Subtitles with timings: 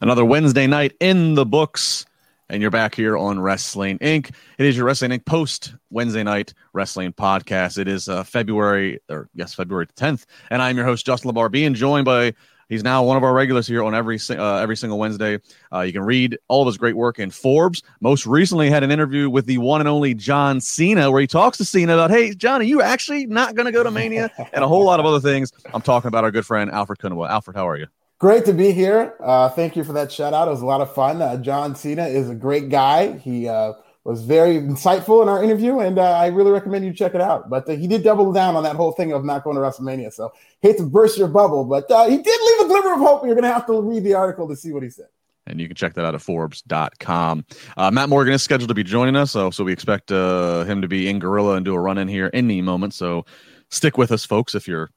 [0.00, 2.06] Another Wednesday night in the books,
[2.48, 4.30] and you're back here on Wrestling Inc.
[4.58, 5.24] It is your Wrestling Inc.
[5.24, 7.78] post Wednesday night wrestling podcast.
[7.78, 11.74] It is uh, February, or yes, February 10th, and I'm your host Justin LaBar, being
[11.74, 12.34] joined by
[12.70, 15.40] He's now one of our regulars here on every uh, every single Wednesday.
[15.72, 17.82] Uh, you can read all of his great work in Forbes.
[18.00, 21.58] Most recently, had an interview with the one and only John Cena, where he talks
[21.58, 24.68] to Cena about, "Hey, Johnny, you actually not going to go to Mania?" and a
[24.68, 25.52] whole lot of other things.
[25.74, 27.28] I'm talking about our good friend Alfred Konuwa.
[27.28, 27.88] Alfred, how are you?
[28.20, 29.14] Great to be here.
[29.18, 30.46] Uh, thank you for that shout out.
[30.46, 31.22] It was a lot of fun.
[31.22, 33.16] Uh, John Cena is a great guy.
[33.16, 33.72] He uh,
[34.04, 37.48] was very insightful in our interview, and uh, I really recommend you check it out.
[37.48, 40.12] But uh, he did double down on that whole thing of not going to WrestleMania.
[40.12, 43.24] So hate to burst your bubble, but uh, he did leave a glimmer of hope.
[43.24, 45.08] You're going to have to read the article to see what he said.
[45.46, 47.46] And you can check that out at Forbes.com.
[47.78, 50.82] Uh, Matt Morgan is scheduled to be joining us, so, so we expect uh, him
[50.82, 52.92] to be in Gorilla and do a run in here any moment.
[52.92, 53.24] So
[53.70, 54.90] stick with us, folks, if you're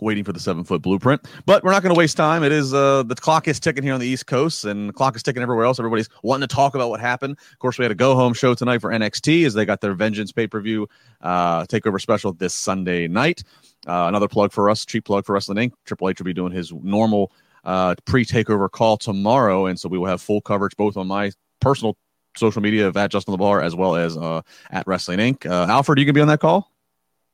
[0.00, 1.26] waiting for the seven foot blueprint.
[1.46, 2.42] But we're not going to waste time.
[2.42, 5.16] It is uh, the clock is ticking here on the East Coast, and the clock
[5.16, 5.78] is ticking everywhere else.
[5.78, 7.38] Everybody's wanting to talk about what happened.
[7.52, 9.94] Of course, we had a go home show tonight for NXT as they got their
[9.94, 10.88] Vengeance pay per view
[11.20, 13.42] uh, takeover special this Sunday night.
[13.86, 15.72] Uh, another plug for us, cheap plug for Wrestling Inc.
[15.84, 17.32] Triple H will be doing his normal
[17.64, 21.30] uh, pre takeover call tomorrow, and so we will have full coverage both on my
[21.60, 21.96] personal
[22.36, 25.46] social media of at Justin LaBar as well as uh, at Wrestling Inc.
[25.46, 26.70] Uh, Alfred, you can be on that call.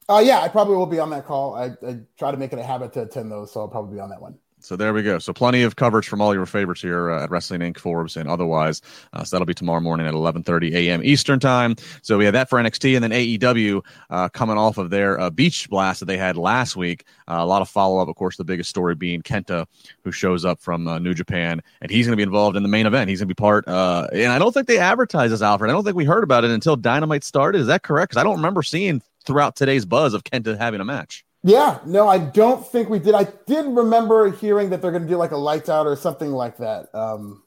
[0.08, 1.54] Uh, yeah, I probably will be on that call.
[1.54, 4.00] I, I try to make it a habit to attend those, so I'll probably be
[4.00, 4.38] on that one.
[4.64, 5.18] So there we go.
[5.18, 7.76] So plenty of coverage from all your favorites here uh, at Wrestling Inc.
[7.76, 8.80] Forbes and otherwise.
[9.12, 11.02] Uh, so that'll be tomorrow morning at 11:30 a.m.
[11.04, 11.76] Eastern time.
[12.00, 15.28] So we have that for NXT and then AEW uh, coming off of their uh,
[15.28, 17.04] beach blast that they had last week.
[17.28, 18.08] Uh, a lot of follow up.
[18.08, 19.66] Of course, the biggest story being Kenta,
[20.02, 22.68] who shows up from uh, New Japan, and he's going to be involved in the
[22.70, 23.10] main event.
[23.10, 23.66] He's going to be part.
[23.66, 25.70] and I don't think they advertised this, Alfred.
[25.70, 27.60] I don't think we heard about it until Dynamite started.
[27.60, 28.12] Is that correct?
[28.12, 31.24] Because I don't remember seeing throughout today's buzz of Kenta having a match.
[31.42, 33.14] Yeah, no, I don't think we did.
[33.14, 36.30] I did remember hearing that they're going to do like a lights out or something
[36.30, 36.94] like that.
[36.94, 37.42] Um,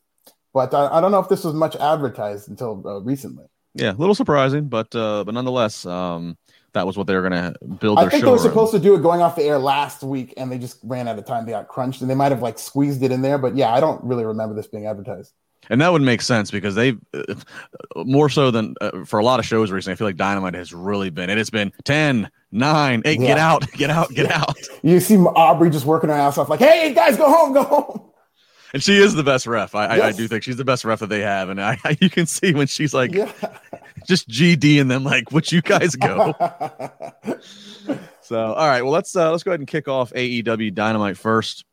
[0.53, 3.45] but I, I, don't know if this was much advertised until uh, recently.
[3.73, 6.37] Yeah, a little surprising, but uh, but nonetheless, um,
[6.73, 7.97] that was what they were going to build.
[7.97, 10.51] I think they were supposed to do it going off the air last week, and
[10.51, 11.45] they just ran out of time.
[11.45, 13.37] They got crunched, and they might have like squeezed it in there.
[13.37, 15.33] But yeah, I don't really remember this being advertised.
[15.69, 17.35] And that would make sense because they, uh,
[17.97, 20.73] more so than uh, for a lot of shows recently, I feel like Dynamite has
[20.73, 21.29] really been.
[21.29, 23.27] It has been 10, 9, 8, yeah.
[23.27, 24.39] get out, get out, get yeah.
[24.39, 24.57] out.
[24.83, 28.01] You see Aubrey just working her ass off, like, hey, guys, go home, go home.
[28.73, 29.75] And she is the best ref.
[29.75, 30.03] I, yes.
[30.03, 31.49] I, I, do think she's the best ref that they have.
[31.49, 33.31] And I, you can see when she's like, yeah.
[34.05, 36.33] just GD and them, like, would you guys go?
[38.21, 41.65] so, all right, well, let's uh, let's go ahead and kick off AEW Dynamite first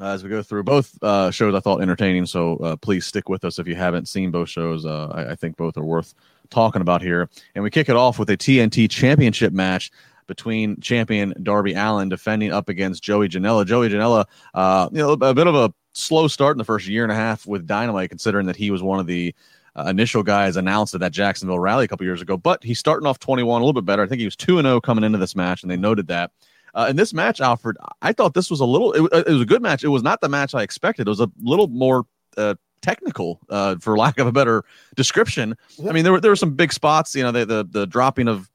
[0.00, 1.54] uh, as we go through both uh, shows.
[1.54, 4.84] I thought entertaining, so uh, please stick with us if you haven't seen both shows.
[4.84, 6.14] Uh, I, I, think both are worth
[6.50, 7.28] talking about here.
[7.54, 9.90] And we kick it off with a TNT Championship match
[10.26, 13.66] between champion Darby Allin defending up against Joey Janela.
[13.66, 17.02] Joey Janela, uh, you know, a bit of a slow start in the first year
[17.02, 19.34] and a half with Dynamite, considering that he was one of the
[19.76, 22.36] uh, initial guys announced at that Jacksonville rally a couple years ago.
[22.36, 24.02] But he's starting off 21, a little bit better.
[24.02, 26.30] I think he was 2 0 coming into this match, and they noted that.
[26.74, 28.92] Uh, in this match, Alfred, I thought this was a little.
[28.92, 29.84] It, it, was a good match.
[29.84, 31.06] It was not the match I expected.
[31.06, 32.04] It was a little more
[32.36, 34.64] uh, technical, uh, for lack of a better
[34.96, 35.56] description.
[35.88, 37.14] I mean, there were there were some big spots.
[37.14, 38.50] You know, the the, the dropping of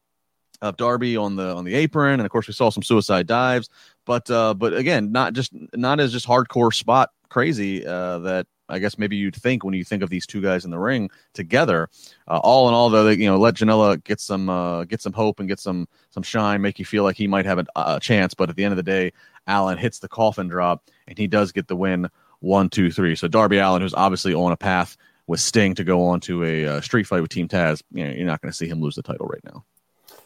[0.62, 3.69] of Darby on the on the apron, and of course we saw some suicide dives.
[4.06, 8.80] But uh, but again, not just not as just hardcore spot crazy uh, that I
[8.80, 11.90] guess maybe you'd think when you think of these two guys in the ring together.
[12.28, 15.13] Uh, all in all, though, they, you know, let Janela get some uh, get some
[15.13, 18.00] hope and get some some shine, make you feel like he might have a, a,
[18.00, 18.34] chance.
[18.34, 19.12] But at the end of the day,
[19.47, 22.09] Allin hits the coffin drop, and he does get the win.
[22.41, 23.16] One, two, three.
[23.16, 24.96] So Darby Allin, who's obviously on a path
[25.28, 28.11] with Sting to go on to a uh, street fight with Team Taz, you know,
[28.11, 29.66] you're not going to see him lose the title right now.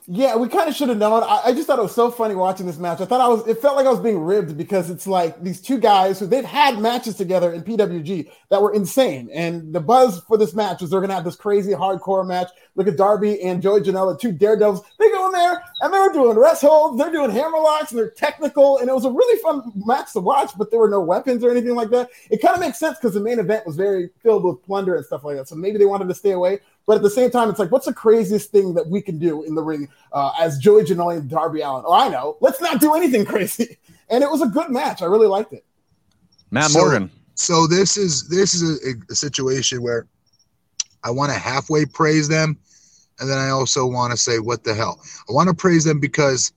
[0.07, 1.23] Yeah, we kind of should have known.
[1.23, 3.00] I, I, just thought it was so funny watching this match.
[3.00, 5.61] I thought I was, it felt like I was being ribbed because it's like these
[5.61, 9.29] two guys who they've had matches together in PWG that were insane.
[9.33, 12.50] And the buzz for this match was they're going to have this crazy hardcore match.
[12.75, 14.81] Look at Darby and Joey Janela, two daredevils.
[14.97, 17.99] They go in there and they were doing rest holds, they're doing hammer locks, and
[17.99, 18.79] they're technical.
[18.79, 21.51] And it was a really fun match to watch, but there were no weapons or
[21.51, 22.09] anything like that.
[22.31, 25.05] It kind of makes sense because the main event was very filled with plunder and
[25.05, 25.47] stuff like that.
[25.47, 26.61] So maybe they wanted to stay away.
[26.87, 29.43] But at the same time, it's like, what's the craziest thing that we can do
[29.43, 31.83] in the ring uh, as Joey Janela and Darby Allin?
[31.87, 32.37] Oh, I know.
[32.41, 33.77] Let's not do anything crazy.
[34.09, 35.01] and it was a good match.
[35.01, 35.63] I really liked it.
[36.49, 37.11] Matt So- Morgan.
[37.35, 40.05] So this is this is a, a situation where
[41.03, 42.57] I want to halfway praise them,
[43.19, 46.00] and then I also want to say, "What the hell?" I want to praise them
[46.00, 46.51] because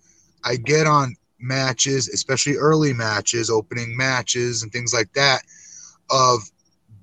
[0.45, 5.43] I get on matches, especially early matches, opening matches, and things like that,
[6.11, 6.41] of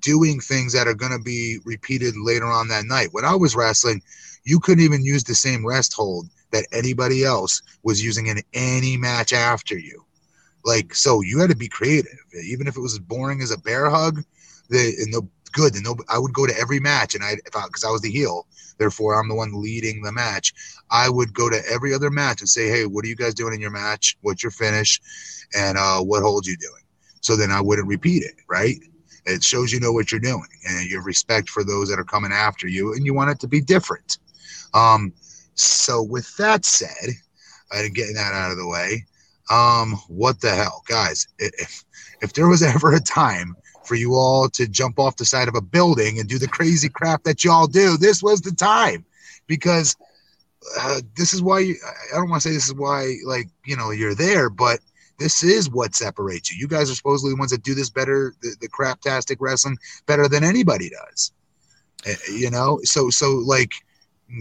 [0.00, 3.08] doing things that are going to be repeated later on that night.
[3.12, 4.02] When I was wrestling,
[4.44, 8.96] you couldn't even use the same rest hold that anybody else was using in any
[8.96, 10.04] match after you.
[10.64, 13.58] Like, so you had to be creative, even if it was as boring as a
[13.58, 14.24] bear hug.
[14.68, 17.90] The and no good, no, I would go to every match, and I because I
[17.90, 18.46] was the heel,
[18.76, 20.52] therefore I'm the one leading the match.
[20.90, 23.54] I would go to every other match and say, "Hey, what are you guys doing
[23.54, 24.18] in your match?
[24.20, 25.00] What's your finish?
[25.56, 26.82] And uh, what hold you doing?"
[27.22, 28.76] So then I wouldn't repeat it, right?
[29.24, 32.04] It shows you know what you're doing and you have respect for those that are
[32.04, 34.18] coming after you, and you want it to be different.
[34.74, 35.14] Um,
[35.54, 37.10] so with that said,
[37.70, 39.06] and getting that out of the way,
[39.50, 41.26] um, what the hell, guys?
[41.38, 41.84] If
[42.20, 45.54] if there was ever a time for you all to jump off the side of
[45.54, 49.04] a building and do the crazy crap that y'all do, this was the time,
[49.46, 49.96] because
[50.80, 51.76] uh, this is why you,
[52.12, 54.80] I don't want to say this is why like you know you're there, but
[55.18, 56.58] this is what separates you.
[56.58, 60.28] You guys are supposedly the ones that do this better, the, the craptastic wrestling better
[60.28, 61.32] than anybody does.
[62.06, 63.72] Uh, You know, so so like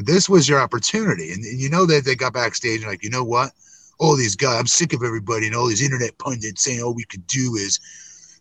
[0.05, 3.09] this was your opportunity, and, and you know that they got backstage and like, you
[3.09, 3.51] know what?
[3.99, 7.05] All these guys, I'm sick of everybody and all these internet pundits saying all we
[7.05, 7.79] could do is,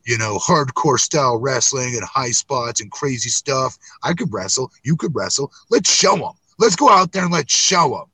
[0.05, 3.79] you know, hardcore style wrestling and high spots and crazy stuff.
[4.03, 5.53] I could wrestle, you could wrestle.
[5.71, 6.33] Let's show them.
[6.59, 8.07] Let's go out there and let's show them.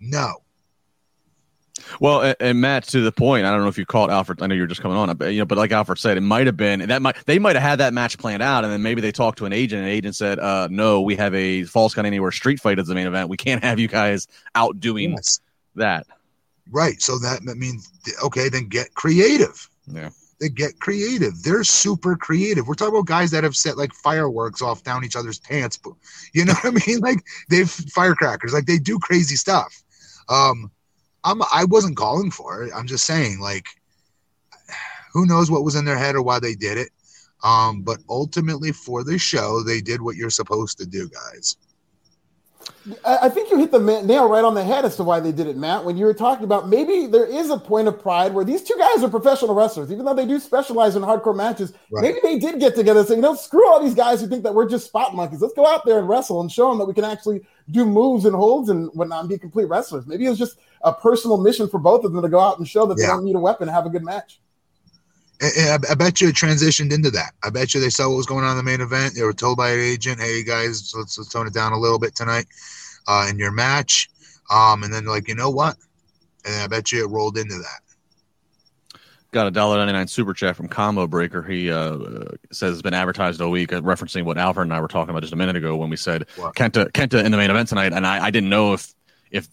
[0.00, 0.34] No,
[2.00, 4.40] Well, and, and Matt, to the point, I don't know if you called Alfred.
[4.42, 6.46] I know you're just coming on, but you know, but like Alfred said, it might
[6.46, 9.00] have been that might they might have had that match planned out, and then maybe
[9.00, 11.94] they talked to an agent, and the agent said, "Uh, no, we have a Falls
[11.94, 13.28] Count Anywhere street fight as the main event.
[13.28, 15.40] We can't have you guys out doing yes.
[15.74, 16.06] that."
[16.70, 17.00] right.
[17.02, 17.90] So that that means
[18.22, 19.68] okay, then get creative.
[19.86, 20.10] Yeah.
[20.40, 21.42] They get creative.
[21.42, 22.68] They're super creative.
[22.68, 25.78] We're talking about guys that have set like fireworks off down each other's pants.
[26.32, 27.00] You know what I mean?
[27.00, 28.52] Like they've firecrackers.
[28.52, 29.82] Like they do crazy stuff.
[30.28, 30.70] Um,
[31.24, 32.72] I'm I wasn't calling for it.
[32.74, 33.66] I'm just saying like
[35.12, 36.90] who knows what was in their head or why they did it.
[37.42, 41.56] Um, but ultimately for the show, they did what you're supposed to do, guys.
[43.04, 45.46] I think you hit the nail right on the head as to why they did
[45.46, 45.84] it, Matt.
[45.84, 48.76] When you were talking about maybe there is a point of pride where these two
[48.78, 51.72] guys are professional wrestlers, even though they do specialize in hardcore matches.
[51.90, 52.02] Right.
[52.02, 54.42] Maybe they did get together and say, you know, screw all these guys who think
[54.42, 55.40] that we're just spot monkeys.
[55.40, 57.40] Let's go out there and wrestle and show them that we can actually
[57.70, 60.06] do moves and holds and whatnot and be complete wrestlers.
[60.06, 62.66] Maybe it was just a personal mission for both of them to go out and
[62.66, 64.40] show that they don't need a weapon have a good match.
[65.40, 67.32] And- and I, I bet you it transitioned into that.
[67.44, 69.14] I bet you they saw what was going on in the main event.
[69.14, 71.98] They were told by an agent, "Hey guys, let's, let's tone it down a little
[71.98, 72.46] bit tonight
[73.06, 74.08] uh, in your match."
[74.50, 75.76] Um, and then like, you know what?
[76.44, 77.80] And I bet you it rolled into that.
[79.30, 81.42] Got a dollar ninety nine super chat from Combo Breaker.
[81.42, 81.98] He uh,
[82.50, 85.20] says it's been advertised all week, uh, referencing what Alfred and I were talking about
[85.20, 86.54] just a minute ago when we said What?
[86.54, 88.94] Kenta Kenta in the main event tonight, and I, I didn't know if
[89.30, 89.46] if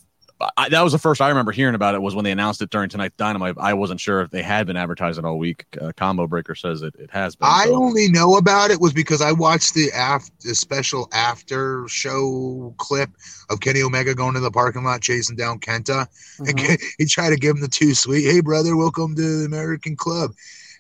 [0.58, 2.70] I, that was the first I remember hearing about it was when they announced it
[2.70, 3.56] during tonight's Dynamite.
[3.58, 5.66] I wasn't sure if they had been advertising all week.
[5.80, 7.48] Uh, Combo Breaker says it, it has been.
[7.50, 11.88] I so- only know about it was because I watched the after the special after
[11.88, 13.12] show clip
[13.50, 16.06] of Kenny Omega going to the parking lot chasing down Kenta.
[16.40, 16.58] And Mhm.
[16.68, 19.96] Ken- he tried to give him the two sweet, hey brother, welcome to the American
[19.96, 20.32] Club.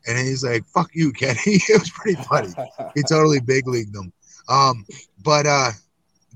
[0.08, 1.40] And he's like, fuck you, Kenny.
[1.46, 2.50] it was pretty funny.
[2.94, 4.12] he totally big leagued them.
[4.50, 4.86] Um,
[5.24, 5.72] but uh,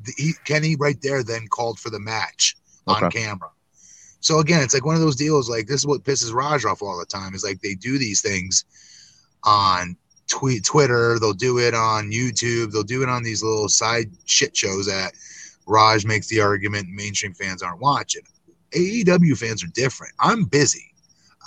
[0.03, 2.55] the, he, Kenny right there then called for the match
[2.89, 3.19] on Okay.
[3.23, 3.49] camera.
[4.21, 5.49] So again, it's like one of those deals.
[5.49, 7.33] Like this is what pisses Raj off all the time.
[7.33, 8.65] Is like they do these things
[9.43, 9.95] on
[10.27, 11.17] tweet Twitter.
[11.19, 12.71] They'll do it on YouTube.
[12.71, 15.13] They'll do it on these little side shit shows that
[15.65, 18.23] Raj makes the argument mainstream fans aren't watching.
[18.71, 20.13] AEW fans are different.
[20.19, 20.93] I'm busy.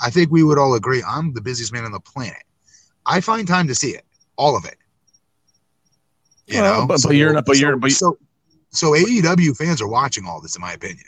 [0.03, 1.03] I think we would all agree.
[1.07, 2.43] I'm the busiest man on the planet.
[3.07, 4.05] I find time to see it,
[4.37, 4.77] all of it.
[6.47, 8.19] You Well, know, but- but you're not- but so, you're- but- so
[8.71, 11.05] so AEW fans are watching all this, in my opinion.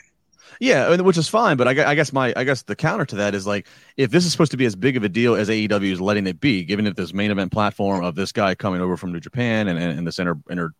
[0.59, 3.35] Yeah, which is fine, but I, I guess my I guess the counter to that
[3.35, 5.91] is like if this is supposed to be as big of a deal as AEW
[5.91, 8.97] is letting it be, given it this main event platform of this guy coming over
[8.97, 10.73] from New Japan and, and, and this inner inner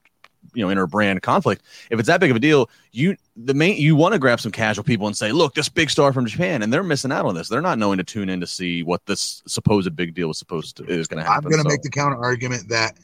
[0.54, 3.78] you know inner brand conflict, if it's that big of a deal, you the main
[3.78, 6.62] you want to grab some casual people and say, look, this big star from Japan,
[6.62, 7.50] and they're missing out on this.
[7.50, 10.78] They're not knowing to tune in to see what this supposed big deal is supposed
[10.78, 11.46] to is going to happen.
[11.46, 12.98] I'm going to so- make the counter argument that,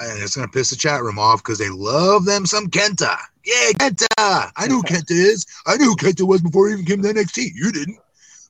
[0.00, 3.16] and it's going to piss the chat room off because they love them some Kenta.
[3.44, 4.50] Yeah, Kenta.
[4.56, 5.46] I knew who Kenta is.
[5.66, 7.50] I knew who Kenta was before he even came to NXT.
[7.54, 7.98] You didn't.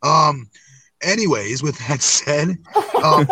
[0.03, 0.51] Um.
[1.03, 2.57] Anyways, with that said,
[3.03, 3.29] um,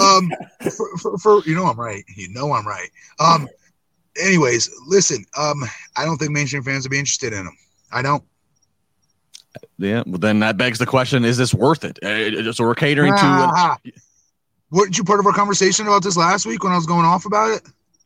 [0.00, 0.30] um,
[0.70, 2.04] for, for, for you know I'm right.
[2.14, 2.90] You know I'm right.
[3.18, 3.48] Um.
[4.20, 5.24] Anyways, listen.
[5.36, 5.64] Um,
[5.96, 7.56] I don't think mainstream fans would be interested in them.
[7.92, 8.22] I don't.
[9.78, 12.02] Yeah, well, then that begs the question: Is this worth it?
[12.02, 13.78] Uh, so we're catering to.
[14.70, 17.24] Weren't you part of our conversation about this last week when I was going off
[17.26, 17.62] about it?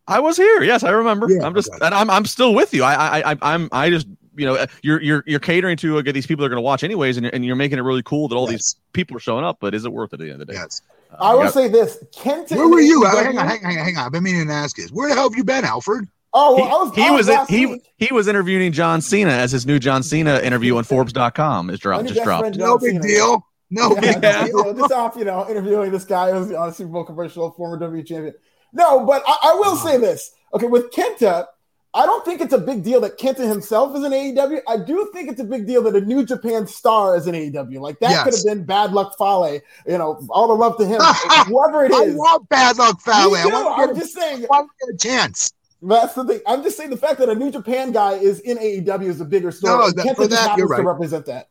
[0.07, 0.63] I was here.
[0.63, 1.31] Yes, I remember.
[1.31, 2.83] Yeah, I'm just, and I'm, I'm still with you.
[2.83, 6.27] I, I, I, I'm, I just, you know, you're, you're, you're catering to uh, these
[6.27, 8.29] people that are going to watch anyways, and you're, and you're making it really cool
[8.29, 9.59] that all these people are showing up.
[9.61, 10.59] But is it worth it at the end of the day?
[10.59, 10.83] Yes.
[11.13, 11.51] Uh, I will yeah.
[11.51, 12.57] say this: Kenta.
[12.57, 13.03] Where were you?
[13.03, 14.07] AEW Hang on, hang on, hang on.
[14.07, 14.87] I've been meaning to ask you.
[14.93, 16.09] Where the hell have you been, Alfred?
[16.33, 16.95] Oh, He, I was.
[16.95, 17.93] he I was last he week.
[17.97, 22.07] he was interviewing John Cena as his new John Cena interview on Forbes.com is dropped
[22.09, 22.57] just dropped.
[22.57, 23.03] No big Cena.
[23.03, 23.47] deal.
[23.71, 24.45] No Yeah, Yeah.
[24.47, 24.65] you deal.
[24.65, 27.79] know, just off, you know, interviewing this guy who's on a Super Bowl commercial, former
[27.79, 28.35] WWE champion.
[28.73, 30.33] No, but I, I will say this.
[30.55, 31.47] Okay, with Kenta,
[31.93, 34.61] I don't think it's a big deal that Kenta himself is an AEW.
[34.69, 37.81] I do think it's a big deal that a New Japan star is an AEW.
[37.81, 38.25] Like that Yes.
[38.25, 39.61] could have been bad luck Fale.
[39.87, 41.01] You know, all the love to him.
[41.47, 41.97] Whoever it is.
[41.99, 42.15] I is.
[42.17, 43.39] want bad luck, Me Fowler.
[43.39, 43.49] I too.
[43.51, 44.45] want I'm to just saying.
[44.45, 45.53] I want to get a chance.
[45.83, 46.41] That's the thing.
[46.47, 49.25] I'm just saying the fact that a New Japan guy is in AEW is a
[49.25, 49.77] bigger story.
[49.79, 50.87] No, and that- Kenta for just that, you're happens to right.
[50.87, 51.49] represent that.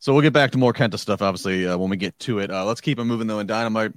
[0.00, 2.50] So we'll get back to more Kenta stuff, obviously, uh, when we get to it.
[2.50, 3.38] Uh, let's keep it moving though.
[3.38, 3.92] In Dynamite,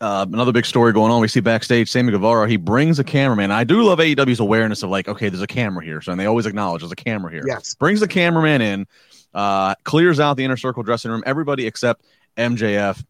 [0.00, 1.20] uh, another big story going on.
[1.20, 2.48] We see backstage Sammy Guevara.
[2.48, 3.52] He brings a cameraman.
[3.52, 6.26] I do love AEW's awareness of like, okay, there's a camera here, so and they
[6.26, 7.44] always acknowledge there's a camera here.
[7.46, 7.74] Yes.
[7.76, 8.86] Brings the cameraman in,
[9.32, 11.22] uh, clears out the inner circle dressing room.
[11.24, 12.04] Everybody except
[12.36, 13.04] MJF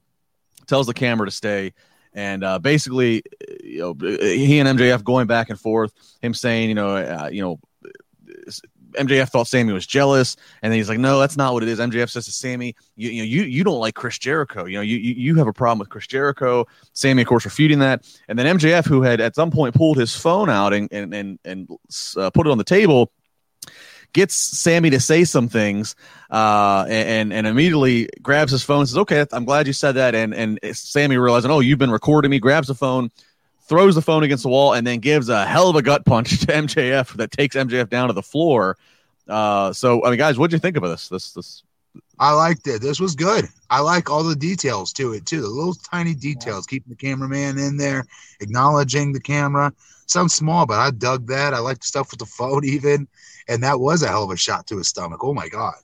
[0.67, 1.73] tells the camera to stay.
[2.13, 3.23] And uh, basically,
[3.63, 5.93] you know, he and MJF going back and forth.
[6.21, 7.61] Him saying, you know, uh, you know,
[8.93, 11.79] MJF thought Sammy was jealous, and then he's like, "No, that's not what it is."
[11.79, 14.65] MJF says to Sammy, "You, you know, you you don't like Chris Jericho.
[14.65, 17.81] You know, you you you have a problem with Chris Jericho." Sammy, of course, refuting
[17.81, 21.15] that, and then MJF, who had at some point pulled his phone out and and
[21.15, 21.69] and and
[22.17, 23.13] uh, put it on the table,
[24.13, 25.95] gets Sammy to say some things,
[26.31, 30.15] uh, and and immediately grabs his phone, and says, "Okay, I'm glad you said that."
[30.15, 33.11] And and Sammy realizing, "Oh, you've been recording me," grabs the phone.
[33.71, 36.41] Throws the phone against the wall and then gives a hell of a gut punch
[36.41, 38.77] to MJF that takes MJF down to the floor.
[39.29, 41.09] Uh, so I mean, guys, what'd you think of this?
[41.09, 41.63] This this
[42.19, 42.83] I liked it.
[42.83, 43.47] This was good.
[43.71, 45.43] I like all the details to it too.
[45.43, 48.07] The little tiny details, keeping the cameraman in there,
[48.41, 49.73] acknowledging the camera.
[50.07, 51.55] Sounds small, but I dug that.
[51.55, 53.07] I like the stuff with the phone even,
[53.47, 55.23] and that was a hell of a shot to his stomach.
[55.23, 55.77] Oh my god!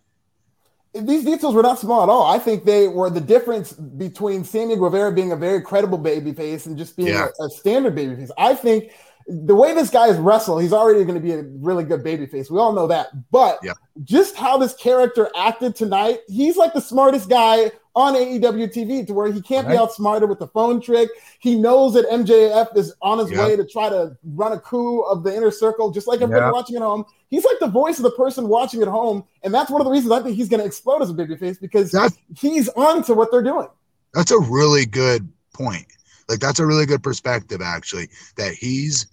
[1.02, 2.24] These details were not small at all.
[2.32, 6.76] I think they were the difference between Sammy Guevara being a very credible babyface and
[6.76, 7.28] just being Yeah.
[7.40, 8.30] a, a standard babyface.
[8.38, 8.92] I think
[9.28, 12.50] the way this guy is wrestled, he's already going to be a really good babyface.
[12.50, 13.08] We all know that.
[13.30, 13.72] But Yeah.
[14.04, 19.14] just how this character acted tonight, he's like the smartest guy on AEW TV to
[19.14, 19.80] where he can't be Right.
[19.80, 21.08] outsmarted with the phone trick.
[21.40, 23.46] He knows that MJF is on his Yeah.
[23.46, 26.52] way to try to run a coup of the inner circle, just like everybody Yeah.
[26.52, 27.06] watching at home.
[27.28, 29.24] He's like the voice of the person watching at home.
[29.42, 31.58] And that's one of the reasons I think he's going to explode as a babyface
[31.58, 33.66] because That he's on to what they're doing.
[34.12, 35.86] that's a really good point.
[36.28, 38.10] Like that's a really good perspective, actually.
[38.36, 39.06] That he's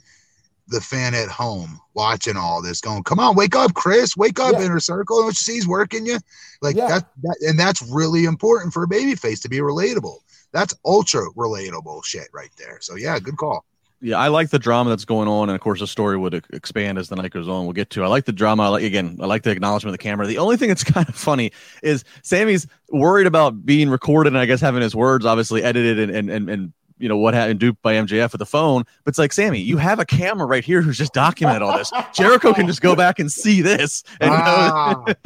[0.67, 4.15] the fan at home watching all this, going, "Come on, wake up, Chris!
[4.15, 4.65] Wake up, Yeah.
[4.65, 5.19] inner circle!
[5.21, 6.19] Don't you see he's working you?"
[6.61, 6.87] Like Yeah.
[6.87, 10.17] that, that, and that's really important for a babyface to be relatable.
[10.53, 12.77] That's ultra relatable shit right there.
[12.81, 13.65] So yeah, good call.
[14.01, 16.97] yeah, I like the drama that's going on, and of course, the story would expand
[16.97, 17.65] as the night goes on.
[17.65, 18.03] We'll get to.
[18.03, 18.63] I like the drama.
[18.63, 19.17] I like again.
[19.21, 20.27] I like the acknowledgement of the camera.
[20.27, 21.51] The only thing that's kind of funny
[21.81, 26.15] is Sammy's worried about being recorded, and I guess having his words obviously edited and
[26.15, 26.49] and and.
[26.49, 29.59] and you know what happened duped by MJF with the phone, but it's like Sammy,
[29.59, 31.91] you have a camera right here who's just documented all this.
[32.13, 35.03] Jericho can just go back and see this, and Ah,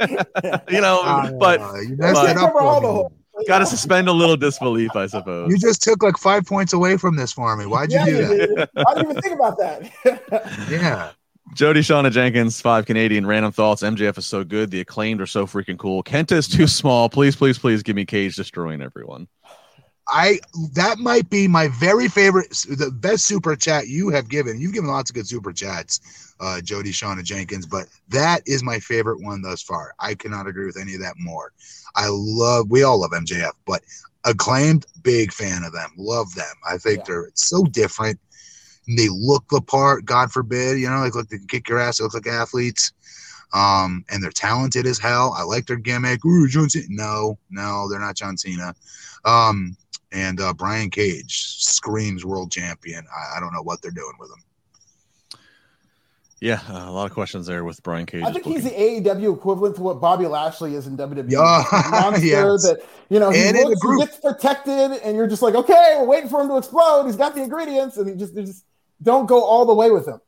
[0.70, 2.52] you know, ah, but you but- it up.
[2.52, 2.94] Cover all for the me.
[2.94, 3.12] holes.
[3.46, 5.50] got to suspend a little disbelief, I suppose.
[5.50, 7.66] You just took like five points away from this for me.
[7.66, 8.28] Why'd you Yeah, do that?
[8.74, 8.84] did.
[8.86, 10.66] I didn't even think about that.
[10.70, 11.10] Yeah.
[11.54, 13.82] Jody Shauna Jenkins, five Canadian random thoughts.
[13.82, 14.70] MJF is so good.
[14.70, 16.02] The acclaimed are so freaking cool.
[16.02, 17.08] Kenta is too small.
[17.08, 19.28] Please, please, please give me Cage destroying everyone.
[20.10, 20.38] I
[20.72, 24.60] that might be my very favorite, the best super chat you have given.
[24.60, 28.78] You've given lots of good super chats, uh, Jody, Shauna Jenkins, but that is my
[28.78, 29.94] favorite one thus far.
[29.98, 31.52] I cannot agree with any of that more.
[31.94, 33.82] I love, we all love MJF, but
[34.24, 35.90] acclaimed, big fan of them.
[35.96, 36.54] Love them.
[36.68, 37.04] I think Yeah.
[37.06, 38.18] they're so different.
[38.86, 40.06] And they look the part.
[40.06, 41.98] God forbid, you know, like look, they can kick your ass.
[41.98, 42.92] They look like athletes.
[43.52, 45.34] Um, and they're talented as hell.
[45.36, 46.24] I like their gimmick.
[46.24, 46.86] Ooh, John Cena.
[46.88, 48.74] No, no, they're not John Cena.
[49.24, 49.76] Um,
[50.12, 53.04] and uh, Brian Cage screams world champion.
[53.14, 54.42] I, I don't know what they're doing with him.
[56.40, 58.22] Yeah, uh, a lot of questions there with Brian Cage.
[58.22, 61.30] I think he's the AEW equivalent to what Bobby Lashley is in WWE.
[61.30, 62.62] Yeah, A monster yes.
[62.62, 62.78] that
[63.10, 66.30] you know he, And looks, he gets protected, and you're just like, okay, we're waiting
[66.30, 67.06] for him to explode.
[67.06, 68.64] He's got the ingredients, and he just just
[69.02, 70.20] don't go all the way with him.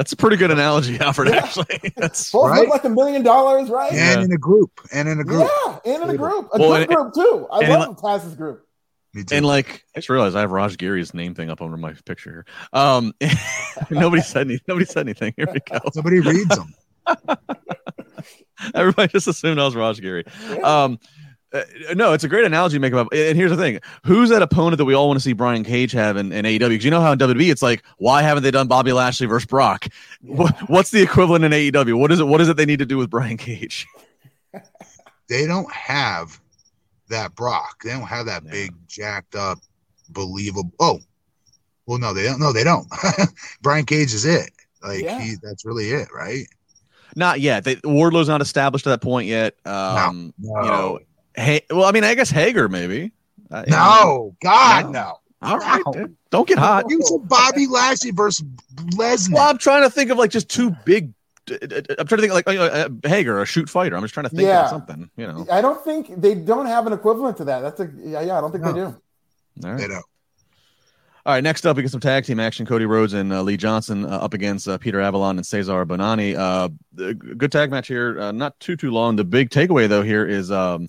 [0.00, 1.28] That's a pretty good analogy, Alfred.
[1.28, 1.42] Yeah.
[1.44, 2.60] Actually, that's Both Right.
[2.60, 3.92] look like a million dollars, right?
[3.92, 4.14] Yeah.
[4.14, 4.80] And in a group.
[4.90, 5.46] And in a group.
[5.66, 7.46] Yeah, and in a group, a Well, good and- group too.
[7.52, 8.66] I and- love Taz's group.
[9.12, 9.34] Me too.
[9.36, 12.30] and like I just realized I have Raj Giri's name thing up under my picture
[12.30, 12.46] here.
[12.72, 13.12] Um,
[13.90, 15.34] nobody said any, nobody said anything.
[15.36, 15.80] Here we go.
[15.92, 16.72] Somebody reads them.
[18.74, 20.24] Everybody just assumed I was Raj Giri.
[20.62, 20.98] Um,
[21.52, 21.62] uh,
[21.94, 23.12] no, it's a great analogy you make about.
[23.14, 25.92] And here's the thing: who's that opponent that we all want to see Brian Cage
[25.92, 26.68] have in, in AEW?
[26.68, 29.46] Because you know how in WWE it's like, why haven't they done Bobby Lashley versus
[29.46, 29.86] Brock?
[30.22, 31.98] What, what's the equivalent in AEW?
[31.98, 32.26] What is it?
[32.28, 33.86] What is it they need to do with Brian Cage?
[35.28, 36.40] They don't have
[37.08, 37.82] that Brock.
[37.84, 38.50] They don't have that Yeah.
[38.50, 39.58] big, jacked up,
[40.08, 40.72] believable.
[40.80, 40.98] Oh,
[41.86, 42.40] well, no, they don't.
[42.40, 42.88] No, they don't.
[43.62, 44.50] Brian Cage is it.
[44.82, 45.20] Like Yeah.
[45.20, 46.46] he, that's really it, right?
[47.14, 47.62] Not yet.
[47.62, 49.54] They, Wardlow's not established to that point yet.
[49.64, 50.62] Um, No.
[50.64, 50.98] You know,
[51.40, 53.12] hey, well, I mean, I guess Hager maybe.
[53.50, 53.76] Uh, you know.
[53.76, 54.90] No, God, No.
[54.92, 55.16] no.
[55.42, 56.08] All right, No.
[56.30, 56.84] don't get hot.
[56.88, 58.44] You said Bobby Lashley versus
[58.94, 59.32] Lesnar.
[59.34, 61.12] Well, I'm trying to think of like just two big.
[61.50, 63.96] I'm trying to think like uh, uh, Hager, a shoot fighter.
[63.96, 64.64] I'm just trying to think Yeah.
[64.64, 65.10] of something.
[65.16, 65.46] You know.
[65.50, 67.60] I don't think they don't have an equivalent to that.
[67.60, 68.38] That's a yeah, yeah.
[68.38, 68.84] I don't think they do.
[68.84, 69.78] All right.
[69.78, 70.04] They don't.
[71.26, 72.64] All right, next up, we get some tag team action.
[72.64, 76.34] Cody Rhodes and uh, Lee Johnson uh, up against uh, Peter Avalon and Cezar Bononi.
[76.34, 76.68] Uh,
[77.36, 78.18] good tag match here.
[78.20, 79.16] Uh, not too too long.
[79.16, 80.88] The big takeaway though here is um,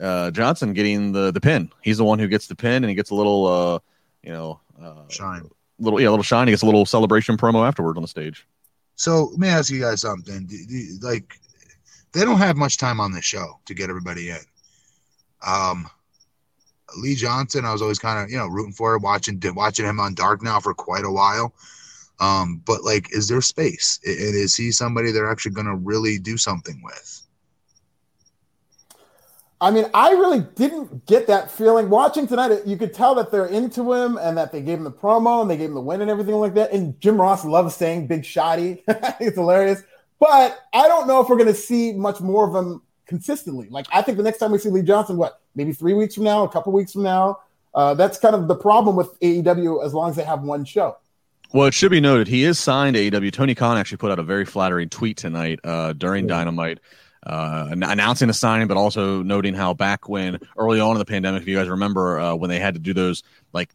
[0.00, 1.70] uh, Johnson getting the the pin.
[1.82, 3.78] He's the one who gets the pin, and he gets a little, uh,
[4.22, 5.48] you know, uh, Shine.
[5.78, 6.46] little yeah, a little shine.
[6.48, 8.46] He gets a little celebration promo afterward on the stage.
[8.96, 10.46] So let me ask you guys something.
[10.46, 11.34] Do- do- Like,
[12.12, 14.38] they don't have much time on the show to get everybody in.
[15.46, 15.88] Um,
[16.96, 20.14] Lee Johnson, I was always kind of you know rooting for, watching watching him on
[20.14, 21.54] Dark now for quite a while.
[22.20, 24.00] Um, but like, is there space?
[24.04, 27.22] And is he somebody they're actually going to really do something with?
[29.60, 32.64] I mean, I really didn't get that feeling watching tonight.
[32.64, 35.50] You could tell that they're into him and that they gave him the promo and
[35.50, 36.72] they gave him the win and everything like that.
[36.72, 38.82] And Jim Ross loves saying big shotty.
[39.20, 39.82] it's hilarious.
[40.20, 43.68] But I don't know if we're going to see much more of him consistently.
[43.68, 46.24] Like, I think the next time we see Lee Johnson, what, maybe three weeks from
[46.24, 47.40] now, a couple weeks from now?
[47.74, 50.96] Uh, that's kind of the problem with AEW as long as they have one show.
[51.52, 53.32] Well, it should be noted he is signed to AEW.
[53.32, 56.36] Tony Khan actually put out a very flattering tweet tonight uh, during Yeah.
[56.36, 56.78] Dynamite,
[57.26, 61.42] uh, announcing the signing, but also noting how back when early on in the pandemic,
[61.42, 63.70] if you guys remember, uh, when they had to do those like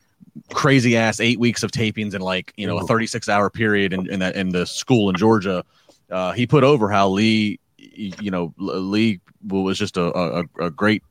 [0.51, 4.09] crazy ass eight weeks of tapings in like you know a 36 hour period in,
[4.11, 5.63] in that in the school in Georgia,
[6.09, 11.03] uh, he put over how Lee, you know, Lee was just a, a, a great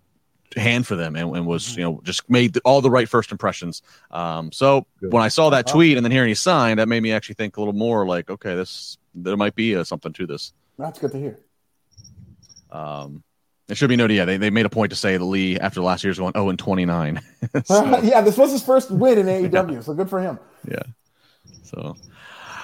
[0.57, 3.83] hand for them and, and was you know just made all the right first impressions.
[4.11, 5.13] Um, so Good.
[5.13, 7.57] when I saw that tweet and then hearing he signed, that made me actually think
[7.57, 10.53] a little more like, okay, this there might be uh, something to this.
[10.79, 11.39] That's good to hear.
[12.73, 13.23] Um,
[13.69, 15.81] it should be noted, yeah, they, they made a point to say that Lee after
[15.81, 17.21] last year's going 0 and 29.
[17.65, 20.39] so, yeah, this was his first win in AEW, so good for him.
[20.69, 20.83] Yeah.
[21.63, 21.97] So,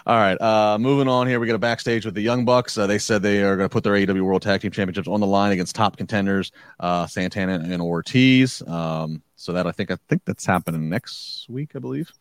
[0.07, 2.77] all right, uh, moving on here, we got a backstage with the Young Bucks.
[2.77, 5.21] Uh, they said they are going to put their AEW World Tag Team Championships on
[5.21, 8.63] the line against top contenders, uh, Santana and Ortiz.
[8.67, 12.13] Um, so that I think I think that's happening next week, I believe,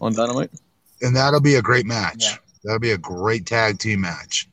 [0.00, 0.50] on Dynamite.
[1.00, 2.24] And that'll be a great match.
[2.24, 2.36] Yeah.
[2.64, 4.48] That'll be a great tag team match.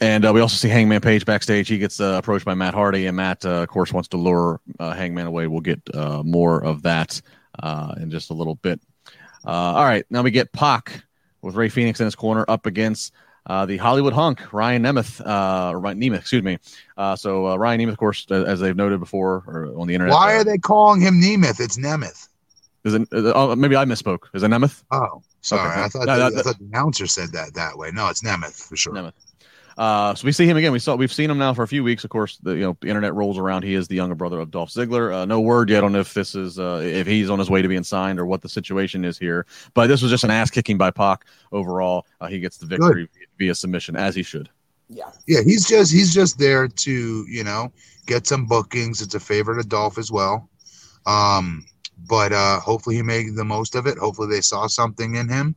[0.00, 1.68] And uh, we also see Hangman Page backstage.
[1.68, 4.60] He gets uh, approached by Matt Hardy, and Matt, uh, of course, wants to lure
[4.78, 5.46] uh, Hangman away.
[5.46, 7.20] We'll get uh, more of that
[7.58, 8.80] uh, in just a little bit.
[9.46, 11.02] Uh, all right, now we get Pac
[11.40, 13.12] with Rey Fenix in his corner up against
[13.46, 15.24] uh, the Hollywood hunk, Ryan Nemeth.
[15.24, 16.58] Uh, or Ryan Nemeth, excuse me.
[16.96, 20.14] Uh, so uh, Ryan Nemeth, of course, as they've noted before or on the internet.
[20.14, 21.60] Why are they calling him Nemeth?
[21.60, 22.28] It's Nemeth.
[22.84, 24.24] Is it, uh, oh, maybe I misspoke.
[24.34, 24.82] Is it Nemeth?
[24.90, 25.70] Oh, sorry.
[25.70, 25.82] Okay.
[25.82, 27.90] I thought No, the, I thought the announcer said that that way.
[27.92, 28.92] No, it's Nemeth for sure.
[28.92, 29.12] Nemeth.
[29.76, 30.72] Uh, so we see him again.
[30.72, 32.02] We saw we've seen him now for a few weeks.
[32.04, 33.62] Of course, the you know the internet rolls around.
[33.62, 35.12] He is the younger brother of Dolph Ziggler.
[35.14, 37.68] Uh, no word yet on if this is uh, if he's on his way to
[37.68, 39.46] being signed or what the situation is here.
[39.74, 41.26] But this was just an ass kicking by Pac.
[41.52, 43.08] Overall, uh, he gets the victory
[43.38, 44.48] via submission as he should.
[44.88, 45.10] Yeah.
[45.26, 47.70] Yeah, he's just he's just there to you know
[48.06, 49.02] get some bookings.
[49.02, 50.48] It's a favorite of Dolph as well.
[51.04, 51.66] Um,
[52.08, 53.98] but uh, hopefully he made the most of it.
[53.98, 55.54] Hopefully they saw something in him.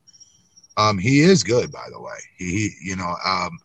[0.77, 2.17] Um, he is good, by the way.
[2.37, 3.59] He, he you know, um,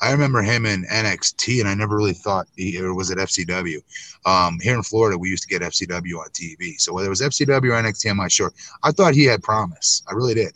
[0.00, 3.78] I remember him in NXT, and I never really thought he or was it FCW.
[4.26, 6.78] Um, here in Florida, we used to get FCW on TV.
[6.78, 8.52] So whether it was FCW or NXT, I'm not sure.
[8.82, 10.02] I thought he had promise.
[10.08, 10.52] I really did.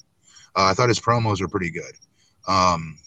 [0.57, 1.93] Uh, I thought his promos were pretty good.
[2.49, 2.99] Um,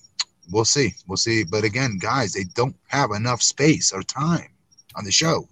[0.52, 0.94] we'll see.
[1.08, 1.44] We'll see.
[1.44, 4.48] But again, guys, they don't have enough space or time
[4.96, 5.48] on the show.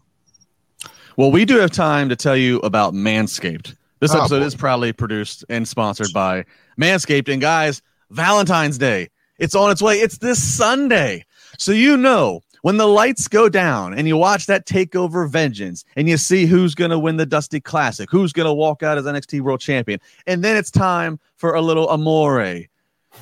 [1.17, 3.75] Well, we do have time to tell you about Manscaped.
[3.99, 4.45] This Oh, episode boy.
[4.45, 6.45] is proudly produced and sponsored by
[6.79, 7.31] Manscaped.
[7.31, 9.09] And guys, Valentine's Day,
[9.41, 9.95] it's on its way.
[9.99, 11.25] It's this Sunday.
[11.57, 16.07] So you know when the lights go down and you watch that takeover vengeance and
[16.07, 19.05] you see who's going to win the Dusty Classic, who's going to walk out as
[19.05, 22.61] NXT World Champion, and then it's time for a little amore.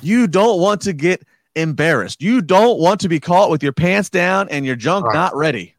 [0.02, 1.22] You don't want to get
[1.56, 2.22] embarrassed.
[2.22, 5.14] You don't want to be caught with your pants down and your junk Right.
[5.14, 5.74] not ready.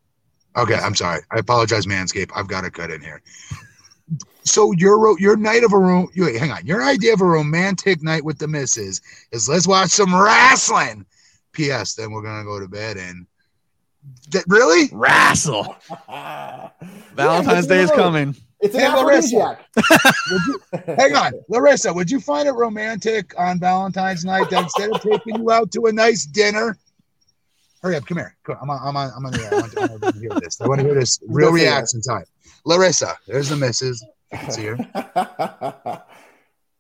[0.58, 1.21] Okay, I'm sorry.
[1.32, 2.32] I apologize, Manscaped.
[2.36, 3.21] I've got to cut in here.
[4.43, 6.08] So your your night of a room.
[6.15, 6.65] Wait, hang on.
[6.65, 9.01] Your idea of a romantic night with the missus
[9.32, 11.06] is let's watch some wrestling.
[11.54, 11.95] P.S.
[11.95, 13.25] Then we're gonna go to bed and.
[14.32, 14.89] That, really?
[14.91, 15.75] Wrestle.
[17.13, 18.36] Valentine's Yeah, Day is coming.
[18.60, 19.38] It's an Hey, Larissa.
[19.38, 20.19] aphrodisiac.
[20.32, 20.60] Would you,
[20.95, 21.93] hang on, Larissa.
[21.93, 25.86] Would you find it romantic on Valentine's night that instead of taking you out to
[25.86, 26.77] a nice dinner?
[27.84, 28.36] Hurry up, come here.
[28.43, 28.88] Come on, I'm on.
[28.88, 29.12] I'm on.
[29.17, 29.54] I'm on the air.
[29.54, 30.62] I want, to, I want to hear this.
[30.62, 32.25] I want to hear this real reaction time.
[32.65, 34.04] Larissa, there's the missus.
[34.32, 34.78] You can see her.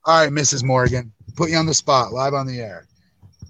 [0.05, 0.63] All right, Mrs.
[0.63, 2.87] Morgan, put you on the spot, live on the air.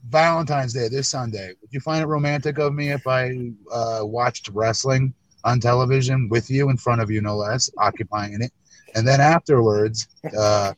[0.10, 1.54] Valentine's Day this Sunday.
[1.62, 6.50] Would you find it romantic of me if I uh, watched wrestling on television with
[6.50, 8.52] you in front of you, no less, occupying it,
[8.96, 10.74] and then afterwards, uh,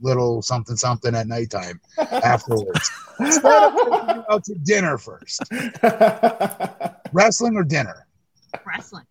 [0.00, 2.90] little something something at nighttime afterwards.
[3.18, 5.42] Instead of taking you out to dinner first,
[7.12, 8.06] wrestling or dinner?
[8.66, 9.06] Wrestling.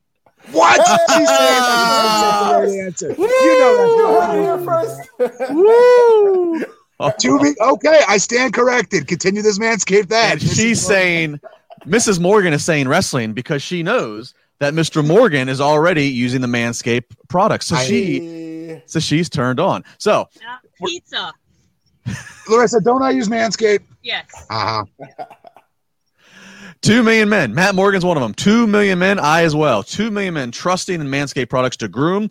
[0.51, 0.75] What?
[0.77, 3.09] She said that's the right answer.
[3.17, 5.51] You know Heard it here first.
[5.51, 6.65] Woo!
[7.19, 9.07] To be okay, I stand corrected.
[9.07, 10.33] Continue this manscape that.
[10.33, 11.39] And she's saying,
[11.85, 12.19] Mrs.
[12.19, 15.05] Morgan is saying wrestling because she knows that Mr.
[15.05, 17.63] Morgan is already using the Manscaped product.
[17.65, 19.83] So I- she, so she's turned on.
[19.99, 21.33] So Not pizza.
[22.49, 23.83] Larissa, don't I use Manscaped?
[24.01, 24.25] Yes.
[24.49, 24.85] Uh-huh.
[26.81, 27.53] Two million men.
[27.53, 28.33] Matt Morgan's one of them.
[28.33, 29.19] Two million men.
[29.19, 29.83] I as well.
[29.83, 32.29] Two million men trusting in Manscaped products to groom.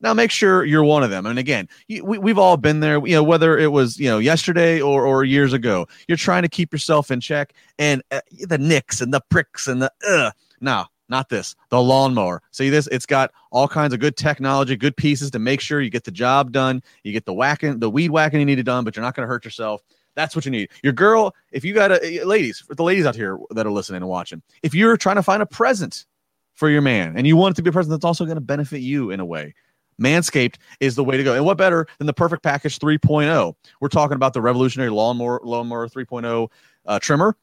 [0.00, 1.26] Now make sure you're one of them.
[1.26, 3.04] And again, we, we've all been there.
[3.04, 6.48] You know, whether it was you know yesterday or or years ago, you're trying to
[6.48, 10.30] keep yourself in check, and uh, the nicks and the pricks and the uh.
[10.60, 11.54] No, not this.
[11.70, 12.42] The lawnmower.
[12.50, 12.88] See this?
[12.88, 16.10] It's got all kinds of good technology, good pieces to make sure you get the
[16.10, 16.82] job done.
[17.04, 19.24] You get the whacking, the weed whacking you need it done, but you're not going
[19.24, 19.82] to hurt yourself.
[20.18, 20.70] That's what you need.
[20.82, 24.08] Your girl, if you got a ladies, the ladies out here that are listening and
[24.08, 26.06] watching, if you're trying to find a present
[26.54, 28.40] for your man and you want it to be a present that's also going to
[28.40, 29.54] benefit you in a way,
[30.02, 31.34] Manscaped is the way to go.
[31.34, 33.54] And what better than the perfect package 3.0?
[33.80, 36.48] We're talking about the revolutionary lawnmower lawnmower 3.0
[36.84, 37.36] uh, trimmer.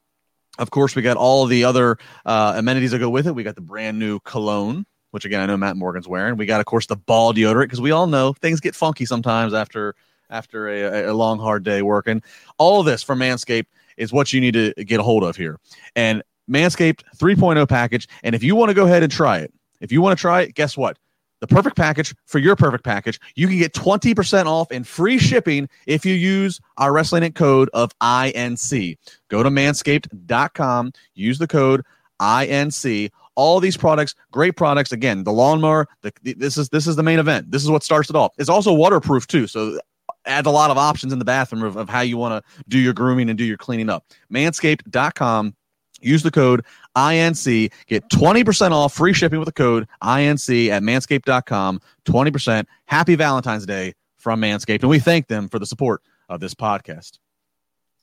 [0.60, 3.34] Of course, we got all the other uh, amenities that go with it.
[3.34, 6.36] We got the brand new cologne, which again I know Matt Morgan's wearing.
[6.36, 9.54] We got, of course, the ball deodorant because we all know things get funky sometimes
[9.54, 9.96] after
[10.30, 12.22] after a, a long hard day working.
[12.58, 15.60] All this from Manscaped is what you need to get a hold of here.
[15.96, 18.08] And Manscaped 3.0 package.
[18.24, 20.42] And if you want to go ahead and try it, if you want to try
[20.42, 20.98] it, guess what?
[21.42, 23.20] The perfect package for your perfect package.
[23.36, 27.36] You can get 20% off and free shipping if you use our wrestling Inc.
[27.36, 28.98] code of INC.
[29.28, 31.84] Go to manscaped.com, use the code
[32.22, 33.12] INC.
[33.36, 34.94] All these products, great products.
[34.94, 37.52] Again, the lawnmower, the, this is this is the main event.
[37.52, 38.34] This is what starts it all.
[38.38, 39.46] It's also waterproof too.
[39.46, 39.78] So
[40.26, 42.80] add a lot of options in the bathroom of, of how you want to do
[42.80, 44.06] your grooming and do your cleaning up.
[44.32, 45.56] Manscaped.com.
[46.02, 46.64] Use the code
[46.96, 47.72] INC.
[47.88, 51.82] Get 20% off free shipping with the code INC at manscaped.com.
[52.06, 52.66] 20%.
[52.86, 54.82] Happy Valentine's Day from Manscaped.
[54.82, 57.20] And we thank them for the support of this podcast.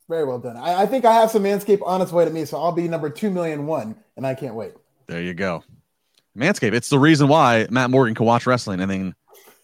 [0.09, 0.57] Very well done.
[0.57, 2.89] I, I think I have some Manscaped on its way to me, so I'll be
[2.89, 4.73] number two million one, and I can't wait.
[5.07, 5.65] There you go.
[6.37, 6.73] Manscaped.
[6.73, 9.15] It's the reason why Matt Morgan can watch wrestling and then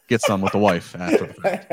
[0.09, 1.71] get some with the wife after the fact.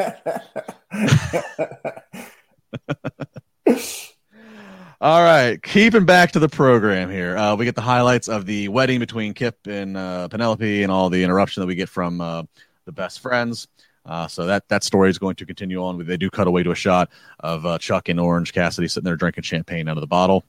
[5.02, 7.38] All right, keeping back to the program here.
[7.38, 11.10] Uh, we get the highlights of the wedding between Kip and uh, Penelope, and all
[11.10, 12.44] the interruption that we get from uh,
[12.86, 13.68] the best friends.
[14.06, 16.04] Uh, so that that story is going to continue on.
[16.06, 19.16] They do cut away to a shot of uh, Chuck and Orange Cassidy sitting there
[19.16, 20.46] drinking champagne out of the bottle.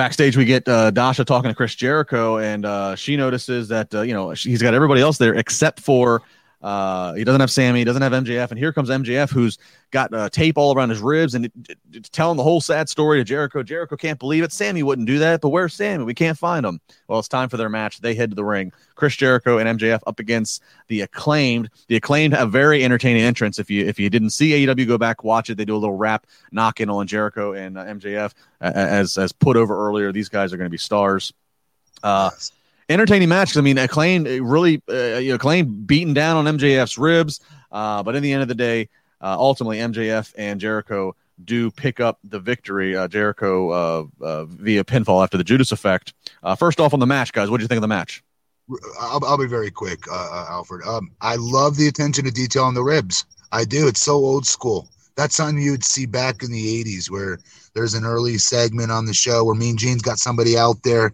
[0.00, 4.00] Backstage, we get uh, Dasha talking to Chris Jericho, and uh, she notices that uh,
[4.00, 6.22] you know he's got everybody else there except for
[6.62, 9.56] uh, he doesn't have Sammy, he doesn't have MJF, and here comes MJF, who's
[9.90, 12.88] got uh, tape all around his ribs and it, it- it's telling the whole sad
[12.88, 13.62] story to Jericho.
[13.64, 14.52] Jericho can't believe it.
[14.52, 16.04] Sammy wouldn't do that, but where's Sammy?
[16.04, 16.80] We can't find him.
[17.08, 18.00] Well, it's time for their match.
[18.00, 18.72] They head to the ring.
[18.94, 21.70] Chris Jericho and MJF up against the acclaimed.
[21.88, 23.58] The acclaimed have very entertaining entrance.
[23.58, 25.56] If you if you didn't see AEW, go back watch it.
[25.56, 29.56] They do a little rap knocking on Jericho and uh, MJF uh, as as put
[29.56, 30.12] over earlier.
[30.12, 31.32] These guys are going to be stars.
[32.02, 32.30] Uh,
[32.90, 33.56] entertaining match.
[33.56, 37.40] I mean, acclaim really uh, you know, acclaim beating down on MJF's ribs,
[37.72, 38.88] uh, but in the end of the day,
[39.20, 42.96] uh, ultimately MJF and Jericho do pick up the victory.
[42.96, 46.12] Uh, Jericho uh, uh, via pinfall after the Judas effect.
[46.42, 48.22] Uh, first off on the match, guys, what do you think of the match?
[49.00, 50.86] I'll, I'll be very quick, uh, uh, Alfred.
[50.86, 53.24] Um, I love the attention to detail on the ribs.
[53.52, 53.88] I do.
[53.88, 54.88] It's so old school.
[55.16, 57.38] That's something you'd see back in the 80s where
[57.74, 61.12] there's an early segment on the show where Mean Gene's got somebody out there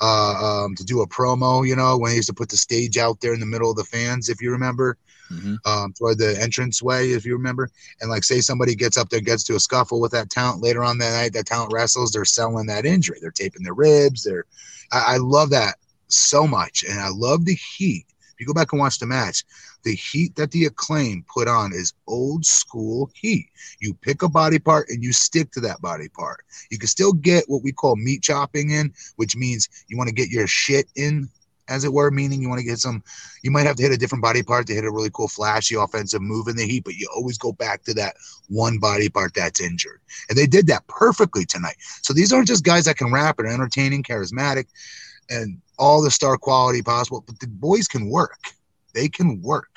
[0.00, 2.98] uh, um, to do a promo, you know, when he used to put the stage
[2.98, 4.96] out there in the middle of the fans, if you remember,
[5.32, 5.58] Mhm.
[5.66, 7.68] um, toward the entrance way, if you remember.
[8.00, 10.84] And like, say somebody gets up there, gets to a scuffle with that talent later
[10.84, 13.18] on that night, that talent wrestles, they're selling that injury.
[13.20, 14.22] They're taping their ribs.
[14.22, 14.44] They're,
[14.92, 15.76] I, I love that
[16.08, 16.84] so much.
[16.88, 18.06] And I love the heat
[18.36, 19.44] If you go back and watch the match,
[19.86, 23.46] the heat that the acclaim put on is old school heat.
[23.78, 26.44] You pick a body part and you stick to that body part.
[26.72, 30.14] You can still get what we call meat chopping in, which means you want to
[30.14, 31.28] get your shit in
[31.68, 33.00] as it were, meaning you want to get some,
[33.44, 35.76] you might have to hit a different body part to hit a really cool, flashy
[35.76, 38.16] offensive move in the heat, but you always go back to that
[38.48, 40.00] one body part that's injured.
[40.28, 41.76] And they did that perfectly tonight.
[42.02, 44.66] So these aren't just guys that can rap and are entertaining, charismatic,
[45.30, 48.40] and all the star quality possible, but the boys can work.
[48.96, 49.68] They can work.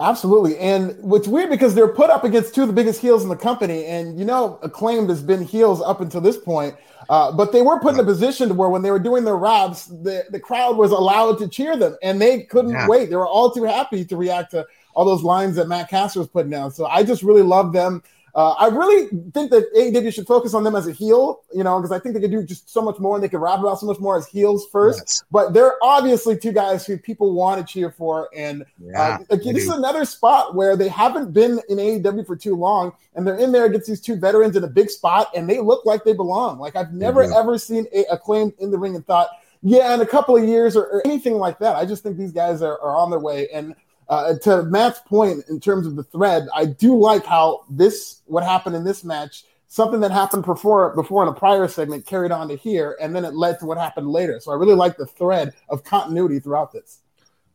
[0.00, 0.56] Absolutely.
[0.56, 3.36] And what's weird because they're put up against two of the biggest heels in the
[3.36, 3.84] company.
[3.84, 6.74] And, you know, acclaimed has been heels up until this point.
[7.10, 9.36] Uh, but they were put in a position to where when they were doing their
[9.36, 12.88] raps, the, the crowd was allowed to cheer them and they couldn't Yeah.
[12.88, 13.10] wait.
[13.10, 16.28] They were all too happy to react to all those lines that Max Caster was
[16.28, 16.70] putting down.
[16.70, 18.02] So I just really love them.
[18.34, 21.78] Uh, I really think that AEW should focus on them as a heel, you know,
[21.78, 23.80] because I think they could do just so much more and they could rap about
[23.80, 25.00] so much more as heels first.
[25.00, 25.24] Yes.
[25.30, 28.28] But they're obviously two guys who people want to cheer for.
[28.34, 29.18] And Yeah.
[29.20, 32.92] uh, again, this is another spot where they haven't been in AEW for too long,
[33.14, 35.84] and they're in there against these two veterans in a big spot, and they look
[35.84, 36.58] like they belong.
[36.58, 37.32] Like I've never do.
[37.34, 39.28] ever seen a acclaimed in the ring and thought,
[39.62, 41.76] yeah, in a couple of years or, or anything like that.
[41.76, 43.48] I just think these guys are, are on their way.
[43.52, 43.74] And
[44.10, 48.44] uh, to Matt's point in terms of the thread, I do like how this what
[48.44, 49.44] happened in this match.
[49.68, 53.24] Something that happened before before in a prior segment carried on to here, and then
[53.24, 54.40] it led to what happened later.
[54.40, 56.98] So I really like the thread of continuity throughout this.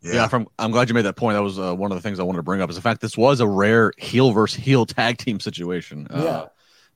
[0.01, 1.35] Yeah, from I'm glad you made that point.
[1.35, 2.69] That was uh, one of the things I wanted to bring up.
[2.69, 6.07] Is the fact this was a rare heel versus heel tag team situation.
[6.09, 6.45] Uh, Yeah.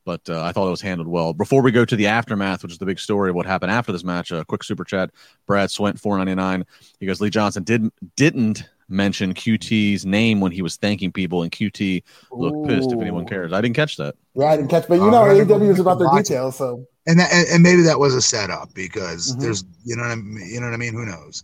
[0.05, 1.33] But uh, I thought it was handled well.
[1.33, 3.91] Before we go to the aftermath, which is the big story of what happened after
[3.91, 5.11] this match, a quick super chat.
[5.45, 6.65] Brad Swent, four ninety nine.
[7.01, 11.51] He goes, Lee Johnson did didn't mention QT's name when he was thanking people, and
[11.51, 12.91] QT looked pissed.
[12.91, 14.15] If anyone cares, I didn't catch that.
[14.35, 16.57] Yeah, I didn't catch, but you Oh, know, I AEW is about their details.
[16.57, 19.41] So and that and, and maybe that was a setup because Mhm.
[19.41, 21.43] there's you know what I mean, you know what I mean who knows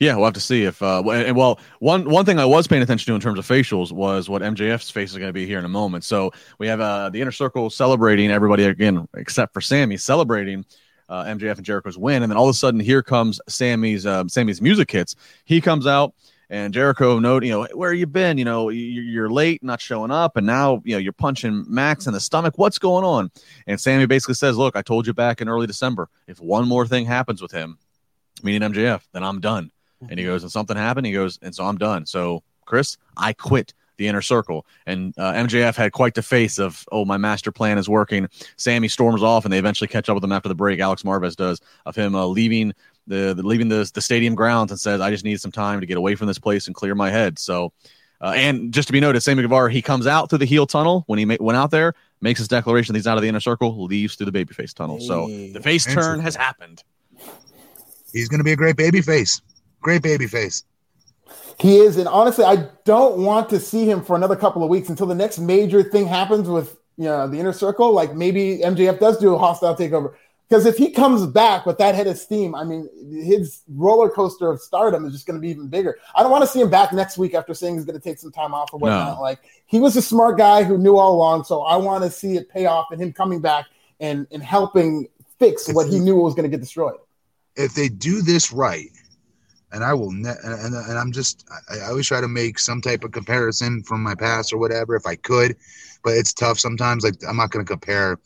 [0.00, 0.82] Yeah, we'll have to see if.
[0.82, 3.92] Uh, and well, one one thing I was paying attention to in terms of facials
[3.92, 6.04] was what MJF's face is going to be here in a moment.
[6.04, 10.64] So we have uh, the inner circle celebrating everybody again, except for Sammy celebrating
[11.12, 14.24] uh, MJF and Jericho's win, and then all of a sudden here comes Sammy's uh,
[14.28, 15.14] Sammy's music hits.
[15.44, 16.14] He comes out.
[16.50, 18.36] And Jericho note, you know, where you been?
[18.36, 22.06] You know, you- you're late, not showing up, and now you know you're punching Max
[22.06, 22.58] in the stomach.
[22.58, 23.30] What's going on?
[23.66, 26.10] And Sammy basically says, "Look, I told you back in early December.
[26.26, 27.78] If one more thing happens with him,
[28.42, 29.70] meaning MJF, then I'm done."
[30.10, 31.06] And he goes, and something happened.
[31.06, 32.04] He goes, and so I'm done.
[32.04, 34.66] So, Chris, I quit the inner circle.
[34.86, 38.28] And uh, MJF had quite the face of, oh, my master plan is working.
[38.56, 40.80] Sammy storms off, and they eventually catch up with him after the break.
[40.80, 42.72] Alex Marvez does of him uh, leaving
[43.06, 45.86] the, the leaving the the stadium grounds and says, I just need some time to
[45.86, 47.38] get away from this place and clear my head.
[47.38, 47.72] So.
[48.20, 51.02] Uh, and just to be noted, Sammy Guevara, he comes out through the heel tunnel
[51.08, 53.40] when he ma- went out there, makes his declaration that he's out of the inner
[53.40, 55.00] circle, leaves through the babyface tunnel.
[55.00, 56.84] So the face turn has happened.
[58.12, 59.42] he's going to be a great baby face
[59.82, 60.64] great baby face
[61.58, 64.88] he is, and honestly, I don't want to see him for another couple of weeks
[64.88, 67.92] until the next major thing happens with you know the inner circle.
[67.92, 70.14] Like maybe MJF does do a hostile takeover.
[70.48, 72.86] Because if he comes back with that head of steam, I mean,
[73.24, 75.96] his roller coaster of stardom is just going to be even bigger.
[76.14, 78.18] I don't want to see him back next week after saying he's going to take
[78.18, 79.16] some time off or whatnot.
[79.16, 79.22] No.
[79.22, 82.36] Like he was a smart guy who knew all along, so I want to see
[82.36, 83.64] it pay off and him coming back
[83.98, 86.98] and and helping fix If what he he- knew was going to get destroyed.
[87.56, 88.90] if they do this right
[89.72, 92.58] and I will, ne- and, and, and I'm just, I, I always try to make
[92.58, 95.56] some type of comparison from my past or whatever if I could,
[96.04, 97.04] but it's tough sometimes.
[97.04, 98.18] Like I'm not going to compare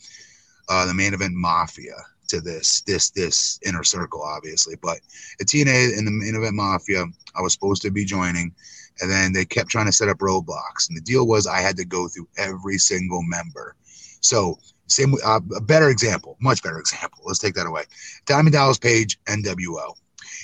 [0.68, 1.94] uh, the main event Mafia
[2.28, 4.98] to this, this, this inner circle, obviously, but
[5.40, 7.04] at TNA in the main event Mafia,
[7.36, 8.52] I was supposed to be joining,
[9.00, 11.76] and then they kept trying to set up roadblocks, and the deal was I had
[11.76, 13.76] to go through every single member.
[14.20, 17.20] So same, uh, a better example, much better example.
[17.24, 17.84] Let's take that away.
[18.24, 19.94] Diamond Dallas Page, NWO.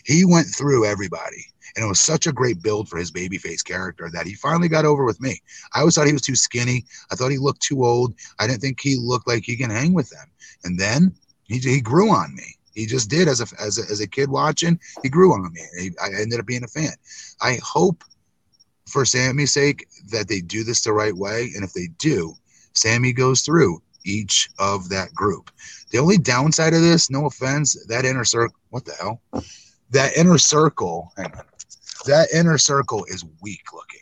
[0.05, 4.11] He went through everybody, and it was such a great build for his babyface character
[4.13, 5.41] that he finally got over with me.
[5.75, 6.85] I always thought he was too skinny.
[7.11, 8.15] I thought he looked too old.
[8.39, 10.27] I didn't think he looked like he can hang with them.
[10.65, 12.57] And then he, he grew on me.
[12.75, 14.81] He just did as a, as a as a kid watching.
[15.03, 15.61] He grew on me.
[15.79, 16.95] He, I ended up being a fan.
[17.41, 18.03] I hope
[18.89, 22.35] for Sammy's sake that they do this the right way, and if they do,
[22.75, 25.51] Sammy goes through each of that group.
[25.91, 29.21] The only downside of this, no offense, that inner circle, what the hell?
[29.93, 31.13] That inner circle,
[32.07, 34.01] that inner circle is weak looking.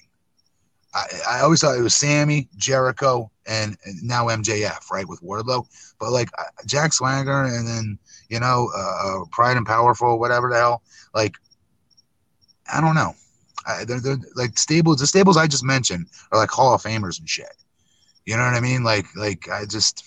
[0.95, 5.67] I, I always thought it was Sammy, Jericho, and, now MJF, right, with Wardlow.
[5.99, 7.99] But like uh, Jack Swagger and then,
[8.29, 10.83] you know, uh, Pride and Powerful, whatever the hell,
[11.15, 11.35] like,
[12.73, 13.15] I don't know.
[13.67, 17.19] I, they're, they're like stables, the stables I just mentioned are like Hall of Famers
[17.19, 17.55] and shit.
[18.27, 18.85] You know what I mean?
[18.85, 20.05] Like, like I just,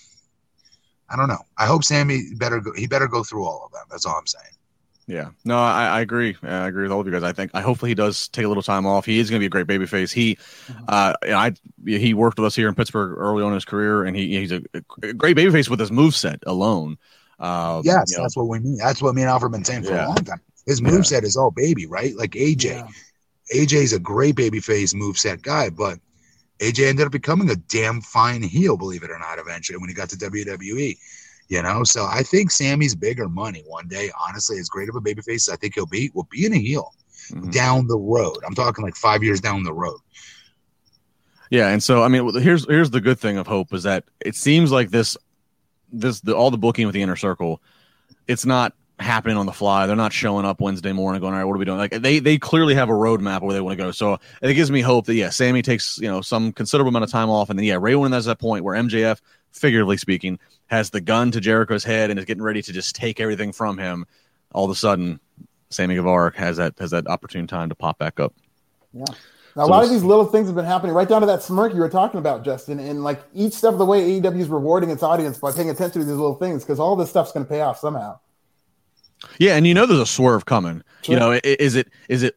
[1.10, 1.42] I don't know.
[1.58, 2.72] I hope Sammy better go.
[2.72, 3.84] He better go through all of them.
[3.90, 4.54] That's all I'm saying.
[5.06, 6.34] Yeah, no, I, I agree.
[6.42, 7.22] I agree with all of you guys.
[7.22, 9.04] I think I hopefully he does take a little time off.
[9.04, 10.10] He is going to be a great babyface.
[10.12, 10.38] He,
[10.88, 11.52] uh, I
[11.84, 14.52] he worked with us here in Pittsburgh early on in his career, and he he's
[14.52, 14.62] a,
[15.02, 16.96] a great babyface with his moveset alone.
[17.38, 18.78] Uh, Yes, you know, that's what we mean.
[18.78, 20.06] That's what me and Alfred have been saying for Yeah.
[20.06, 20.40] a long time.
[20.66, 20.88] His Yeah.
[20.88, 22.16] moveset is all baby, right?
[22.16, 22.64] Like AJ.
[22.64, 22.86] Yeah.
[23.54, 25.98] AJ's a great babyface moveset guy, but
[26.60, 29.94] AJ ended up becoming a damn fine heel, believe it or not, eventually when he
[29.94, 30.96] got to WWE.
[31.54, 34.10] You know, so I think Sammy's bigger money one day.
[34.28, 36.58] Honestly, as great of a babyface as I think he'll be, will be in a
[36.58, 36.92] heel
[37.30, 37.52] mhm.
[37.52, 38.38] down the road.
[38.44, 40.00] I'm talking like five years down the road.
[41.50, 44.34] Yeah, and so I mean, here's here's the good thing of Hope is that it
[44.34, 45.16] seems like this
[45.92, 47.62] this the, all the booking with the inner circle,
[48.26, 49.86] it's not happening on the fly.
[49.86, 51.78] They're not showing up Wednesday morning going, all right, what are we doing?
[51.78, 53.92] Like they they clearly have a roadmap where they want to go.
[53.92, 57.12] So it gives me hope that yeah, Sammy takes you know some considerable amount of
[57.12, 59.20] time off, and then yeah, Ray Wynn at that point where MJF,
[59.52, 63.20] figuratively speaking, has the gun to Jericho's head and is getting ready to just take
[63.20, 64.06] everything from him.
[64.52, 65.20] All of a sudden,
[65.70, 68.32] Sammy Guevara has that has that opportune time to pop back up.
[68.92, 69.04] Now,
[69.54, 71.74] So a lot of these little things have been happening right down to that smirk
[71.74, 72.78] you were talking about, Justin.
[72.78, 76.00] And like each step of the way, AEW is rewarding its audience by paying attention
[76.00, 78.18] to these little things because all this stuff's going to pay off somehow.
[79.38, 80.82] Yeah, and you know there's a swerve coming.
[81.02, 81.14] Sure.
[81.14, 82.36] You know, is it is it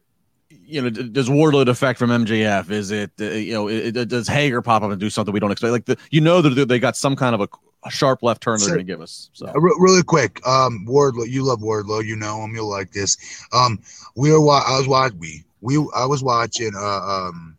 [0.50, 2.70] you know does Wardlow defect from MJF?
[2.70, 5.40] Is it uh, you know it, it- does Hager pop up and do something we
[5.40, 5.72] don't expect?
[5.72, 7.48] Like the you know that they got some kind of a,
[7.84, 8.74] a sharp left turn they're Sure.
[8.76, 9.30] going to give us.
[9.32, 13.16] So Uh, really quick, um, Wardlow, you love Wardlow, you know him, you'll like this.
[13.52, 13.78] Um,
[14.16, 16.80] we were, wa- I was watching, we, we, I was watching, uh,
[17.28, 17.56] um,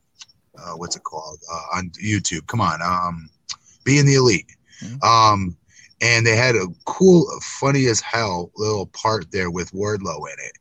[0.58, 2.45] uh, what's it called, uh, on YouTube?
[2.47, 3.29] Come on, um,
[3.86, 4.51] being the elite.
[4.84, 5.03] Mhm.
[5.03, 5.55] Um,
[6.01, 10.53] and they had a cool, funny as hell little part there with Wardlow in it,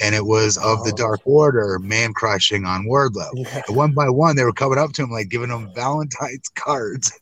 [0.00, 0.96] and it was of the Oh.
[0.96, 3.30] Dark Order man crushing on Wardlow.
[3.34, 3.62] Yeah.
[3.66, 7.12] And one by one, they were coming up to him, like giving him Valentine's cards,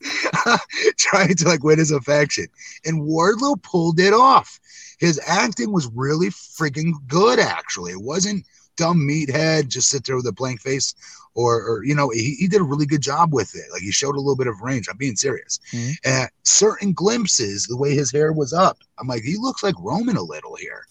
[0.99, 2.47] trying to like win his affection.
[2.85, 4.61] And Wardlow pulled it off.
[4.99, 7.93] His acting was really freaking good, actually.
[7.93, 8.45] It wasn't
[8.77, 10.95] dumb meathead, just sit there with a blank face,
[11.35, 13.65] or, or you know, he, he did a really good job with it.
[13.73, 14.89] Like he showed a little bit of range.
[14.89, 15.59] I'm being serious.
[15.73, 15.95] Mhm.
[16.05, 20.17] And certain glimpses, the way his hair was up, I'm like, he looks like Roman
[20.17, 20.87] a little here.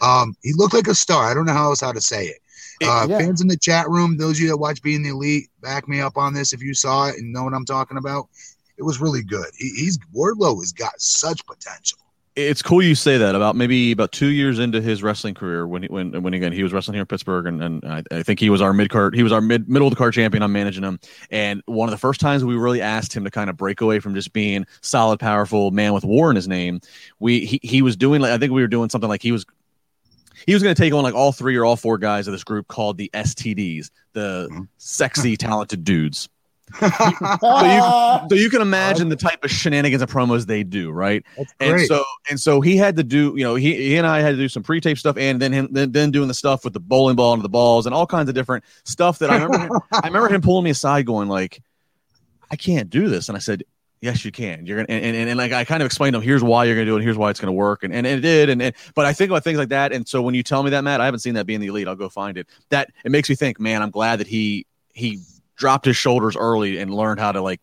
[0.00, 1.30] Um, he looked like a star.
[1.30, 2.38] I don't know how else how to say it.
[2.82, 3.18] Uh, Yeah.
[3.18, 6.00] Fans in the chat room, those of you that watch Being the Elite, back me
[6.00, 8.28] up on this if you saw it and know what I'm talking about.
[8.76, 9.46] It was really good.
[9.56, 11.98] He, he's Wardlow has got such potential.
[12.34, 15.82] it's cool you say that about maybe about two years into his wrestling career when
[15.84, 18.40] he when when again he was wrestling here in Pittsburgh and, and I, I think
[18.40, 20.50] he was our mid card he was our mid middle of the card champion I'm
[20.52, 20.98] managing him
[21.30, 24.00] and one of the first times we really asked him to kind of break away
[24.00, 26.80] from just being solid powerful man with war in his name
[27.20, 29.46] we he, he was doing like I think we were doing something like he was
[30.46, 32.44] he was going to take on like all three or all four guys of this
[32.44, 34.68] group called the STDs the Mhm.
[34.78, 36.28] sexy talented dudes
[36.80, 41.22] so you so you can imagine the type of shenanigans and promos they do right
[41.60, 44.30] and so and so he had to do, you know, he, he and I had
[44.30, 46.80] to do some pre-tape stuff and then him then, then doing the stuff with the
[46.80, 49.80] bowling ball and the balls and all kinds of different stuff that I remember him,
[49.92, 51.62] I remember him pulling me aside going like,
[52.50, 53.28] I can't do this.
[53.28, 53.64] And I said,
[54.04, 54.66] Yes, you can.
[54.66, 56.74] You're gonna and, and, and like I kind of explained to him, here's why you're
[56.74, 57.84] gonna do it, here's why it's gonna work.
[57.84, 58.50] And and, and it did.
[58.50, 59.94] And, and but I think about things like that.
[59.94, 61.88] And so when you tell me that, Matt, I haven't seen that being the elite.
[61.88, 62.46] I'll go find it.
[62.68, 65.20] That it makes me think, man, I'm glad that he he
[65.56, 67.62] dropped his shoulders early and learned how to like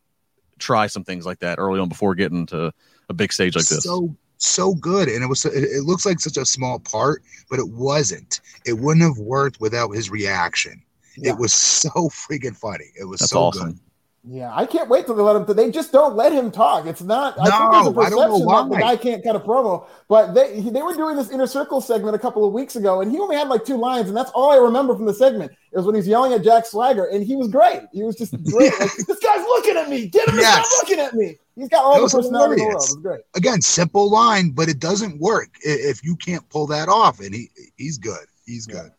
[0.57, 2.73] try some things like that early on before getting to
[3.07, 3.83] a big stage like this.
[3.83, 5.45] So so good, and it was.
[5.45, 8.41] It, it looks like such a small part, but it wasn't.
[8.65, 10.81] It wouldn't have worked without his reaction.
[11.17, 11.33] Yeah.
[11.33, 12.85] It was so freaking funny.
[12.99, 13.73] It was That's so awesome.
[13.73, 13.79] good.
[14.23, 15.45] Yeah, I can't wait till they let him.
[15.55, 16.85] They just don't let him talk.
[16.85, 17.39] It's not.
[17.39, 19.39] I think No, there's a I don't know perception that the guy can't cut a
[19.39, 19.87] promo.
[20.07, 23.01] But they he- they were doing this inner circle segment a couple of weeks ago,
[23.01, 25.51] and he only had like two lines, and that's all I remember from the segment.
[25.71, 27.81] It was when he's yelling at Jack Swagger, and he was great.
[27.93, 28.71] He was just great.
[28.79, 30.05] like, this guy's looking at me.
[30.07, 30.67] Get him to Yes.
[30.69, 31.37] stop looking at me.
[31.55, 32.83] He's got all That the was personality in the world.
[32.83, 33.21] It was great.
[33.35, 37.21] Again, simple line, but it doesn't work if you can't pull that off.
[37.21, 38.27] And he he's good.
[38.45, 38.81] He's Yeah.
[38.83, 38.91] good.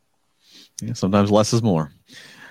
[0.82, 1.92] Yeah, sometimes less is more.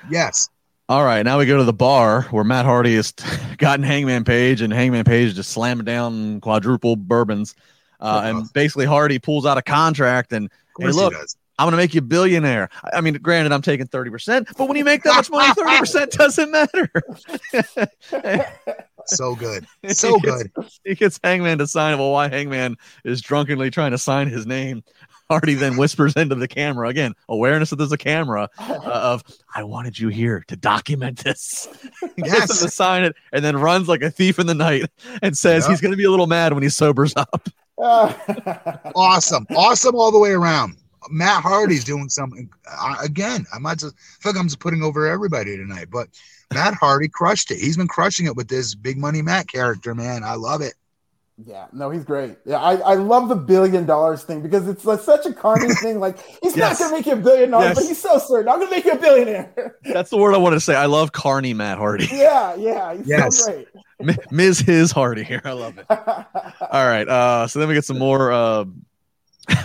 [0.10, 0.48] Yes.
[0.92, 3.12] All right, now we go to the bar where Matt Hardy has
[3.58, 7.56] gotten Hangman Page, and Hangman Page just slamming down quadruple bourbons.
[8.02, 11.14] Uh, and basically, Hardy pulls out a contract, and course look.
[11.14, 11.20] he.
[11.58, 12.70] I'm going to make you a billionaire.
[12.92, 16.52] I mean, granted, I'm taking 30%, but when you make that much money, 30% doesn't
[16.52, 16.92] matter.
[19.08, 19.66] So good.
[19.82, 20.66] He So gets- good.
[20.86, 21.98] He gets Hangman to sign.
[21.98, 24.84] Well, why Hangman is drunkenly trying to sign his name.
[25.32, 29.24] Hardy then whispers into the camera again, awareness that there's a camera uh, of
[29.56, 31.68] I wanted you here to document this.
[32.18, 34.86] He Gets him to sign it and then runs like a thief in the night
[35.22, 35.70] and says Yeah.
[35.72, 37.48] he's going to be a little mad when he sobers up.
[38.96, 39.46] Awesome.
[39.56, 40.76] Awesome all the way around.
[41.10, 43.46] Matt Hardy's doing something uh, again.
[43.54, 46.08] I might just I feel like I'm just putting over everybody tonight, but
[46.54, 47.58] Matt Hardy crushed it.
[47.60, 50.24] He's been crushing it with this big money Matt character, man.
[50.24, 50.74] I love it.
[51.46, 52.38] Yeah, no, he's great.
[52.46, 56.00] Yeah, I, I love the billion dollars thing because it's like such a carny thing.
[56.00, 56.80] Like he's Yes.
[56.80, 57.76] not gonna make you a billion dollars, Yes.
[57.80, 59.76] but he's so certain I'm gonna make you a billionaire.
[59.84, 60.76] That's the word I wanted to say.
[60.76, 62.08] I love Carney Matt Hardy.
[62.14, 63.46] yeah, yeah, he's Yes.
[63.46, 63.68] so great.
[64.02, 64.60] M- Ms.
[64.60, 65.42] His Hardy here.
[65.46, 65.86] I love it.
[65.90, 67.08] All right.
[67.08, 68.32] Uh, so then we get some more.
[68.32, 68.66] Uh,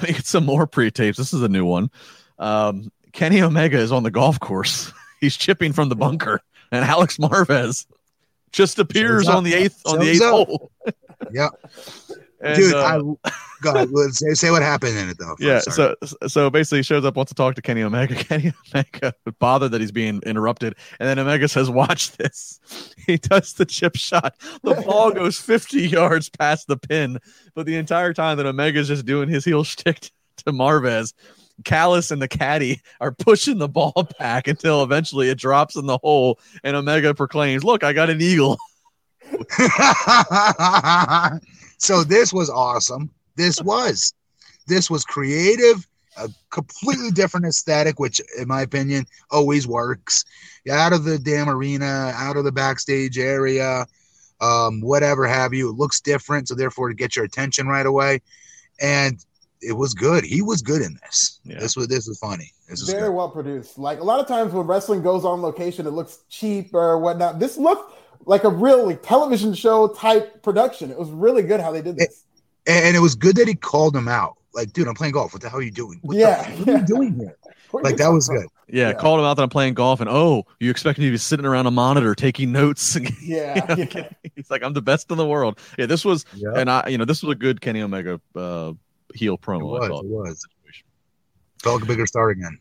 [0.03, 1.17] we get some more pre-tapes.
[1.19, 1.91] This is a new one.
[2.39, 4.93] Um, Kenny Omega is on the golf course.
[5.21, 7.87] He's chipping from the bunker, and Alex Marvez
[8.53, 10.71] just appears on the eighth on the eighth hole.
[11.33, 11.49] Yeah,
[12.41, 12.75] And, dude.
[12.75, 12.79] uh,
[13.25, 13.31] I
[13.63, 13.89] go ahead.
[14.15, 15.35] Say, say what happened in it though.
[15.39, 15.61] yeah.
[15.61, 15.95] So
[16.27, 18.15] so basically, he shows up, wants to talk to Kenny Omega.
[18.25, 22.61] Kenny Omega bothered that he's being interrupted, and then Omega says, "Watch this."
[23.07, 24.35] He does the chip shot.
[24.65, 27.19] The ball goes 50 yards past the pin,
[27.55, 31.15] but the entire time that Omega's just doing his heel shtick to Marvez,
[31.65, 35.99] Callis and the caddy are pushing the ball back until eventually it drops in the
[35.99, 38.59] hole, and Omega proclaims, "Look, I got an eagle."
[41.79, 43.11] so this was awesome.
[43.37, 44.15] This was,
[44.67, 50.25] this was creative, a completely different aesthetic, which in my opinion always works.
[50.71, 53.87] Out of the damn arena, out of the backstage area,
[54.41, 55.71] um, whatever have you.
[55.71, 58.21] It looks different, so therefore to get your attention right away.
[58.81, 59.25] And
[59.63, 60.25] it was good.
[60.25, 61.41] He was good in this.
[61.45, 61.61] Yeah.
[61.61, 62.53] This was this was funny.
[62.69, 63.15] This was Very good.
[63.15, 63.79] well produced.
[63.79, 67.39] Like a lot of times when wrestling goes on location, it looks cheap or whatnot.
[67.39, 67.95] This looked
[68.27, 70.91] like a really television show type production.
[70.91, 72.25] It was really good how they did this.
[72.67, 74.37] And, and it was good that he called him out.
[74.53, 75.33] Like, dude, I'm playing golf.
[75.33, 75.99] What the hell are you doing?
[76.03, 77.37] What the- Yeah, what are you doing here?
[77.71, 78.37] Where Like that was from?
[78.39, 78.47] good.
[78.69, 78.93] Yeah, Yeah.
[78.95, 81.47] called him out that I'm playing golf, and oh, you expect me to be sitting
[81.47, 82.97] around a monitor taking notes?
[83.23, 84.09] Yeah, yeah.
[84.35, 85.59] He's like, I'm the best in the world.
[85.79, 86.51] Yeah, this was, Yeah.
[86.57, 88.73] and I, you know, this was a good Kenny Omega uh,
[89.15, 89.83] heel It promo.
[89.85, 90.05] I thought.
[90.05, 90.45] It was.
[91.63, 92.59] Felt like a bigger star again.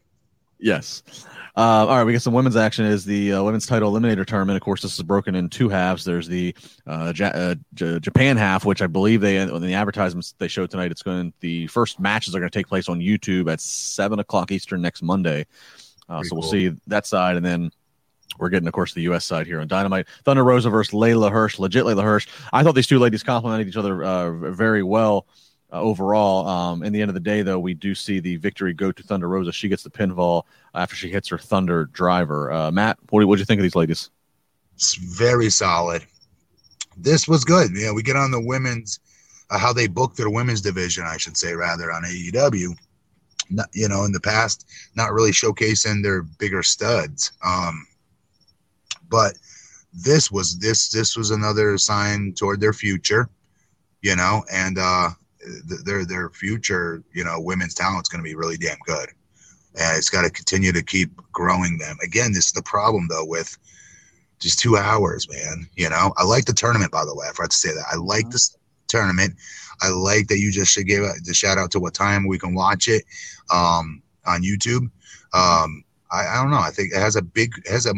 [0.60, 1.04] Yes.
[1.58, 2.86] Uh, all right, we get some women's action.
[2.86, 4.58] Is the uh, women's title eliminator tournament?
[4.58, 6.04] Of course, this is broken in two halves.
[6.04, 6.54] There's the
[6.86, 10.70] uh, ja- uh, J- Japan half, which I believe they in the advertisements they showed
[10.70, 10.92] tonight.
[10.92, 11.34] It's going.
[11.40, 15.02] The first matches are going to take place on YouTube at seven o'clock Eastern next
[15.02, 15.46] Monday.
[16.10, 16.52] Uh, so we'll cool.
[16.52, 17.72] see that side, and then
[18.38, 19.24] we're getting, of course, the U.S.
[19.24, 20.08] side here on Dynamite.
[20.26, 21.58] Thunder Rosa versus Leyla Hirsch.
[21.58, 22.28] Legit Leyla Hirsch.
[22.52, 25.26] I thought these two ladies complemented each other uh, very well
[25.76, 26.48] uh, overall.
[26.48, 29.04] Um, in the end of the day, though, we do see the victory go to
[29.04, 29.52] Thunder Rosa.
[29.52, 32.52] She gets the pinfall after she hits her Thunder driver.
[32.52, 34.10] Uh, Matt, what do you think of these ladies?
[34.76, 36.06] It's very solid.
[36.98, 37.72] This was good.
[37.76, 39.00] Yeah, we get on the women's,
[39.50, 42.78] uh, how they booked their women's division, I should say, rather on AEW.
[43.50, 44.66] Not, you know, in the past,
[44.96, 47.34] not really showcasing their bigger studs.
[47.46, 47.86] Um,
[49.10, 49.38] but
[49.94, 53.30] this was this this was another sign toward their future,
[54.02, 55.10] you know, and uh,
[55.86, 59.10] their their future, you know, women's talent's going to be really damn good,
[59.80, 61.98] and it's got to continue to keep growing them.
[62.04, 63.58] Again, this is the problem though with
[64.40, 65.68] just two hours, man.
[65.76, 67.28] You know, I like the tournament, by the way.
[67.28, 67.86] I forgot to say that.
[67.92, 69.36] I like this tournament.
[69.82, 72.38] I like that you just should give a, the shout out to what time we
[72.38, 73.04] can watch it
[73.52, 74.90] um, on YouTube.
[75.34, 76.60] Um, I, I don't know.
[76.60, 77.94] I think it has a big, it has a,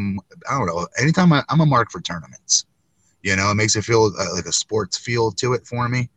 [0.49, 0.87] I don't know.
[0.99, 2.65] Anytime I, I'm a mark for tournaments,
[3.21, 6.09] you know, it makes it feel uh, like a sports feel to it for me.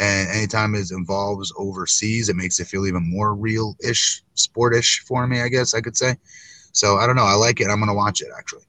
[0.00, 5.26] And anytime it involves overseas, it makes it feel even more real ish, sportish for
[5.26, 6.16] me, I guess I could say.
[6.72, 7.24] So I don't know.
[7.24, 7.68] I like it.
[7.68, 8.64] I'm going to watch it actually.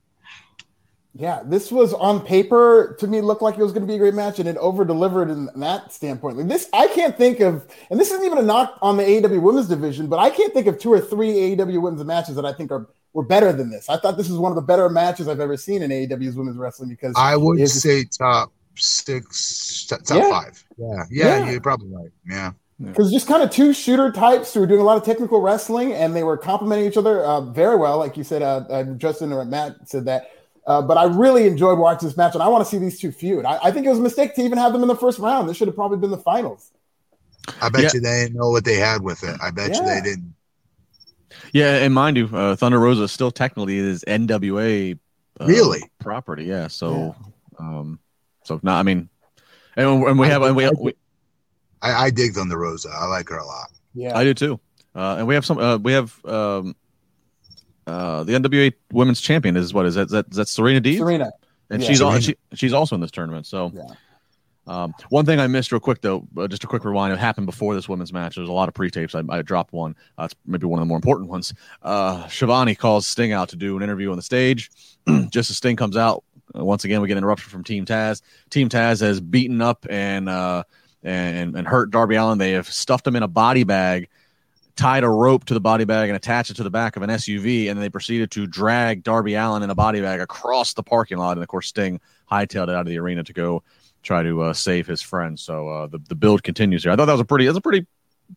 [1.18, 3.98] Yeah, this was on paper to me looked like it was going to be a
[3.98, 6.36] great match, and it over delivered in that standpoint.
[6.36, 9.42] Like this, I can't think of, and this isn't even a knock on the AEW
[9.42, 12.52] women's division, but I can't think of two or three AEW women's matches that I
[12.52, 13.88] think are were better than this.
[13.90, 16.58] I thought this was one of the better matches I've ever seen in AEW's women's
[16.58, 20.30] wrestling because I would say top six, top Yeah.
[20.30, 20.64] five.
[20.78, 21.52] Yeah, yeah, Yeah.
[21.52, 22.12] you're probably right.
[22.30, 22.52] Yeah,
[22.84, 25.94] because just kind of two shooter types who were doing a lot of technical wrestling
[25.94, 27.98] and they were complementing each other uh, very well.
[27.98, 30.32] Like you said, uh, uh, Justin or Matt said that.
[30.68, 33.12] Uh, but I really enjoyed watching this match, and I want to see these two
[33.12, 33.46] feud.
[33.46, 35.48] I, I think it was a mistake to even have them in the first round.
[35.48, 36.72] This should have probably been the finals.
[37.62, 37.90] I bet Yeah.
[37.94, 39.38] you they didn't know what they had with it.
[39.42, 40.34] I bet you they didn't.
[41.54, 44.98] Yeah, and mind you, uh, Thunder Rosa still technically is NWA
[45.40, 45.84] uh, Really?
[46.00, 46.46] property.
[46.46, 47.16] Yeah, so
[47.60, 48.00] um,
[48.46, 49.10] so no, I mean,
[49.76, 50.94] and, and we have and we, we
[51.82, 52.90] I, I dig the Rosa.
[52.90, 53.72] I like her a lot.
[53.94, 54.60] Yeah, I do too.
[54.96, 55.58] Uh, and we have some.
[55.58, 56.76] Uh, we have um,
[57.88, 60.08] uh, the NWA Women's Champion is what is that?
[60.08, 60.98] Is that, is that Serena Deeb?
[60.98, 61.32] Serena.
[61.70, 61.88] and Yeah.
[61.88, 63.46] she's all, she, she's also in this tournament.
[63.46, 63.84] So, Yeah.
[64.68, 67.14] um, one thing I missed real quick though, uh, just a quick rewind.
[67.14, 68.36] It happened before this women's match.
[68.36, 69.14] There's a lot of pre-tapes.
[69.14, 69.96] I, I dropped one.
[70.18, 71.54] Uh, it's maybe one of the more important ones.
[71.82, 74.72] Uh, Schiavone calls Sting out to do an interview on the stage.
[75.30, 76.24] just as Sting comes out,
[76.54, 78.22] once again we get an interruption from Team Taz.
[78.50, 80.64] Team Taz has beaten up and uh,
[81.04, 82.38] and and hurt Darby Allin.
[82.38, 84.10] They have stuffed him in a body bag
[84.76, 87.10] tied a rope to the body bag and attached it to the back of an
[87.10, 90.84] SUV, and then they proceeded to drag Darby Allin in a body bag across the
[90.84, 91.34] parking lot.
[91.34, 93.64] And of course, Sting hightailed it out of the arena to go
[94.04, 95.40] try to uh, save his friend.
[95.40, 96.92] So uh, the the build continues here.
[96.92, 97.86] I thought that was a pretty that's a pretty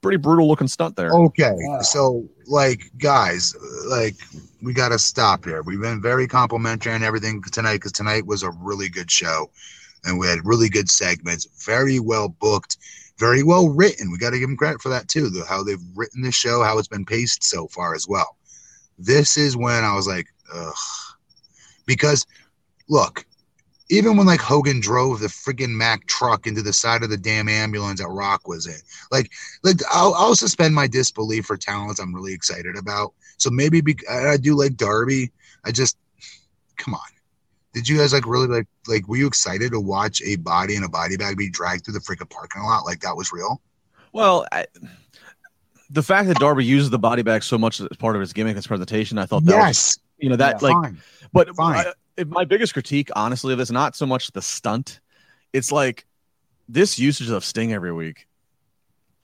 [0.03, 1.13] pretty brutal looking stunt there.
[1.13, 1.81] Okay, Yeah.
[1.83, 3.55] so like guys,
[3.89, 4.17] like
[4.63, 5.63] we got to stop here.
[5.63, 9.51] We've been very complimentary on everything tonight because tonight was a really good show,
[10.05, 12.77] and we had really good segments, very well booked,
[13.19, 14.11] very well written.
[14.11, 15.31] We got to give them credit for that too.
[15.31, 18.37] The, how they've written the show, how it's been paced so far as well.
[18.99, 20.75] This is when I was like, ugh,
[21.87, 22.27] because
[22.89, 23.25] look.
[23.91, 27.49] Even when like Hogan drove the friggin' Mack truck into the side of the damn
[27.49, 28.79] ambulance that Rock was in,
[29.11, 29.31] like
[29.63, 33.15] like I'll, I'll suspend my disbelief for talents I'm really excited about.
[33.39, 35.33] So maybe be, I do like Darby.
[35.65, 35.97] I just
[36.77, 37.01] come on.
[37.73, 40.85] Did you guys like really like like were you excited to watch a body in
[40.85, 43.61] a body bag be dragged through the freaking parking lot like that was real?
[44.13, 44.67] Well, I,
[45.91, 48.57] the fact that Darby uses the body bag so much as part of his gimmick,
[48.57, 50.99] his presentation, I thought that was, you know, that Yeah, like fine.
[51.33, 51.87] But Fine.
[51.87, 51.93] I-
[52.27, 55.01] my biggest critique, honestly, of this, not so much the stunt,
[55.53, 56.07] it's like
[56.69, 58.27] this usage of Sting every week.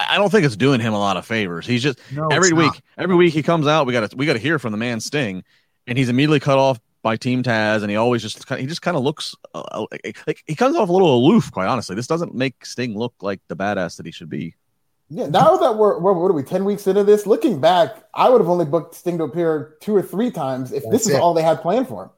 [0.00, 1.66] I don't think it's doing him a lot of favors.
[1.66, 2.82] He's just No, every week, not.
[2.98, 5.00] every week he comes out, we got to we got to hear from the man
[5.00, 5.44] Sting,
[5.86, 8.96] and he's immediately cut off by Team Taz, and he always just he just kind
[8.96, 11.52] of looks uh, like, like he comes off a little aloof.
[11.52, 14.54] Quite honestly, this doesn't make Sting look like the badass that he should be.
[15.10, 17.26] Yeah, now that we're, we're what are we ten weeks into this?
[17.26, 20.82] Looking back, I would have only booked Sting to appear two or three times if
[20.90, 21.20] this is it.
[21.20, 22.10] all they had planned for him.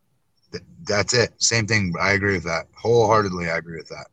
[0.53, 1.30] Th- That's it.
[1.42, 1.92] Same thing.
[2.01, 2.66] I agree with that.
[2.74, 4.07] Wholeheartedly, I agree with that.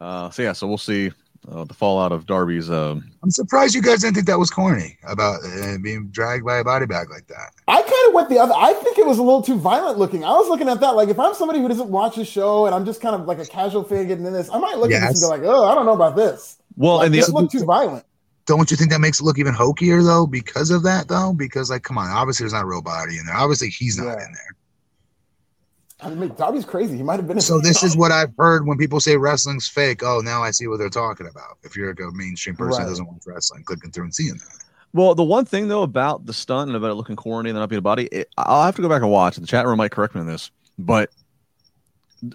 [0.00, 1.10] Uh, so yeah, so we'll see
[1.50, 2.70] uh, the fallout of Darby's.
[2.70, 6.58] Um, I'm surprised you guys didn't think that was corny about uh, being dragged by
[6.58, 7.52] a body bag like that.
[7.68, 8.52] I kind of went the other.
[8.54, 10.22] I think it was a little too violent looking.
[10.24, 12.74] I was looking at that like if I'm somebody who doesn't watch the show and
[12.74, 15.08] I'm just kind of like a casual fan getting in this, I might look at
[15.08, 16.58] this and be like, oh, I don't know about this.
[16.76, 18.04] well, Like, and the this looked too violent.
[18.44, 21.32] Don't you think that makes it look even hokier though because of that though?
[21.32, 23.34] Because like, come on, obviously there's not a real body in there.
[23.34, 24.12] Obviously he's not Yeah.
[24.26, 24.54] in there.
[26.00, 26.96] I mean, Darby's crazy.
[26.96, 27.38] He might have been.
[27.38, 30.02] in So this is what I've heard when people say wrestling's fake.
[30.02, 31.56] Oh, now I see what they're talking about.
[31.62, 32.82] If you're like a mainstream person Right.
[32.84, 34.64] who doesn't watch wrestling, clicking through and seeing that.
[34.92, 37.68] Well, the one thing though about the stunt and about it looking corny and not
[37.68, 39.36] being a body, it, I'll have to go back and watch.
[39.36, 41.10] The chat room might correct me on this, but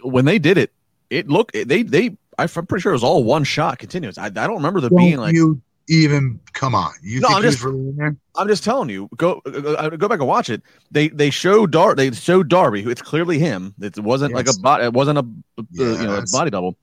[0.04, 0.72] when they did it,
[1.10, 4.18] it looked they they I'm pretty sure it was all one shot continuous.
[4.18, 6.92] I, I don't remember there being Don't like you even come on?
[7.02, 8.16] You No, think I'm just- was really in there?
[8.36, 9.10] I'm just telling you.
[9.18, 10.62] Go uh, go back and watch it.
[10.92, 12.82] They they show Dar they show Darby.
[12.82, 13.74] who It's clearly him.
[13.82, 14.82] It wasn't like a bot.
[14.82, 15.26] It wasn't a
[15.60, 16.78] uh, you know a body double.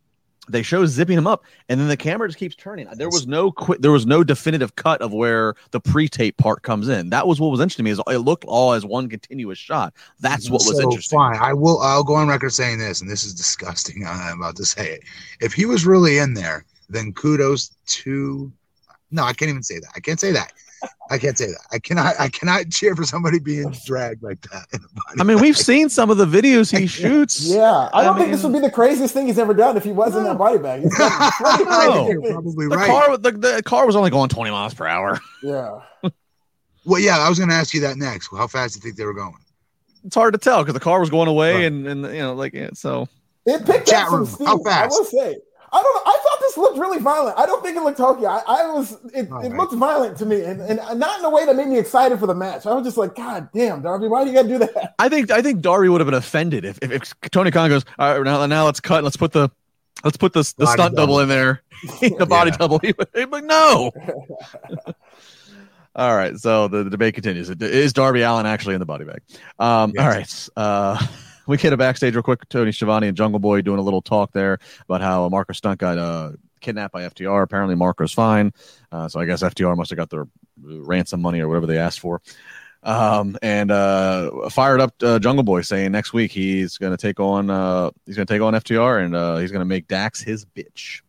[0.51, 2.87] They show zipping him up, and then the camera just keeps turning.
[2.95, 3.81] There was no quick.
[3.83, 7.11] There was no definitive cut of where the pre-tape part comes in.
[7.11, 7.91] That was what was interesting to me.
[7.91, 9.93] Is it looked all as one continuous shot.
[10.21, 11.19] That's what was So, interesting.
[11.19, 11.81] Fine, I will.
[11.81, 14.07] I'll go on record saying this, and this is disgusting.
[14.09, 15.03] I'm about to say it.
[15.41, 18.51] If he was really in there, then kudos to.
[19.11, 19.91] No, I can't even say that.
[19.97, 20.53] I can't say that.
[21.11, 21.59] I can't say that.
[21.73, 22.15] I cannot.
[22.21, 24.67] I cannot cheer for somebody being dragged like that.
[24.73, 25.43] In a body I mean, bag.
[25.43, 27.43] we've seen some of the videos he shoots.
[27.43, 29.83] Yeah, I I don't think this would be the craziest thing he's ever done if
[29.83, 30.83] he was in that body bag.
[30.83, 32.09] He's done plenty of No.
[32.09, 32.33] You're things.
[32.33, 32.87] probably The right.
[32.87, 35.19] car, the, the car was only going 20 miles per hour.
[35.43, 35.81] Yeah.
[36.85, 38.29] well, yeah, I was going to ask you that next.
[38.31, 39.35] How fast do you think they were going?
[40.05, 41.65] It's hard to tell because the car was going away, Right.
[41.65, 43.09] and and you know, like yeah, so.
[43.47, 44.47] It picked Chat up some room, steam.
[44.47, 44.95] how fast?
[44.95, 45.37] I will say.
[45.73, 46.03] I don't know.
[46.13, 46.19] I
[46.49, 47.39] thought this looked really violent.
[47.39, 48.27] I don't think it looked hokey.
[48.27, 51.31] I, I was it, All it looked violent to me and, and not in a
[51.31, 52.67] way that made me excited for the match.
[52.67, 54.95] I was just like, God damn, Darby, why do you gotta do that?
[54.99, 57.85] I think I think Darby would have been offended if, if, if Tony Khan goes,
[57.99, 59.51] all right, now now let's cut, let's put the
[60.05, 61.19] let's put the the Body stunt double.
[61.19, 61.21] double.
[61.21, 61.63] in there,
[62.19, 62.57] the body Yeah.
[62.57, 62.79] double.
[62.81, 63.91] He would, he'd like, no.
[65.97, 67.51] all right, so the, the debate continues.
[67.51, 69.21] Is Darby Allin actually in the body bag?
[69.59, 70.51] Um, Yes.
[70.57, 71.07] All right, uh,
[71.49, 72.49] we get a backstage real quick.
[72.49, 75.99] Tony Schiavone and Jungle Boy doing a little talk there about how Marko Stunt got
[75.99, 77.43] uh, kidnapped by FTR.
[77.43, 78.53] Apparently, Marko's fine,
[78.93, 80.29] uh, so I guess FTR must have got their
[80.63, 82.21] ransom money or whatever they asked for.
[82.83, 87.19] Um, and uh, fired up uh, Jungle Boy saying next week he's going to take
[87.19, 90.21] on uh, he's going to take on FTR and uh, he's going to make Dax
[90.21, 91.01] his bitch.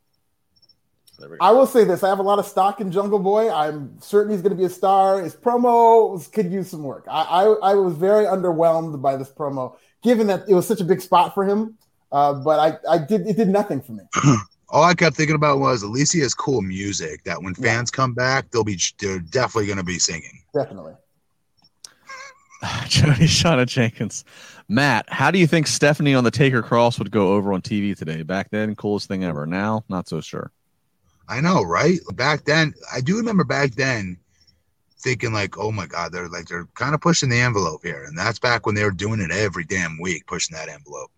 [1.42, 3.52] I will say this: I have a lot of stock in Jungle Boy.
[3.52, 5.22] I'm certain he's going to be a star.
[5.22, 7.06] His promo could use some work.
[7.10, 10.84] I, I, I was very underwhelmed by this promo, given that it was such a
[10.86, 11.78] big spot for him.
[12.12, 14.04] Uh, but I, I did it did nothing for me.
[14.70, 17.66] All I kept thinking about was at least he has cool music that when Yeah.
[17.78, 20.42] fans come back, they'll be they're definitely going to be singing.
[20.54, 20.94] Definitely.
[22.88, 24.26] Jody Shauna Jenkins.
[24.68, 27.98] Matt, how do you think Stephanie on the Taker Cross would go over on TV
[27.98, 28.22] today?
[28.24, 29.46] Back then, coolest thing ever.
[29.46, 30.52] Now, not so sure.
[31.28, 32.00] I know, right?
[32.16, 34.18] Back then, I do remember back then
[35.00, 38.18] thinking like, "Oh my God, they're like they're kind of pushing the envelope here," and
[38.18, 41.12] that's back when they were doing it every damn week, pushing that envelope.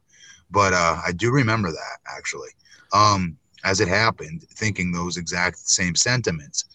[0.50, 2.50] But uh, I do remember that actually,
[2.94, 6.66] um, as it happened, thinking those exact same sentiments.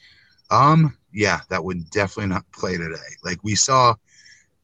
[0.50, 2.96] Um, yeah, that would definitely not play today.
[3.24, 3.94] Like we saw,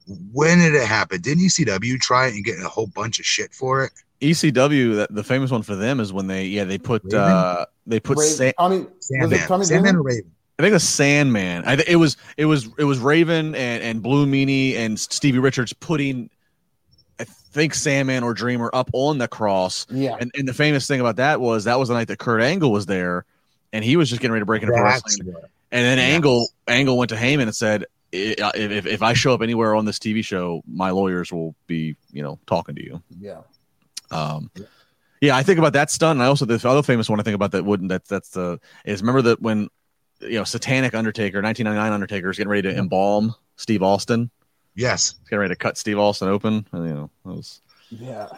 [0.06, 1.20] when did it happen?
[1.20, 3.92] Didn't ECW try it and get a whole bunch of shit for it?
[4.20, 7.18] ECW, the famous one for them is when they yeah they put Raven?
[7.20, 9.98] uh they put Ray- Sa- Tommy, was it Sandman, Sandman Dreamer?
[9.98, 10.32] or Raven?
[10.62, 11.64] I think it was Sandman.
[11.64, 15.40] I think it was it was it was Raven and and Blue Meanie and Stevie
[15.40, 16.30] Richards putting
[17.18, 19.88] I think Sandman or Dreamer up on the cross.
[19.90, 20.16] Yeah.
[20.20, 22.70] And and the famous thing about that was that was the night that Kurt Angle
[22.70, 23.24] was there,
[23.72, 25.32] and he was just getting ready to break into wrestling.
[25.32, 25.50] what.
[25.72, 26.14] And then Yes.
[26.14, 29.84] Angle Angle went to Heyman and said, if, if if I show up anywhere on
[29.84, 33.40] this TV show, my lawyers will be you know talking to you." Yeah.
[34.12, 34.48] Um,
[35.20, 36.18] yeah, I think about that stunt.
[36.18, 38.60] And I also the other famous one I think about that wouldn't that that's the
[38.84, 39.68] is remember that when
[40.22, 44.30] you know Satanic Undertaker, 1999 Undertaker is getting ready to embalm Steve Austin.
[44.74, 45.16] Yes.
[45.20, 46.66] He's getting ready to cut Steve Austin open.
[46.72, 47.60] And, you know, that was
[47.90, 48.28] Yeah.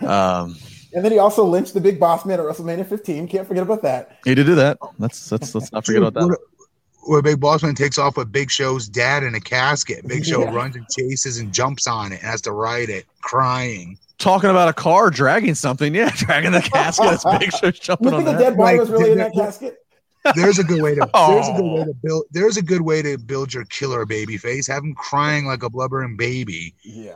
[0.00, 0.56] um,
[0.94, 3.26] And then he also lynched the big boss man at WrestleMania 15.
[3.28, 4.18] Can't forget about that.
[4.26, 4.76] he did do that.
[4.98, 6.26] That's that's let's not forget about that.
[6.26, 6.38] Where,
[7.04, 10.06] where Big Bossman takes off with Big Show's dad in a casket.
[10.06, 10.54] Big Show Yeah.
[10.54, 13.98] runs and chases and jumps on it and has to ride it, crying.
[14.18, 17.06] Talking about a car dragging something, yeah, dragging the casket.
[17.22, 18.38] That's big show You jumping think on the that.
[18.38, 19.78] dead body Like, was really in the- that casket?
[20.36, 21.84] There's a good way to there's a good way Oh.
[21.84, 24.66] to build there's a good way to build your killer baby face.
[24.68, 26.74] Have him crying like a blubbering baby.
[26.82, 27.14] Yeah.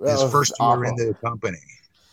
[0.00, 0.84] That His first year awful.
[0.84, 1.58] in the company.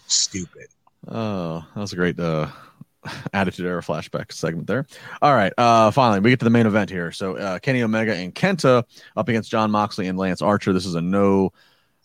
[0.08, 0.68] Stupid.
[1.08, 2.48] Oh, that was a great uh,
[3.34, 4.86] attitude era flashback segment there.
[5.22, 7.12] All right, uh, finally we get to the main event here.
[7.12, 8.84] So uh, Kenny Omega and Kenta
[9.16, 10.74] up against Jon Moxley and Lance Archer.
[10.74, 11.52] This is a no,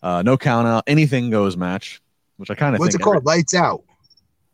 [0.02, 2.00] uh, no count out, anything goes match,
[2.36, 3.24] which I kind of What's it called?
[3.26, 3.82] Lights out.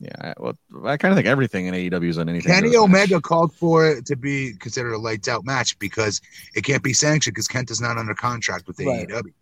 [0.01, 0.55] Yeah, I, well,
[0.86, 2.51] I kind of think everything in AEW is an anything.
[2.51, 3.11] Kenny goes match.
[3.11, 6.22] Omega called for it to be considered a lights out match because
[6.55, 9.07] it can't be sanctioned because Kent is not under contract with Right.
[9.07, 9.32] AEW.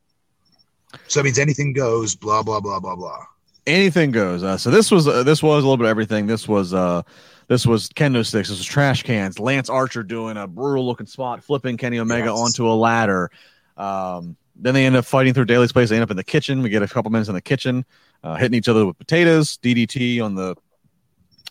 [1.06, 3.24] So it means anything goes, blah, blah, blah, blah, blah.
[3.66, 4.42] anything goes.
[4.42, 6.26] Uh, so this was uh, this was a little bit of everything.
[6.26, 7.02] This was uh
[7.46, 8.48] this was kendo sticks.
[8.48, 9.38] This was trash cans.
[9.38, 12.38] Lance Archer doing a brutal looking spot, flipping Kenny Omega Yes.
[12.38, 13.30] onto a ladder.
[13.76, 15.88] Um, then they end up fighting through Daily's place.
[15.88, 16.62] They end up in the kitchen.
[16.62, 17.84] We get a couple minutes in the kitchen,
[18.22, 20.54] uh, hitting each other with potatoes, DDT on the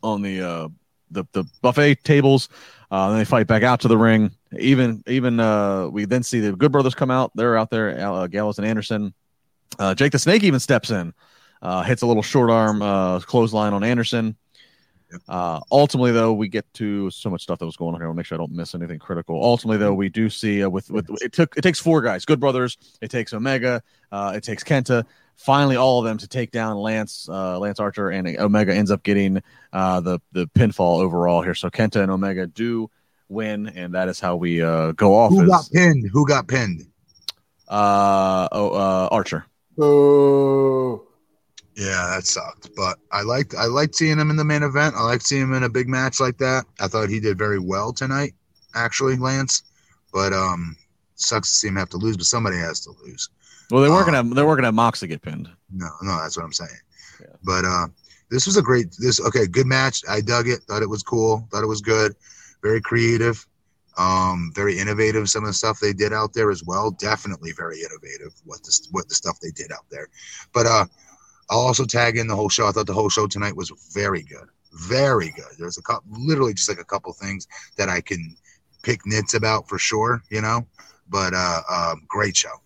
[0.03, 0.68] on the uh,
[1.11, 2.49] the the buffet tables.
[2.89, 4.32] Uh, then they fight back out to the ring.
[4.57, 7.32] Even even uh, we then see the Good Brothers come out.
[7.36, 7.99] They're out there.
[7.99, 9.13] Uh, Gallows and Anderson.
[9.80, 11.13] Uh, Jake the Snake even steps in
[11.61, 14.36] uh, hits a little short arm uh, clothesline on Anderson.
[15.30, 18.09] Uh, ultimately, though, we get to so much stuff that was going on here.
[18.09, 19.41] I'll make sure I don't miss anything critical.
[19.41, 22.39] Ultimately, though, we do see uh, with with it took it takes four guys, Good
[22.39, 22.78] Brothers.
[23.01, 23.82] It takes Omega.
[24.11, 25.05] Uh, it takes Kenta.
[25.38, 29.04] Finally, all of them to take down Lance uh, Lance Archer, and Omega ends up
[29.04, 31.56] getting uh, the the pinfall overall here.
[31.56, 32.90] So Kenta and Omega do
[33.30, 35.32] win, and that is how we uh, go off.
[35.32, 36.10] Who as, got pinned?
[36.12, 36.88] Who got pinned?
[37.68, 39.46] uh, oh, uh, Archer.
[39.80, 41.04] Oh.
[41.76, 42.72] Yeah, that sucked.
[42.76, 44.96] But I liked I liked seeing him in the main event.
[44.96, 46.66] I liked seeing him in a big match like that.
[46.80, 48.34] I thought he did very well tonight,
[48.74, 49.62] actually, Lance.
[50.12, 50.76] But um
[51.16, 53.30] sucks to see him have to lose, but somebody has to lose.
[53.72, 55.49] Well, they weren't Uh, gonna they weren't gonna have Moxley get pinned.
[55.72, 56.70] No, no, that's what I'm saying.
[57.20, 57.36] Yeah.
[57.43, 57.88] But uh
[58.30, 60.01] this was a great this okay, good match.
[60.09, 62.15] I dug it, thought it was cool, thought it was good,
[62.61, 63.45] very creative,
[63.97, 65.30] um, very innovative.
[65.30, 66.91] Some of the stuff they did out there as well.
[66.91, 70.07] Definitely very innovative what the what the stuff they did out there.
[70.53, 70.86] But uh
[71.49, 72.68] I'll also tag in the whole show.
[72.68, 74.47] I thought the whole show tonight was very good.
[74.74, 75.53] Very good.
[75.57, 77.47] There's a couple literally just like a couple things
[77.78, 78.36] that I can
[78.84, 80.68] pick nits about for sure, you know.
[81.09, 82.61] But uh um great show.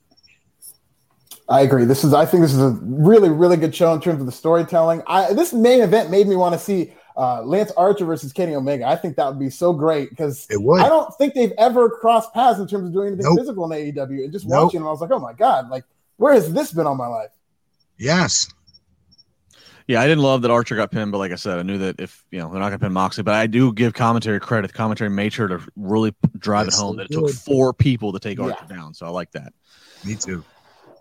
[1.51, 1.85] I agree.
[1.85, 4.31] This is, I think, this is a really, really good show in terms of the
[4.31, 5.03] storytelling.
[5.07, 8.87] I this main event made me want to see uh, Lance Archer versus Kenny Omega.
[8.87, 10.81] I think that would be so great because It would.
[10.81, 13.39] I don't think they've ever crossed paths in terms of doing anything Nope.
[13.39, 14.23] physical in AEW.
[14.23, 14.63] And just Nope.
[14.65, 15.83] watching them, I was like, oh my god, like
[16.17, 17.31] where has this been all my life?
[17.97, 18.47] Yes.
[19.87, 21.99] Yeah, I didn't love that Archer got pinned, but like I said, I knew that
[21.99, 24.67] if you know they're not going to pin Moxley, but I do give commentary credit.
[24.69, 28.13] The Commentary made sure to really drive Yes, it home that it took four people
[28.13, 28.45] to take Yeah.
[28.45, 28.93] Archer down.
[28.93, 29.51] So I like that.
[30.05, 30.45] Me too.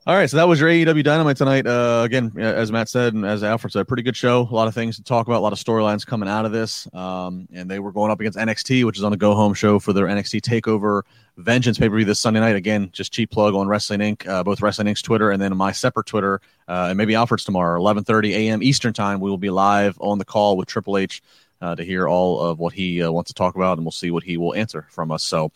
[0.07, 1.66] All right, so that was your AEW Dynamite tonight.
[1.66, 4.48] Uh, again, as Matt said and as Alfred said, pretty good show.
[4.51, 6.88] A lot of things to talk about, a lot of storylines coming out of this.
[6.94, 9.78] Um, and they were going up against NXT, which is on the go home show
[9.78, 11.03] for their NXT Takeover
[11.36, 12.57] Vengeance pay per view this Sunday night.
[12.57, 14.26] Again, just cheap plug on Wrestling Inc.
[14.26, 17.78] Uh, both Wrestling Inc.'s Twitter and then my separate Twitter, uh, and maybe Alfred's tomorrow,
[17.78, 18.62] 11:30 a.m.
[18.62, 19.20] Eastern time.
[19.20, 21.22] We will be live on the call with Triple H
[21.61, 24.11] uh, to hear all of what he uh, wants to talk about, and we'll see
[24.11, 25.22] what he will answer from us.
[25.22, 25.53] So,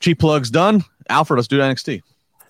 [0.00, 0.84] cheap plugs done.
[1.08, 2.02] Alfred, let's do NXT.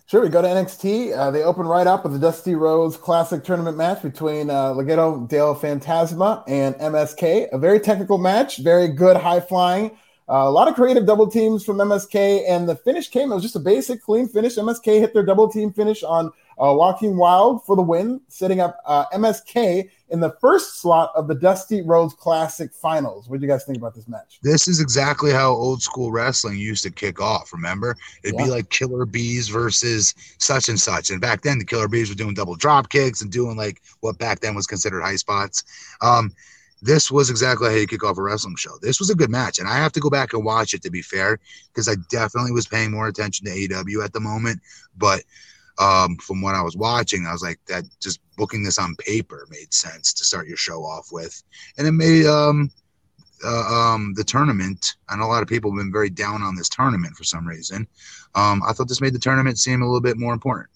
[0.09, 1.19] Sure, we go to NXT.
[1.19, 5.29] Uh, they open right up with the Dusty Rhodes Classic tournament match between uh, Legado
[5.29, 7.49] del Fantasma and MSK.
[7.51, 9.91] A very technical match, very good high flying.
[10.29, 13.33] Uh, a lot of creative double teams from MSK, and the finish came.
[13.33, 14.55] It was just a basic, clean finish.
[14.55, 18.79] MSK hit their double team finish on uh, Joaquin Wilde for the win, setting up
[18.87, 23.29] uh, MSK in the first slot of the Dusty Rhodes Classic Finals.
[23.29, 24.39] What do you guys think about this match?
[24.43, 27.53] This is exactly how old school wrestling used to kick off.
[27.53, 28.47] Remember, it'd Yeah.
[28.47, 31.11] be like Killer Bees versus such and such.
[31.11, 34.19] And back then, the Killer Bees were doing double drop kicks and doing like what
[34.19, 35.63] back then was considered high spots.
[36.01, 36.33] Um,
[36.83, 38.79] this was exactly how you kick off a wrestling show.
[38.81, 40.91] This was a good match, and I have to go back and watch it to
[40.91, 41.39] be fair,
[41.73, 44.61] because I definitely was paying more attention to AEW at the moment.
[44.97, 45.23] But
[45.79, 49.47] um, from what I was watching, I was like, that just booking this on paper
[49.51, 51.43] made sense to start your show off with,
[51.79, 52.70] and it made um,
[53.45, 54.95] uh, um, the tournament.
[55.09, 57.47] I know a lot of people have been very down on this tournament for some
[57.47, 57.87] reason.
[58.35, 60.70] Um, I thought this made the tournament seem a little bit more important.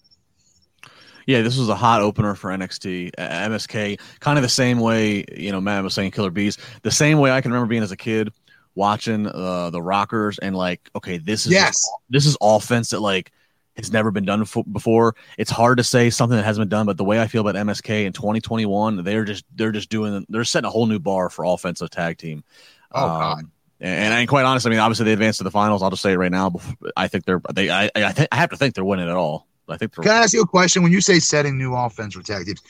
[1.26, 4.00] Yeah, this was a hot opener for NXT, uh, MSK.
[4.20, 6.58] Kind of the same way, you know, Matt was saying Killer Bees.
[6.82, 8.32] The same way I can remember being as a kid
[8.74, 11.88] watching uh, the Rockers and like, okay, this is Yes.
[12.08, 13.30] this is offense that like
[13.76, 15.14] has never been done fo- before.
[15.38, 17.54] It's hard to say something that hasn't been done, but the way I feel about
[17.66, 21.44] MSK in 2021, they're just they're just doing they're setting a whole new bar for
[21.44, 22.44] offensive tag team.
[22.92, 23.38] Oh, God.
[23.80, 25.82] and, and, and quite honestly, I mean, obviously they advanced to the finals.
[25.82, 26.52] I'll just say it right now.
[26.96, 29.46] I think they're they I I, think, I have to think they're winning at all.
[29.68, 30.82] I think Can I ask you a question?
[30.82, 32.62] When you say setting new offense for tag teams,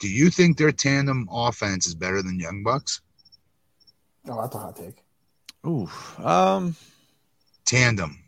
[0.00, 3.00] do you think their tandem offense is better than Young Bucks?
[4.28, 5.04] Oh, that's a hot take.
[5.66, 5.88] Ooh,
[6.18, 6.74] um,
[7.64, 8.18] Tandem.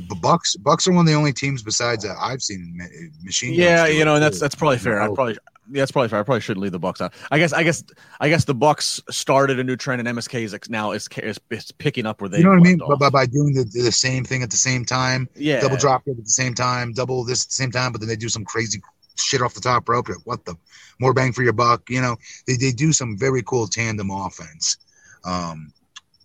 [0.00, 2.84] Because Bucks Bucks are one of the only teams besides that I've seen ma-
[3.22, 3.54] machine.
[3.54, 5.00] Yeah, you know, and that's that's probably fair.
[5.00, 5.38] I probably
[5.70, 6.20] yeah, that's probably fair.
[6.20, 7.14] I probably shouldn't leave the Bucks out.
[7.30, 7.82] I guess I guess
[8.20, 11.72] I guess the Bucks started a new trend, and MSK is now is, is, is
[11.72, 12.38] picking up where they.
[12.38, 12.78] You know what I mean?
[12.86, 16.02] But by, by doing the, the same thing at the same time, yeah, double drop
[16.06, 18.44] at the same time, double this at the same time, but then they do some
[18.44, 18.82] crazy
[19.16, 20.08] shit off the top rope.
[20.24, 20.54] What the
[21.00, 21.88] more bang for your buck?
[21.88, 22.16] You know,
[22.46, 24.76] they, they do some very cool tandem offense.
[25.24, 25.72] Um,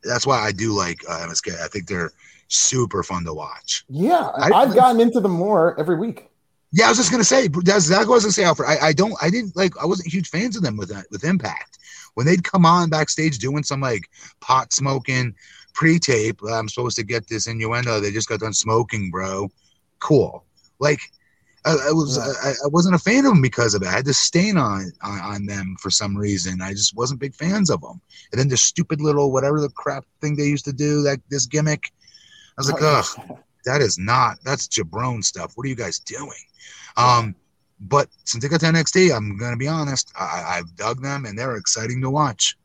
[0.03, 1.61] that's why I do like uh, MSK.
[1.61, 2.11] I think they're
[2.49, 3.85] super fun to watch.
[3.87, 6.29] Yeah, I- have gotten into them more every week.
[6.71, 8.69] Yeah, I was just gonna say that's I was gonna say, Alfred.
[8.69, 11.23] I, I don't I didn't like I wasn't huge fans of them with that with
[11.23, 11.79] Impact.
[12.13, 14.03] When they'd come on backstage doing some like
[14.39, 15.33] pot smoking
[15.73, 17.99] pre-tape, I'm supposed to get this innuendo.
[17.99, 19.49] They just got done smoking, bro.
[19.99, 20.45] Cool.
[20.79, 20.99] Like
[21.65, 23.87] I, I was I, I wasn't a fan of them because of it.
[23.87, 26.61] I had this stain on, on on them for some reason.
[26.61, 27.99] I just wasn't big fans of them.
[28.31, 31.47] And then the stupid little whatever the crap thing they used to do, that this
[31.47, 31.91] gimmick.
[32.59, 33.05] I was like, ugh
[33.65, 36.31] that is not that's jabron stuff what are you guys doing
[36.97, 37.35] um
[37.81, 41.37] but since they got to nxt i'm gonna be honest I, i've dug them and
[41.37, 42.55] they're exciting to watch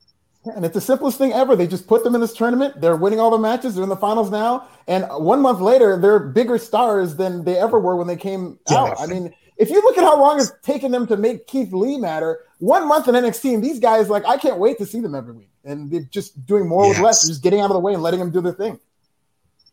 [0.55, 1.57] And it's the simplest thing ever.
[1.57, 2.81] They just put them in this tournament.
[2.81, 3.75] They're winning all the matches.
[3.75, 4.69] They're in the finals now.
[4.87, 8.77] And one month later, they're bigger stars than they ever were when they came Yeah.
[8.83, 9.01] out.
[9.01, 11.97] I mean, if you look at how long it's taken them to make Keith Lee
[11.97, 15.15] matter, one month in NXT, and these guys, like, I can't wait to see them
[15.15, 15.51] every week.
[15.65, 17.05] And they're just doing more with Yes.
[17.05, 18.79] less, just getting out of the way and letting them do their thing.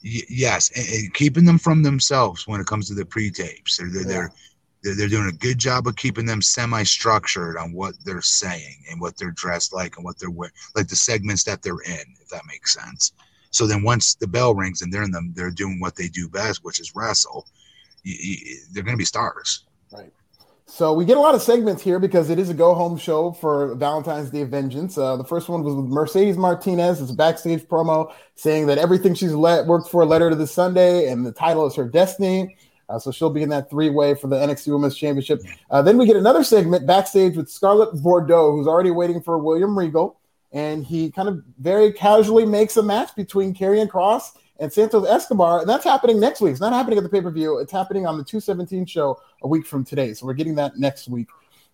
[0.04, 3.78] Y- yes and, and keeping them from themselves when it comes to the pre-tapes.
[3.78, 4.32] They're they're, they're
[4.84, 9.00] they're they're doing a good job of keeping them semi-structured on what they're saying and
[9.00, 12.30] what they're dressed like and what they're wearing like the segments that they're in if
[12.30, 13.14] that makes sense.
[13.52, 16.28] So then once the bell rings and they're in them they're doing what they do
[16.30, 17.46] best which is wrestle
[18.06, 19.66] y- y- they're going to be stars
[20.72, 23.34] So we get a lot of segments here because it is a go home show
[23.34, 24.98] for Valentine's Day Vengeance.
[24.98, 27.02] Uh, the first one was with Mercedes Martinez.
[27.02, 30.54] It's a backstage promo saying that everything she's let, worked for led her to this
[30.54, 32.56] Sunday, and the title is her destiny.
[32.88, 35.42] Uh, so she'll be in that three way for the NXT Women's Championship.
[35.70, 39.78] Uh, then we get another segment backstage with Scarlett Bordeaux, who's already waiting for William
[39.78, 40.22] Regal.
[40.54, 45.60] And he kind of very casually makes a match between Karrion Kross and Santos Escobar.
[45.60, 46.52] And that's happening next week.
[46.52, 49.48] It's not happening at the pay per view, it's happening on the 217 show a
[49.48, 50.14] week from today.
[50.14, 51.28] So we're getting that next week.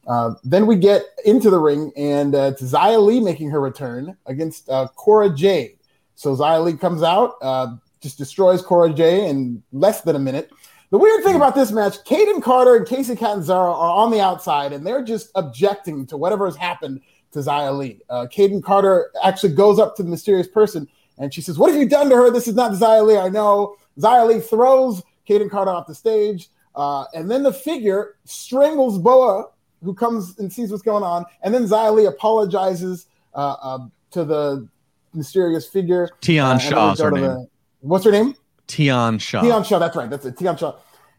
[0.07, 4.15] Uh, then we get into the ring, and uh, it's Xia Li making her return
[4.25, 5.77] against uh, Cora Jade.
[6.15, 10.49] So Xia Li comes out, uh, just destroys Cora Jade in less than a minute.
[10.91, 14.71] The weird thing about this match, Kayden Carter and Kacy Catanzaro are on the outside,
[14.71, 17.01] and they're just objecting to whatever has happened
[17.33, 17.99] to Xia Li.
[18.09, 21.79] Uh, Kayden Carter actually goes up to the mysterious person, and she says, "What have
[21.79, 22.31] you done to her?
[22.31, 23.17] This is not Xia Li.
[23.17, 26.49] I know." Xia Li throws Kayden Carter off the stage.
[26.75, 29.47] Uh, and then the figure strangles Boa,
[29.83, 31.25] who comes and sees what's going on.
[31.41, 33.79] And then Xia Li apologizes uh, uh,
[34.11, 34.67] to the
[35.15, 36.11] mysterious figure.
[36.21, 37.47] Tion Uh, and Shaw's her we go to name.
[37.81, 38.35] the- what's her name?
[38.67, 39.41] Tian Sha.
[39.41, 39.79] Tian Sha.
[39.79, 40.09] That's right.
[40.09, 40.37] That's it.
[40.37, 40.73] Tian Sha.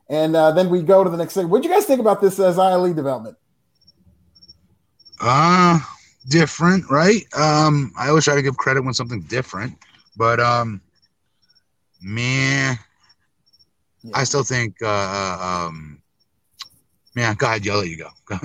[0.09, 1.49] And uh, then we go to the next thing.
[1.51, 3.37] What do you guys think about this uh, Xia Li development?
[5.21, 5.79] uh
[6.29, 9.77] different right um i always try to give credit when something's different
[10.19, 10.83] but um
[12.03, 12.79] man
[14.15, 16.03] i still think uh um
[17.15, 18.37] man go ahead i'll let you go Go.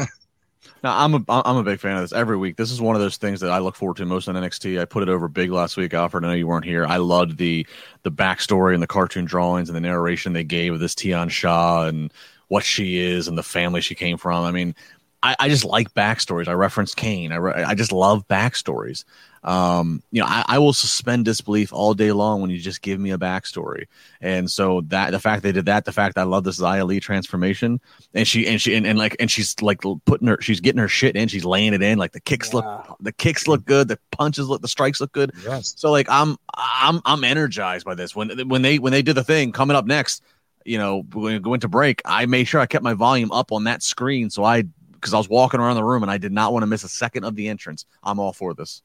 [0.83, 2.57] Now I'm a I'm a big fan of this every week.
[2.57, 4.81] This is one of those things that I look forward to most on NXT.
[4.81, 6.25] I put it over big last week, Alfred.
[6.25, 6.85] I know you weren't here.
[6.85, 7.65] I loved the
[8.03, 11.85] the backstory and the cartoon drawings and the narration they gave of this Tian Sha
[11.85, 12.11] and
[12.49, 14.43] what she is and the family she came from.
[14.43, 14.75] I mean,
[15.23, 16.49] I, I just like backstories.
[16.49, 17.31] I referenced Kane.
[17.31, 19.05] I re- I just love backstories.
[19.41, 22.99] Um, you know, I, I will suspend disbelief all day long when you just give
[22.99, 23.85] me a backstory.
[24.21, 26.99] And so that the fact they did that, the fact I love this Xia Li
[26.99, 27.79] transformation,
[28.13, 30.87] and she and she and, and like and she's like putting her, she's getting her
[30.89, 31.97] shit in, she's laying it in.
[31.97, 32.57] Like the kicks Yeah.
[32.59, 35.31] look, the kicks look good, the punches look, the strikes look good.
[35.45, 35.73] Yes.
[35.77, 38.13] So like I'm I'm I'm energized by this.
[38.15, 40.21] When when they when they did the thing coming up next,
[40.65, 43.51] you know, when we went to break, I made sure I kept my volume up
[43.53, 44.63] on that screen so I
[45.03, 46.89] because I was walking around the room and I did not want to miss a
[46.89, 47.85] second of the entrance.
[48.01, 48.81] I'm all for this.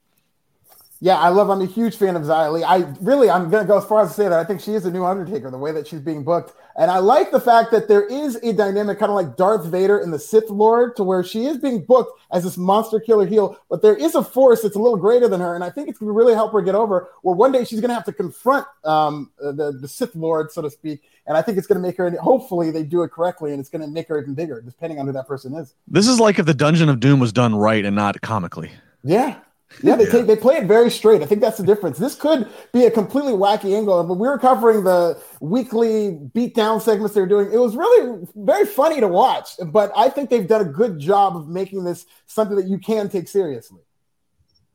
[1.01, 1.49] Yeah, I love.
[1.49, 2.65] I'm a huge fan of Xia.
[2.65, 4.85] I really, I'm gonna go as far as to say that I think she is
[4.85, 5.49] a new Undertaker.
[5.49, 8.53] The way that she's being booked, and I like the fact that there is a
[8.53, 11.85] dynamic, kind of like Darth Vader in the Sith Lord, to where she is being
[11.85, 15.27] booked as this monster killer heel, but there is a force that's a little greater
[15.27, 17.09] than her, and I think it's gonna really help her get over.
[17.23, 20.71] Where one day she's gonna have to confront um, the the Sith Lord, so to
[20.71, 22.11] speak, and I think it's gonna make her.
[22.21, 25.13] Hopefully, they do it correctly, and it's gonna make her even bigger, depending on who
[25.13, 25.75] that person is.
[25.89, 28.71] This is like if the Dungeon of Doom was done right and not comically.
[29.03, 29.39] Yeah.
[29.83, 30.11] Yeah, they Yeah.
[30.11, 31.23] take they play it very straight.
[31.23, 31.99] I think that's the difference.
[31.99, 34.03] This could be a completely wacky angle.
[34.05, 38.65] but we were covering the weekly beatdown segments they were doing, it was really very
[38.65, 39.51] funny to watch.
[39.67, 43.09] But I think they've done a good job of making this something that you can
[43.09, 43.81] take seriously.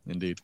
[0.06, 0.40] Indeed.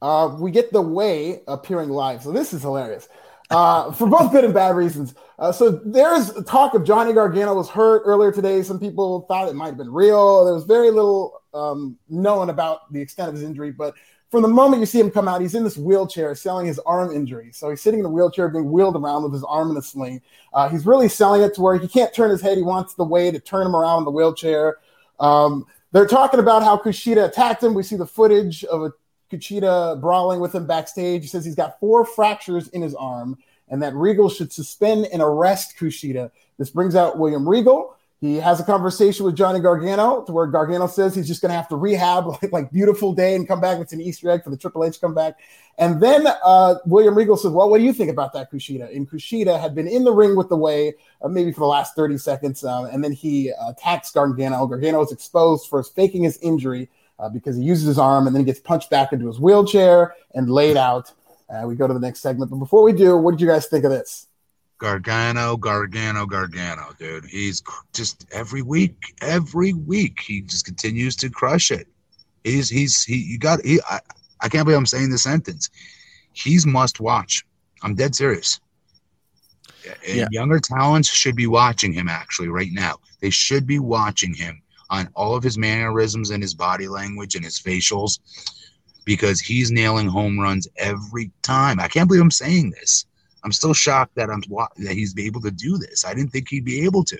[0.00, 2.22] Uh, we get the way appearing live.
[2.22, 3.08] So this is hilarious.
[3.50, 5.14] Uh, for both good and bad reasons.
[5.38, 8.62] Uh, so there's talk of Johnny Gargano was hurt earlier today.
[8.62, 10.44] Some people thought it might have been real.
[10.44, 13.94] There was very little um, known about the extent of his injury, but
[14.30, 17.10] from the moment you see him come out, he's in this wheelchair selling his arm
[17.10, 17.50] injury.
[17.52, 20.20] So he's sitting in a wheelchair being wheeled around with his arm in a sling.
[20.52, 22.58] Uh, he's really selling it to where he can't turn his head.
[22.58, 24.76] He wants the way to turn him around in the wheelchair.
[25.18, 27.72] Um, they're talking about how Kushida attacked him.
[27.72, 28.92] We see the footage of a
[29.30, 31.22] Kushida brawling with him backstage.
[31.22, 33.38] He says he's got four fractures in his arm
[33.70, 36.30] and that Regal should suspend and arrest Kushida.
[36.58, 37.94] This brings out William Regal.
[38.20, 41.56] He has a conversation with Johnny Gargano to where Gargano says he's just going to
[41.56, 43.78] have to rehab like, like beautiful day and come back.
[43.78, 45.38] It's an Easter egg for the Triple H comeback.
[45.78, 48.94] And then uh, William Regal says, well, what do you think about that Kushida?
[48.94, 51.94] And Kushida had been in the ring with the way uh, maybe for the last
[51.94, 52.64] 30 seconds.
[52.64, 54.66] Um, and then he uh, attacks Gargano.
[54.66, 58.40] Gargano is exposed for faking his injury uh, because he uses his arm and then
[58.40, 61.12] he gets punched back into his wheelchair and laid out.
[61.48, 62.50] Uh, we go to the next segment.
[62.50, 64.26] But before we do, what did you guys think of this?
[64.78, 67.24] Gargano, Gargano, Gargano, dude.
[67.24, 71.88] He's cr- just every week, every week, he just continues to crush it.
[72.44, 73.16] He's he's he.
[73.16, 73.80] You got he.
[73.90, 73.98] I,
[74.40, 75.70] I can't believe I'm saying this sentence.
[76.32, 77.44] He's must watch.
[77.82, 78.60] I'm dead serious.
[80.06, 80.28] Yeah.
[80.30, 82.96] Younger talents should be watching him actually right now.
[83.20, 87.44] They should be watching him on all of his mannerisms and his body language and
[87.44, 88.18] his facials
[89.04, 91.80] because he's nailing home runs every time.
[91.80, 93.06] I can't believe I'm saying this.
[93.44, 94.42] I'm still shocked that I'm
[94.78, 96.04] that he's able to do this.
[96.04, 97.18] I didn't think he'd be able to.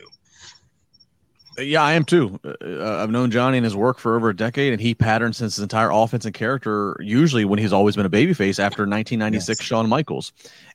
[1.58, 2.38] Yeah, I am too.
[2.44, 5.56] Uh, I've known Johnny and his work for over a decade, and he patterned since
[5.56, 6.96] his entire offense and character.
[7.00, 9.66] Usually, when he's always been a babyface after 1996 Yes.
[9.66, 10.32] Shawn Michaels,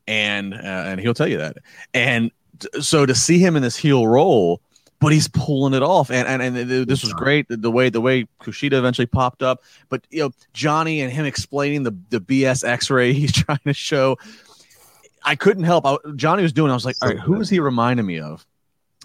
[0.08, 1.58] and uh, and he'll tell you that.
[1.94, 4.62] And t- so to see him in this heel role,
[5.04, 7.50] but he's pulling it off, and and, and this was great.
[7.50, 11.26] The, the way the way Kushida eventually popped up, but you know Johnny and him
[11.26, 14.18] explaining the the BS X-ray he's trying to show.
[15.26, 15.86] I couldn't help.
[15.86, 16.72] I, Johnny was doing.
[16.72, 18.46] I was like, all right, who is he reminding me of?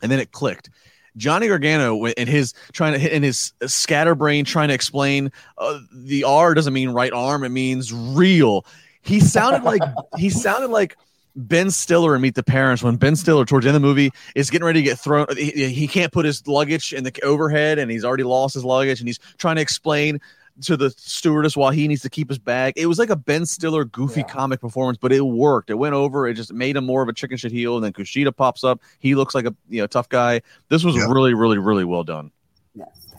[0.01, 0.71] And then it clicked.
[1.17, 6.23] Johnny Gargano in his trying to hit in his scatterbrain trying to explain uh, the
[6.23, 8.65] R doesn't mean right arm it means real.
[9.03, 9.83] He sounded like
[10.17, 10.97] he sounded like
[11.37, 14.11] Ben Stiller and Meet the Parents when Ben Stiller towards the end of the movie
[14.35, 15.27] is getting ready to get thrown.
[15.37, 19.01] He, he can't put his luggage in the overhead and he's already lost his luggage
[19.01, 20.21] and he's trying to explain
[20.63, 22.73] to the stewardess why he needs to keep his bag.
[22.77, 24.27] It was like a Ben Stiller goofy Yeah.
[24.27, 25.71] comic performance, but it worked.
[25.71, 26.27] It went over.
[26.27, 27.77] It just made him more of a chicken shit heel.
[27.77, 28.81] And then Kushida pops up.
[28.99, 30.41] He looks like a you know tough guy.
[30.69, 31.05] This was Yeah.
[31.07, 32.33] really, really, really well done.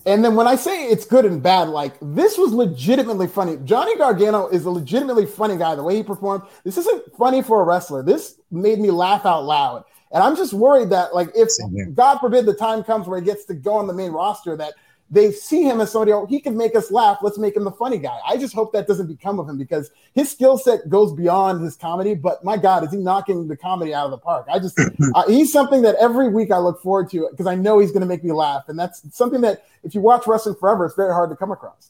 [0.05, 3.57] And then when I say it's good and bad, like this was legitimately funny.
[3.63, 5.75] Johnny Gargano is a legitimately funny guy.
[5.75, 8.01] The way he performed, this isn't funny for a wrestler.
[8.03, 9.83] This made me laugh out loud.
[10.11, 11.49] And I'm just worried that, like, if
[11.93, 14.73] God forbid the time comes where he gets to go on the main roster, that
[15.11, 17.19] they see him as somebody, oh, he can make us laugh.
[17.21, 18.19] Let's make him the funny guy.
[18.27, 21.75] I just hope that doesn't become of him because his skill set goes beyond his
[21.75, 22.13] comedy.
[22.13, 24.47] But my God, is he knocking the comedy out of the park?
[24.51, 24.79] I just,
[25.15, 28.01] uh, he's something that every week I look forward to because I know he's going
[28.01, 28.69] to make me laugh.
[28.69, 31.89] And that's something that if you watch wrestling forever, it's very hard to come across.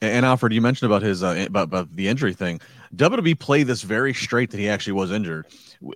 [0.00, 2.60] And, and Alfred, you mentioned about his uh, about, about the injury thing.
[2.96, 5.46] WWE played this very straight that he actually was injured,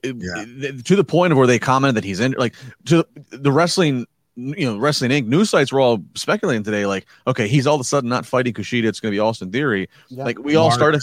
[0.04, 0.44] Yeah.
[0.84, 2.38] to the point of where they commented that he's injured.
[2.38, 2.54] Like
[2.86, 4.06] to the wrestling
[4.36, 5.26] you know, Wrestling Inc.
[5.26, 8.52] news sites were all speculating today, like, okay, he's all of a sudden not fighting
[8.52, 8.84] Kushida.
[8.84, 9.88] It's going to be Austin Theory.
[10.08, 10.24] Yeah.
[10.24, 11.02] Like we all started.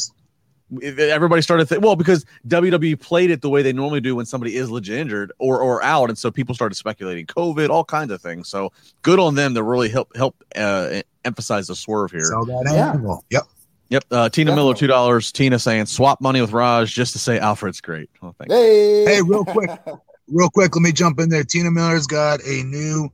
[0.98, 4.56] Everybody started th- well because WWE played it the way they normally do when somebody
[4.56, 8.22] is legit injured or or out, and so people started speculating COVID, all kinds of
[8.22, 8.48] things.
[8.48, 8.72] So
[9.02, 12.24] good on them to really help help uh, emphasize the swerve here.
[12.24, 13.18] Sell that Yeah.
[13.30, 13.44] Yep.
[13.90, 14.04] Yep.
[14.10, 15.34] Uh, Tina Miller, two dollars.
[15.34, 18.10] Tina saying swap money with Raj just to say Alfred's great.
[18.22, 18.54] Oh, thanks.
[18.54, 19.70] Hey, Hey, real quick.
[20.32, 21.44] Real quick, let me jump in there.
[21.44, 23.12] Tina Miller's got a new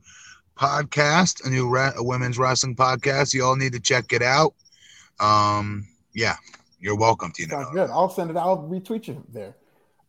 [0.56, 3.34] podcast, a new a women's wrestling podcast.
[3.34, 4.54] You all need to check it out.
[5.18, 6.36] Um, yeah,
[6.78, 7.50] you're welcome, Tina.
[7.50, 7.88] Sounds Miller.
[7.88, 7.92] good.
[7.92, 8.36] I'll send it.
[8.36, 9.56] I'll retweet you there.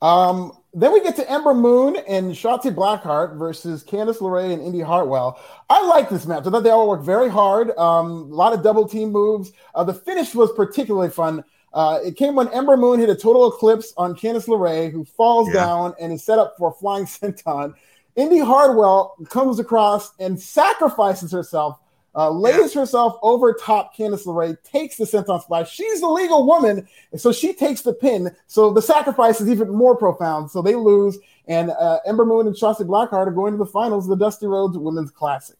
[0.04, 4.82] Um, then we get to Ember Moon and Shotzi Blackheart versus Candice LeRae and Indi
[4.82, 5.40] Hartwell.
[5.68, 6.46] I like this match.
[6.46, 7.76] I thought they all worked very hard.
[7.78, 9.52] Um, a lot of double team moves.
[9.74, 11.44] Uh, the finish was particularly fun.
[11.74, 15.48] Uh, it came when Ember Moon hit a total eclipse on Candice LeRae, who falls
[15.50, 15.66] Yeah.
[15.66, 17.74] down and is set up for a flying senton.
[18.16, 21.80] Indi Hartwell comes across and sacrifices herself,
[22.16, 25.72] uh, lays herself over top Candice LeRae, takes the senton splash.
[25.72, 28.36] She's the legal woman, so she takes the pin.
[28.48, 30.50] So the sacrifice is even more profound.
[30.50, 31.18] So they lose,
[31.48, 34.48] and uh, Ember Moon and Shotzi Blackheart are going to the finals of the Dusty
[34.48, 35.56] Rhodes Women's Classic.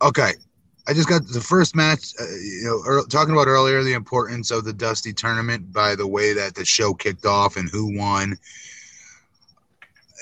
[0.00, 0.32] Okay.
[0.88, 2.12] I just got the first match.
[2.20, 6.06] Uh, you know, ear- talking about earlier the importance of the Dusty tournament by the
[6.06, 8.32] way that the show kicked off and who won.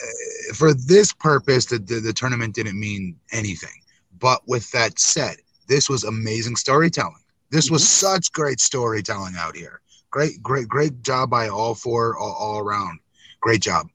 [0.03, 3.83] Uh, for this purpose, the, the the tournament didn't mean anything.
[4.19, 5.37] But with that said,
[5.67, 7.25] this was amazing storytelling.
[7.51, 9.81] This was such great storytelling out here.
[10.11, 13.01] Great, great, great job by all four, all, all around.
[13.41, 13.87] Great job.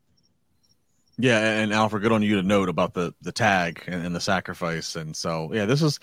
[1.18, 4.20] Yeah, and Alfred, good on you to note about the the tag and, and the
[4.20, 4.96] sacrifice.
[4.96, 6.00] And so, yeah, this is.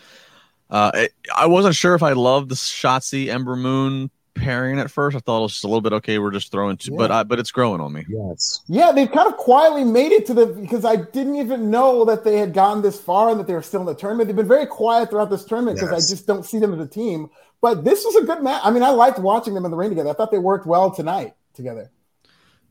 [0.73, 5.15] Uh, it, I wasn't sure if I loved the Shotzi Ember Moon pairing at first.
[5.15, 6.19] I thought it was just a little bit okay.
[6.19, 8.07] We're just throwing, two, but I, but it's growing on me.
[8.09, 8.63] Yes.
[8.69, 12.25] Yeah, they've kind of quietly made it to the because I didn't even know that
[12.25, 14.29] they had gone this far and that they were still in the tournament.
[14.29, 16.11] They've been very quiet throughout this tournament because Yes.
[16.11, 17.29] I just don't see them as a team.
[17.61, 18.63] But this was a good match.
[18.65, 20.09] I mean, I liked watching them in the ring together.
[20.09, 21.91] I thought they worked well tonight together.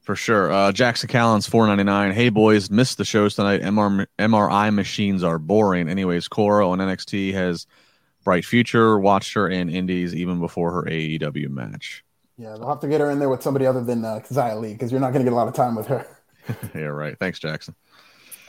[0.01, 0.51] For sure.
[0.51, 2.11] Uh, Jackson Callan's four ninety nine.
[2.13, 3.61] Hey boys, missed the shows tonight.
[3.61, 5.87] MR, MRI machines are boring.
[5.87, 7.67] Anyways, Cora on NXT has
[8.23, 8.99] bright future.
[8.99, 12.03] Watched her in Indies even before her AEW match.
[12.37, 14.21] Yeah, they'll have to get her in there with somebody other than uh,
[14.57, 16.07] Lee because you're not going to get a lot of time with her.
[16.75, 17.17] yeah, right.
[17.19, 17.75] Thanks, Jackson.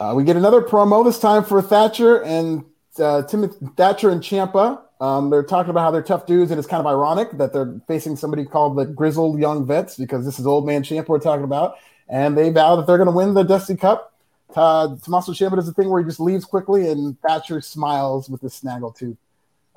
[0.01, 2.65] Uh, we get another promo this time for Thatcher and
[2.99, 4.81] uh, Timothy Thatcher and Ciampa.
[5.01, 7.81] Um, they're talking about how they're tough dudes, and it's kind of ironic that they're
[7.89, 11.45] facing somebody called the Grizzled Young Vets because this is Old Man Ciampa we're talking
[11.45, 11.77] about,
[12.09, 14.13] and they vow that they're going to win the Dusty Cup.
[14.55, 18.41] Uh, Tommaso Ciampa does a thing where he just leaves quickly, and Thatcher smiles with
[18.43, 19.17] his snaggle too.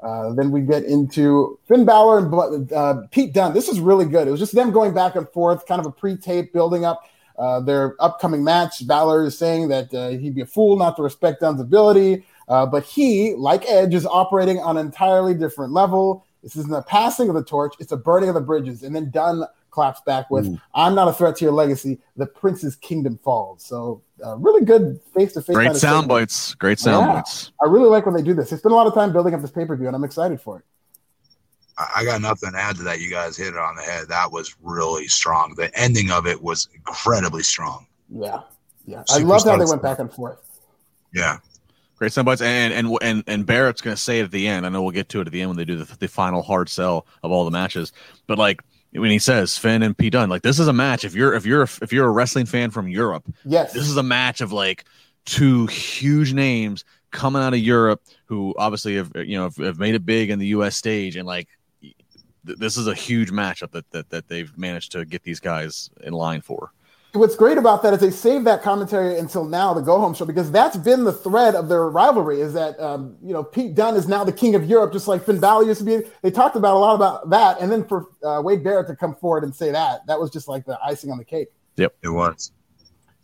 [0.01, 3.53] Uh, then we get into Finn Balor and uh, Pete Dunne.
[3.53, 4.27] This is really good.
[4.27, 7.03] It was just them going back and forth, kind of a pre-tape building up
[7.37, 8.85] uh, their upcoming match.
[8.85, 12.65] Balor is saying that uh, he'd be a fool not to respect Dunne's ability, uh,
[12.65, 16.25] but he, like Edge, is operating on an entirely different level.
[16.43, 18.83] This isn't a passing of the torch; it's a burning of the bridges.
[18.83, 19.43] And then Dunne
[19.75, 21.99] claps back with, "I'm not a threat to your legacy.
[22.15, 25.53] The Prince's kingdom falls." So, uh, really good face-to-face.
[25.53, 26.07] Great kind of sound segment.
[26.09, 26.55] bites.
[26.55, 27.13] Great sound Yeah.
[27.15, 27.51] bites.
[27.61, 28.49] I really like when they do this.
[28.49, 30.65] They spend a lot of time building up this pay-per-view, and I'm excited for it.
[31.77, 33.01] I I got nothing to add to that.
[33.01, 34.07] You guys hit it on the head.
[34.07, 35.53] That was really strong.
[35.55, 37.85] The ending of it was incredibly strong.
[38.09, 38.39] Yeah,
[38.85, 39.03] yeah.
[39.09, 40.39] I love how they went back and forth.
[41.13, 41.37] Yeah.
[41.97, 42.41] Great sound bites.
[42.41, 44.65] And and and and Barrett's going to say it at the end.
[44.65, 46.41] I know we'll get to it at the end when they do the, the final
[46.41, 47.93] hard sell of all the matches.
[48.27, 48.61] But like
[48.95, 51.03] when he says Finn and Pete Dunne, like this is a match.
[51.03, 54.03] If you're if you're if you're a wrestling fan from Europe, Yes, this is a
[54.03, 54.85] match of like
[55.25, 59.95] two huge names coming out of Europe who obviously have you know have, have made
[59.95, 60.75] it big in the U.S.
[60.75, 61.47] stage, and like
[61.81, 65.89] th- this is a huge matchup that, that that they've managed to get these guys
[66.01, 66.71] in line for.
[67.15, 70.25] What's great about that is they saved that commentary until now, the go home show,
[70.25, 72.41] because that's been the thread of their rivalry.
[72.41, 75.25] Is that um, you know Pete Dunne is now the king of Europe, just like
[75.25, 76.01] Finn Balor used to be.
[76.21, 79.15] They talked about a lot about that, and then for uh, Wade Barrett to come
[79.15, 81.49] forward and say that, that was just like the icing on the cake.
[81.77, 82.51] Yep, it was.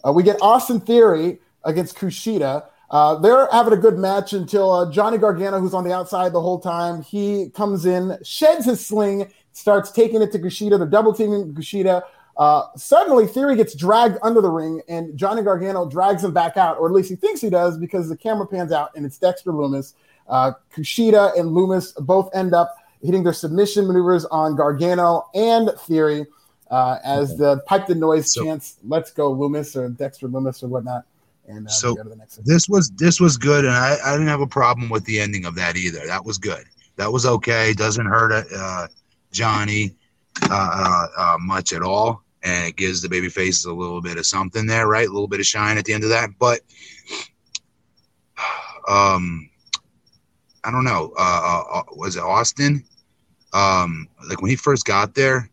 [0.06, 2.66] Uh, we get Austin Theory against Kushida.
[2.90, 6.42] Uh, they're having a good match until uh, Johnny Gargano, who's on the outside the
[6.42, 10.78] whole time, he comes in, sheds his sling, starts taking it to Kushida.
[10.78, 12.04] They're double teaming Kushida.
[12.42, 16.80] Uh, suddenly, Theory gets dragged under the ring, and Johnny Gargano drags him back out,
[16.80, 19.52] or at least he thinks he does, because the camera pans out and it's Dexter
[19.52, 19.94] Lumis.
[20.28, 26.26] Uh, Kushida and Lumis both end up hitting their submission maneuvers on Gargano and Theory
[26.72, 30.68] uh, as the pipe the noise So- chants, "Let's go, Lumis" or Dexter Lumis or
[30.68, 31.06] whatnot.
[31.48, 32.44] And uh, So go to the next.
[32.44, 35.46] This was this was good, and I, I didn't have a problem with the ending
[35.46, 36.08] of that either.
[36.08, 36.64] That was good.
[36.96, 37.74] That was okay.
[37.74, 38.88] Doesn't hurt uh,
[39.32, 39.96] Johnny
[40.44, 44.18] uh, uh, uh, much at all, and it gives the baby faces a little bit
[44.18, 45.08] of something there, right?
[45.08, 46.30] A little bit of shine at the end of that.
[46.40, 46.62] But
[48.88, 49.50] um,
[50.64, 52.84] I don't know, uh, uh, was it Austin?
[53.54, 55.50] Um, like when he first got there,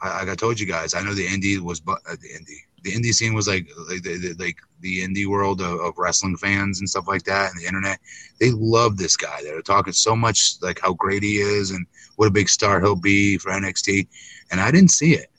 [0.00, 2.60] I, like I told you guys, I know the indie was, but uh, the indie,
[2.82, 6.36] the indie scene was like, like the, the like the indie world of, of wrestling
[6.36, 8.00] fans and stuff like that, and the internet.
[8.40, 9.38] They love this guy.
[9.42, 12.96] They're talking so much like how great he is and what a big star he'll
[12.96, 14.08] be for NXT,
[14.50, 15.31] and I didn't see it.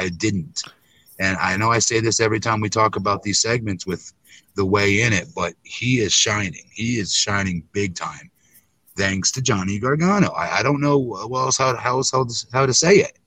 [0.00, 0.62] I didn't.
[1.18, 4.12] And I know I say this every time we talk about these segments with
[4.56, 6.64] the way in it, but he is shining.
[6.72, 8.30] He is shining big time,
[8.96, 10.30] thanks to Johnny Gargano.
[10.30, 13.18] I, I don't know else how, how else how to, how to say it,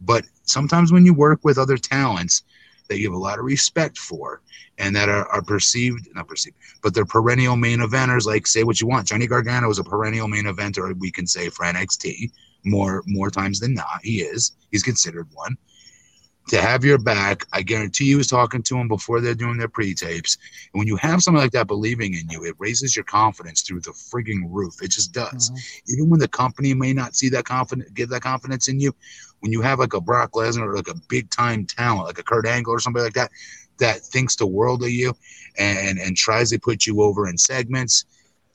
[0.00, 2.44] but sometimes when you work with other talents
[2.88, 4.42] that you have a lot of respect for
[4.78, 8.80] and that are, are perceived not perceived but they're perennial main eventers like say what
[8.80, 12.30] you want johnny gargano is a perennial main eventer we can say for nxt
[12.64, 15.56] more more times than not he is he's considered one
[16.48, 17.46] to have your back.
[17.52, 20.38] I guarantee you was talking to them before they're doing their pre-tapes.
[20.72, 23.80] And when you have something like that believing in you, it raises your confidence through
[23.80, 24.82] the frigging roof.
[24.82, 25.50] It just does.
[25.50, 25.92] Mm-hmm.
[25.92, 28.94] Even when the company may not see that confidence, give that confidence in you,
[29.40, 32.24] when you have like a Brock Lesnar or like a big time talent, like a
[32.24, 33.30] Kurt Angle or somebody like that,
[33.78, 35.14] that thinks the world of you
[35.58, 38.06] and and tries to put you over in segments,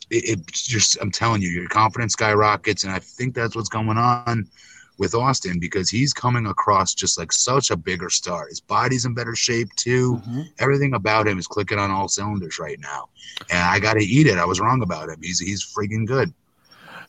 [0.10, 3.98] it, it just I'm telling you, your confidence skyrockets, and I think that's what's going
[3.98, 4.50] on
[4.98, 8.48] with Austin because he's coming across just like such a bigger star.
[8.48, 10.16] His body's in better shape too.
[10.16, 10.42] Mm-hmm.
[10.60, 13.10] Everything about him is clicking on all cylinders right now.
[13.50, 14.38] And I got to eat it.
[14.38, 15.20] I was wrong about him.
[15.22, 16.34] He's he's freaking good.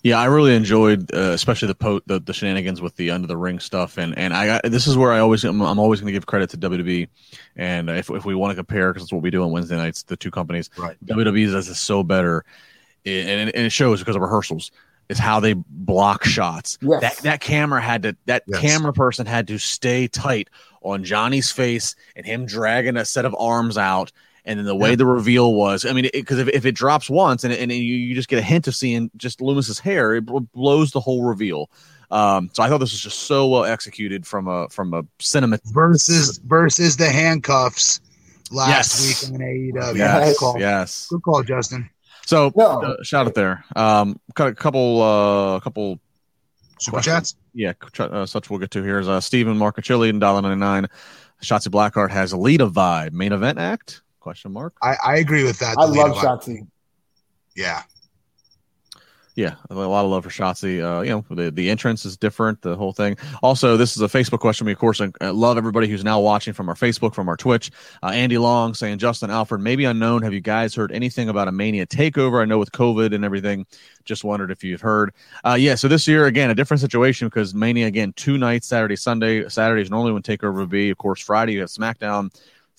[0.02, 3.38] Yeah, I really enjoyed, uh, especially the, po- the the shenanigans with the under the
[3.38, 6.12] ring stuff, and and I got, this is where I always I'm, I'm always going
[6.12, 7.08] to give credit to WWE,
[7.56, 10.02] and if if we want to compare, because that's what we do on Wednesday nights,
[10.02, 10.96] the two companies, right?
[11.06, 12.44] WWE does this so better,
[13.06, 14.72] and and it shows because of rehearsals
[15.08, 16.78] is how they block shots.
[16.80, 17.00] Yes.
[17.00, 18.60] That that camera had to that yes.
[18.60, 20.50] camera person had to stay tight
[20.82, 24.12] on Johnny's face and him dragging a set of arms out.
[24.46, 24.96] And then the way yeah.
[24.96, 28.14] the reveal was, I mean, because if, if it drops once and, and you, you
[28.14, 31.70] just get a hint of seeing just Lumis's hair, it blows the whole reveal.
[32.10, 35.58] Um, so I thought this was just so well executed from a from a cinema
[35.72, 38.00] versus versus the handcuffs
[38.50, 39.30] last yes.
[39.30, 39.96] week on AEW.
[39.96, 40.58] Yes, Good call.
[40.58, 41.06] yes.
[41.08, 41.88] Good call, Justin.
[42.26, 42.82] So no.
[42.82, 43.64] uh, shout out there.
[43.76, 46.00] Um, got a couple, uh, couple
[46.78, 47.36] super chats.
[47.52, 50.88] Yeah, uh, such we'll get to here is uh, Stephen Marcachilli and Dollar ninety nine.
[51.42, 54.02] Shotzi Blackheart has a lead vibe main event act?
[54.20, 54.74] Question mark.
[54.82, 55.76] I, I agree with that.
[55.78, 56.66] I love Shotzi.
[57.54, 57.82] Yeah,
[59.34, 60.80] yeah, a lot of love for Shotzi.
[60.80, 63.16] Uh, you know, the, the entrance is different, the whole thing.
[63.42, 64.64] Also, this is a Facebook question.
[64.64, 67.72] We, of course, uh, love everybody who's now watching from our Facebook, from our Twitch.
[68.02, 70.22] Uh, Andy Long saying, Justin Alfred, maybe unknown.
[70.22, 72.42] Have you guys heard anything about a Mania takeover?
[72.42, 73.66] I know with COVID and everything,
[74.04, 75.12] just wondered if you've heard.
[75.44, 78.96] Uh, yeah, so this year, again, a different situation because Mania, again, two nights, Saturday,
[78.96, 79.48] Sunday.
[79.48, 80.90] Saturday is normally when takeover would be.
[80.90, 82.30] Of course, Friday, you have SmackDown.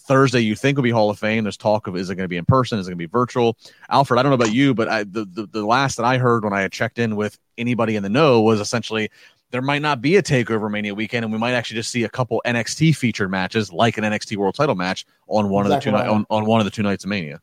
[0.06, 1.44] Thursday you think will be Hall of Fame.
[1.44, 2.80] There's talk of is it going to be in person?
[2.80, 3.58] Is it going to be virtual?
[3.90, 6.44] Alfred, I don't know about you, but I, the, the, the last that I heard
[6.44, 9.10] when I had checked in with anybody in the know was essentially
[9.52, 12.10] there might not be a takeover mania weekend and we might actually just see a
[12.10, 16.02] couple NXT featured matches like an NXT world title match on one exactly of the
[16.02, 16.14] two right.
[16.14, 17.40] on, on one of the two nights of mania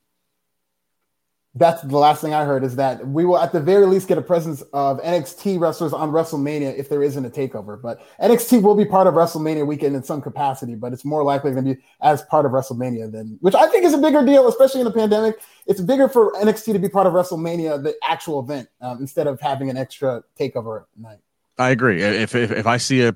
[1.54, 4.16] that's the last thing I heard is that we will at the very least get
[4.16, 7.80] a presence of NXT wrestlers on WrestleMania if there isn't a takeover.
[7.80, 11.52] But NXT will be part of WrestleMania weekend in some capacity, but it's more likely
[11.52, 14.48] going to be as part of WrestleMania than which I think is a bigger deal,
[14.48, 15.40] especially in the pandemic.
[15.66, 19.38] It's bigger for NXT to be part of WrestleMania, the actual event, um, instead of
[19.38, 21.18] having an extra takeover night.
[21.58, 22.02] I agree.
[22.02, 23.14] If, if if I see a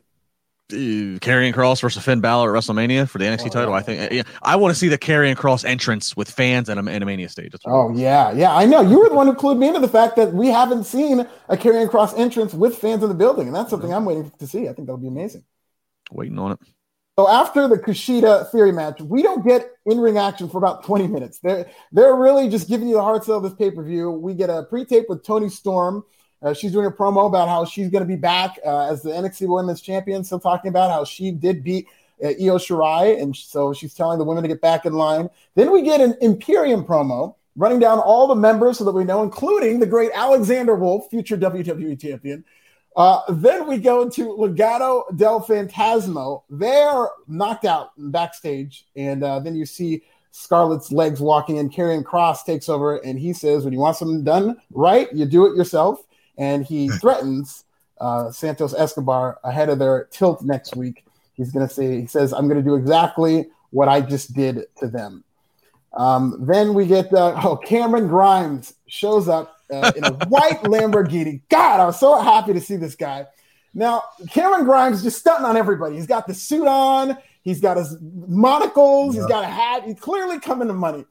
[0.72, 3.70] Uh, Karrion Kross versus Finn Balor at WrestleMania for the NXT oh, title.
[3.70, 3.76] Yeah.
[3.76, 6.90] I think yeah, I want to see the Karrion Kross entrance with fans at a,
[6.90, 7.54] at a Mania stage.
[7.66, 8.80] oh yeah, yeah, I know.
[8.80, 11.56] You were the one who clued me into the fact that we haven't seen a
[11.56, 14.68] Karrion Kross entrance with fans in the building, and that's something I'm waiting to see.
[14.68, 15.44] I think that'll be amazing.
[16.10, 16.58] Waiting on it.
[17.16, 21.38] So after the Kushida Theory match, we don't get in-ring action for about 20 minutes.
[21.38, 24.10] They're they're really just giving you the hard sell of this pay-per-view.
[24.10, 26.04] We get a pre-tape with Toni Storm
[26.47, 29.11] uh, she's doing a promo about how she's going to be back uh, as the
[29.11, 30.22] NXT Women's Champion.
[30.22, 31.88] Still talking about how she did beat
[32.24, 35.29] uh, Io Shirai, and so she's telling the women to get back in line.
[35.57, 39.25] Then we get an Imperium promo running down all the members so that we know,
[39.25, 42.45] including the great Alexander Wolfe, future WWE champion.
[42.95, 46.42] Uh, then we go into Legado del Fantasma.
[46.49, 51.70] They're knocked out backstage, and uh, then you see Scarlett's legs walking in.
[51.70, 55.45] Karrion Kross takes over, and he says, "When you want something done right, you do
[55.46, 56.05] it yourself."
[56.38, 57.64] And he threatens
[58.00, 61.04] uh, Santos Escobar ahead of their tilt next week.
[61.34, 64.67] He's going to say, he says, I'm going to do exactly what I just did
[64.79, 65.25] to them.
[65.92, 71.41] Um, then we get, uh, oh, Cameron Grimes shows up uh, in a white Lamborghini.
[71.49, 73.26] God, I was so happy to see this guy.
[73.75, 75.96] Now, Cameron Grimes is just stunting on everybody.
[75.96, 79.22] He's got the suit on, he's got his monocles, yeah.
[79.22, 79.84] he's got a hat.
[79.84, 81.04] He's clearly coming to money.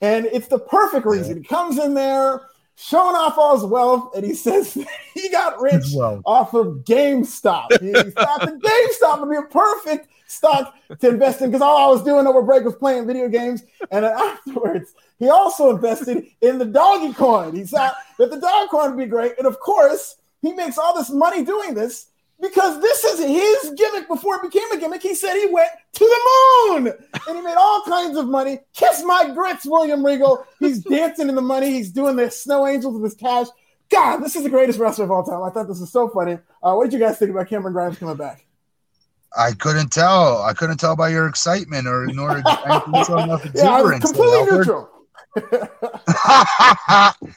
[0.00, 1.38] And it's the perfect reason.
[1.38, 2.42] He comes in there
[2.76, 4.74] showing off all his wealth, and he says
[5.14, 7.80] he got rich Well, off of GameStop.
[7.80, 11.92] He stopped at GameStop would be a perfect stock to invest in because all I
[11.92, 13.62] was doing over break was playing video games.
[13.90, 17.54] And then afterwards, he also invested in the doggy coin.
[17.54, 19.38] He thought that the dog coin would be great.
[19.38, 22.08] And of course, he makes all this money doing this
[22.40, 25.02] because this is his gimmick before it became a gimmick.
[25.02, 26.92] He said he went to the moon
[27.28, 28.60] and he made all kinds of money.
[28.74, 30.46] Kiss my grits, William Regal.
[30.60, 31.70] He's dancing in the money.
[31.70, 33.46] He's doing the snow angels with his cash.
[33.88, 35.42] God, this is the greatest wrestler of all time.
[35.42, 36.38] I thought this was so funny.
[36.62, 38.44] Uh, what did you guys think about Cameron Grimes coming back?
[39.36, 40.42] I couldn't tell.
[40.42, 44.50] I couldn't tell by your excitement or nor anything so enough Yeah, I was completely
[44.50, 44.90] neutral.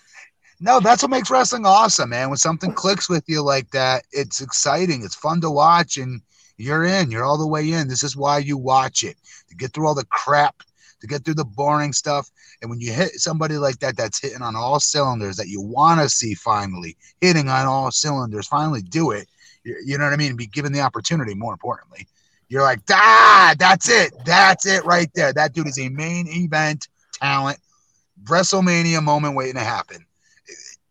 [0.59, 2.29] no, that's what makes wrestling awesome, man.
[2.29, 5.03] When something clicks with you like that, it's exciting.
[5.03, 6.21] It's fun to watch, and
[6.57, 7.11] you're in.
[7.11, 7.87] You're all the way in.
[7.87, 9.15] This is why you watch it
[9.47, 10.61] to get through all the crap,
[10.99, 12.29] to get through the boring stuff.
[12.61, 16.01] And when you hit somebody like that, that's hitting on all cylinders that you want
[16.01, 19.27] to see finally hitting on all cylinders, finally do it.
[19.63, 20.35] You, know what I mean?
[20.35, 21.35] Be given the opportunity.
[21.35, 22.07] More importantly,
[22.49, 24.13] you're like, ah, that's it.
[24.25, 25.31] That's it right there.
[25.31, 27.59] That dude is a main event talent.
[28.23, 30.05] WrestleMania moment waiting to happen.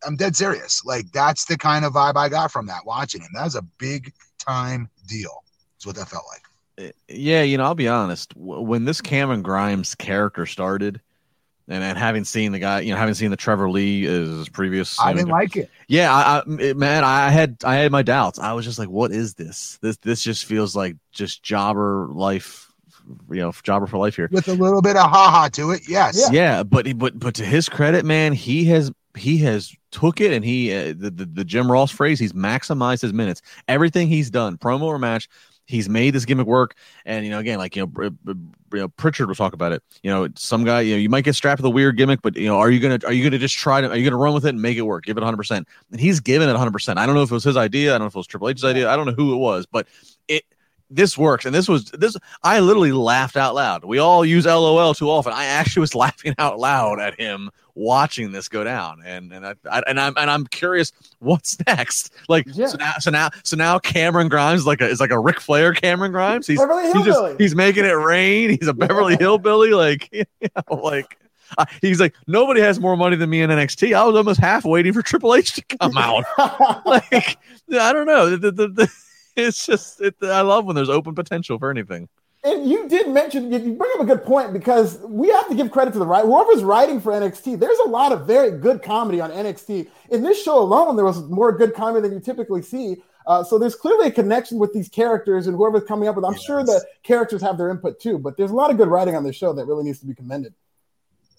[0.07, 0.85] I'm dead serious.
[0.85, 3.31] Like that's the kind of vibe I got from that watching him.
[3.35, 5.43] That was a big time deal.
[5.79, 6.43] Is what that felt like.
[6.89, 8.33] Eh, yeah, you know, I'll be honest.
[8.37, 11.01] When this Cameron Grimes character started,
[11.69, 14.99] and, and having seen the guy, you know, having seen the Trevor Lee as previous,
[15.01, 15.70] I didn't like it.
[15.87, 18.39] Yeah, I, I man, I had I had my doubts.
[18.39, 19.79] I was just like, what is this?
[19.83, 22.73] This this just feels like just jobber life,
[23.31, 24.29] you know, jobber for life here.
[24.33, 25.83] With a little bit of haha to it.
[25.89, 26.19] Yes.
[26.19, 26.31] Yeah.
[26.33, 30.32] Yeah, but he- but but to his credit, man, he has he has took it
[30.32, 33.43] and he uh, the, the the Jim Ross phrase, he's maximized his minutes.
[33.69, 35.28] Everything he's done, promo or match,
[35.66, 36.74] he's made this gimmick work.
[37.05, 38.32] And you know, again, like you know, Br- Br-
[38.77, 39.82] you know, Prichard will talk about it.
[40.02, 42.36] You know, some guy, you know, you might get strapped with a weird gimmick, but
[42.36, 44.35] you know, are you gonna are you gonna just try to are you gonna run
[44.35, 45.05] with it and make it work?
[45.05, 45.36] Give it 100.
[45.36, 46.73] percent And he's given it 100.
[46.73, 47.90] percent I don't know if it was his idea.
[47.90, 48.90] I don't know if it was Triple H's idea.
[48.90, 49.86] I don't know who it was, but
[50.27, 50.44] it
[50.90, 51.44] this works.
[51.44, 53.85] And this was this i literally laughed out loud.
[53.85, 55.32] We all use lol too often.
[55.32, 59.02] I actually was laughing out loud at him watching this go down.
[59.05, 62.12] And and I, I and i'm and i'm curious what's next?
[62.28, 62.66] Like Yeah.
[62.69, 65.40] so now so now so now cameron grimes is like a is like a Ric
[65.40, 66.47] flair cameron grimes.
[66.47, 67.36] He's Beverly he's just Hillbilly.
[67.39, 68.51] he's making it rain.
[68.59, 69.70] He's a beverly hillbilly.
[69.73, 71.19] Like you know, like
[71.56, 74.66] uh, he's like nobody has more money than me in nxt i was almost half
[74.66, 76.24] waiting for triple h to come out.
[76.86, 77.36] Like
[77.78, 78.31] I don't know.
[78.36, 78.89] The, the, the,
[79.39, 82.09] it's just it, I love when there's open potential for anything.
[82.44, 85.55] And you did mention you you bring up a good point because we have to
[85.55, 87.59] give credit to the right whoever's writing for NXT.
[87.59, 89.89] There's a lot of very good comedy on NXT.
[90.10, 92.97] In this show alone, there was more good comedy than you typically see.
[93.27, 96.24] Uh, so there's clearly a connection with these characters and whoever's coming up with.
[96.24, 99.15] I'm sure the characters have their input too, but there's a lot of good writing
[99.16, 100.55] on this show that really needs to be commended.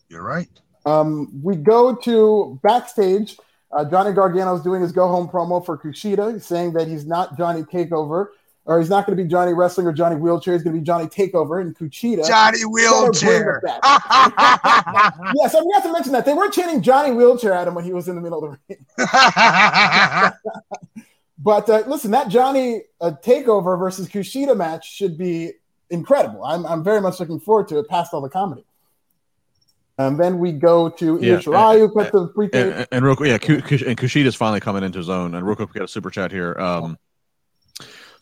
[0.08, 0.50] You're right.
[0.86, 3.38] Um, we go to backstage.
[3.72, 7.38] Uh, Johnny Gargano's doing his go home promo for Kushida, He's saying that he's not
[7.38, 8.28] Johnny Takeover,
[8.66, 10.54] or he's not going to be Johnny Wrestling or Johnny Wheelchair.
[10.54, 11.62] He's going to be Johnny Takeover.
[11.62, 12.28] And Kushida.
[12.28, 13.62] Johnny Wheelchair.
[13.66, 13.84] yes,
[15.56, 18.08] I forgot to mention that they were chanting Johnny Wheelchair at him when he was
[18.08, 18.80] in the middle of the ring.
[21.42, 25.54] But uh, listen, that Johnny uh, Takeover versus Kushida match should be
[25.90, 26.44] incredible.
[26.44, 28.66] I'm, I'm very much looking forward to it, past all the comedy.
[30.00, 33.06] And then we go to Io Yeah, Shirai, who cut the pre And, and- and
[33.06, 35.36] real quick, yeah, Ku- Kush- and Kushida's finally coming into his own.
[35.36, 36.56] And real quick, we got a super chat here.
[36.58, 36.98] Um,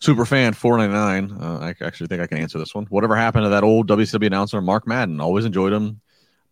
[0.00, 1.32] super fan four ninety nine.
[1.40, 2.84] Uh, I actually think I can answer this one.
[2.86, 5.20] Whatever happened to that old WCW announcer, Mark Madden?
[5.20, 6.00] Always enjoyed him.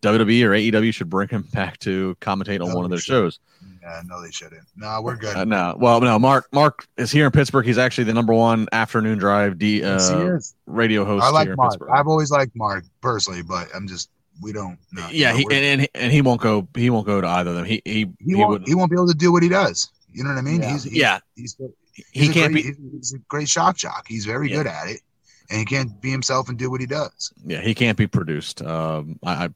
[0.03, 3.13] WWE or AEW should bring him back to commentate on No, one of their should.
[3.13, 3.41] shows.
[3.83, 4.63] yeah, no, they shouldn't.
[4.77, 5.35] No, we're good.
[5.35, 6.19] Uh, no, well, no.
[6.19, 7.65] Mark Mark is here in Pittsburgh.
[7.67, 9.97] He's actually the number one afternoon drive D, uh,
[10.37, 10.55] is.
[10.67, 11.73] radio host I like here in Mark.
[11.73, 11.91] Pittsburgh.
[11.93, 14.11] I've always liked Mark personally, but I'm just
[14.43, 14.79] we don't.
[14.93, 16.67] No, yeah, no, he, and, and and he won't go.
[16.75, 17.65] He won't go to either of them.
[17.65, 18.67] He he he, he, won't.
[18.67, 19.91] He won't be able to do what he does.
[20.13, 20.63] You know what I mean?
[20.63, 20.73] Yeah.
[20.73, 22.71] He's, he's yeah, He's, he he's a can't great, be.
[22.71, 24.07] He's, he's a great shock jock.
[24.09, 24.57] He's very Yeah.
[24.57, 25.01] good at it,
[25.51, 27.33] and he can't be himself and do what he does.
[27.45, 28.63] Yeah, he can't be produced.
[28.63, 29.49] Um, I, I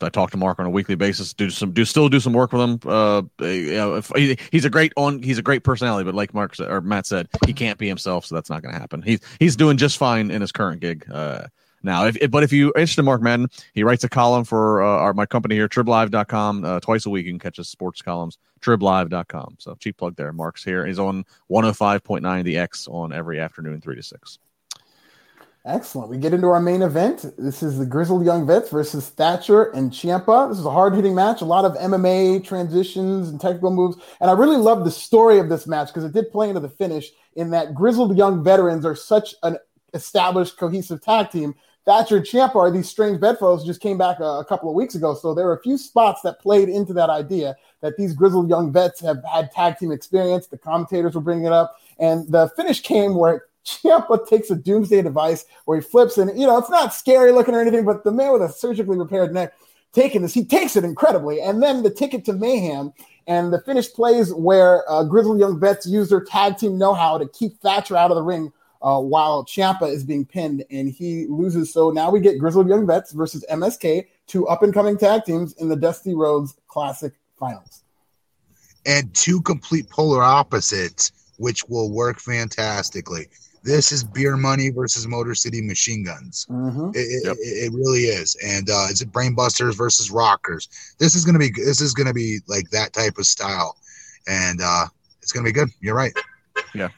[0.00, 1.32] I talk to Mark on a weekly basis.
[1.34, 2.80] Do some do still do some work with him.
[2.86, 6.32] Uh, you know, if he, he's a great on he's a great personality, but like
[6.34, 9.02] Mark said, or Matt said, he can't be himself, so that's not going to happen.
[9.02, 11.04] He's he's doing just fine in his current gig.
[11.12, 11.46] Uh,
[11.82, 14.82] now, if, if but if you interested in Mark Madden, he writes a column for
[14.82, 17.26] uh, our my company here, triblive.com, uh, twice a week.
[17.26, 19.56] You can catch his sports columns, triblive.com.
[19.58, 20.32] So cheap plug there.
[20.32, 20.86] Mark's here.
[20.86, 24.38] He's on 105.9 the X on every afternoon, three to six.
[25.64, 26.08] Excellent.
[26.08, 27.26] We get into our main event.
[27.36, 30.48] This is the Grizzled Young Vets versus Thatcher and Ciampa.
[30.48, 33.98] This is a hard hitting match, a lot of MMA transitions and technical moves.
[34.20, 36.70] And I really love the story of this match because it did play into the
[36.70, 39.58] finish in that Grizzled Young Veterans are such an
[39.92, 41.54] established, cohesive tag team
[41.88, 44.94] Thatcher and Ciampa are these strange bedfellows just came back a, a, couple of weeks
[44.94, 45.14] ago.
[45.14, 48.70] So there were a few spots that played into that idea that these grizzled young
[48.70, 50.48] vets have had tag team experience.
[50.48, 51.76] The commentators were bringing it up.
[51.98, 56.46] And the finish came where Ciampa takes a doomsday device where he flips and, you
[56.46, 59.54] know, it's not scary looking or anything, but the man with a surgically repaired neck
[59.94, 61.40] taking this, he takes it incredibly.
[61.40, 62.92] And then the ticket to mayhem
[63.26, 67.26] and the finish plays where uh, grizzled young vets use their tag team know-how to
[67.28, 68.52] keep Thatcher out of the ring
[68.82, 71.72] uh, while Ciampa is being pinned and he loses.
[71.72, 75.54] So now we get Grizzled Young Vets versus MSK, two up and coming tag teams
[75.54, 77.82] in the Dusty Rhodes Classic Finals.
[78.86, 83.26] And two complete polar opposites, which will work fantastically.
[83.64, 86.46] This is beer money versus Motor City Machine Guns.
[86.48, 86.90] Mm-hmm.
[86.94, 87.36] It, yep.
[87.38, 90.68] it, it, really is, and uh, it's Brainbusters versus Rockers.
[90.98, 93.76] This is gonna be this is gonna be like that type of style,
[94.26, 94.86] and uh,
[95.20, 95.68] it's gonna be good.
[95.80, 96.12] You're right.
[96.74, 96.88] Yeah,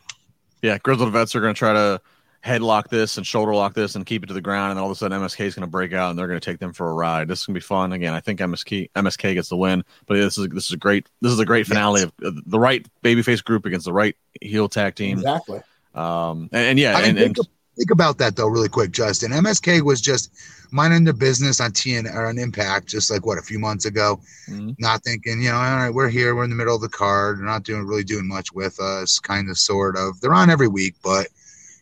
[0.63, 2.01] yeah, grizzled vets are going to try to
[2.45, 4.93] headlock this and shoulder lock this and keep it to the ground, and all of
[4.93, 6.91] a sudden MSK is going to break out and they're going to take them for
[6.91, 7.29] a ride.
[7.29, 7.93] This is going to be fun.
[7.93, 11.09] Again, I think MSK MSK gets the win, but this is this is a great
[11.21, 12.11] this is a great finale yes.
[12.23, 15.19] of the right babyface group against the right heel tag team.
[15.19, 15.61] Exactly.
[15.95, 18.91] Um, and, and yeah, I mean, and, think, and, think about that though, really quick,
[18.91, 19.33] Justin.
[19.33, 20.33] MSK was just
[20.73, 24.21] minding their business on TN or on Impact, just like what a few months ago.
[24.49, 24.73] Mm-hmm.
[24.79, 27.39] Not thinking, you know, all right, we're here, we're in the middle of the card,
[27.39, 30.21] they're not doing really doing much with us, kind of, sort of.
[30.21, 31.29] They're on every week, but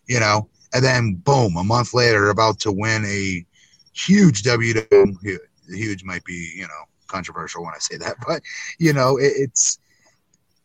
[0.06, 3.44] you know, and then boom, a month later, about to win a
[3.92, 5.38] huge WWE.
[5.68, 8.42] Huge might be, you know, controversial when I say that, but
[8.78, 9.78] you know, it, it's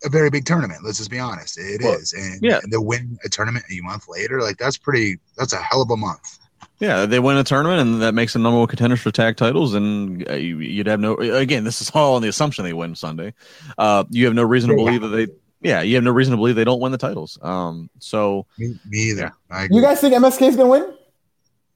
[0.04, 0.80] a very big tournament.
[0.84, 2.60] Let's just be honest, it well, is, and, yeah.
[2.62, 5.18] and to win a tournament a month later, like that's pretty.
[5.36, 6.38] That's a hell of a month.
[6.80, 9.74] Yeah, they win a tournament, and that makes them number one contenders for tag titles.
[9.74, 11.64] And uh, you'd have no again.
[11.64, 13.32] This is all on the assumption they win Sunday.
[13.78, 15.28] Uh, you have no reason to believe that they.
[15.60, 17.38] Yeah, you have no reason to believe they don't win the titles.
[17.40, 19.32] Um, so me, me either.
[19.50, 19.66] Yeah.
[19.70, 20.96] You guys think MSK is going to win?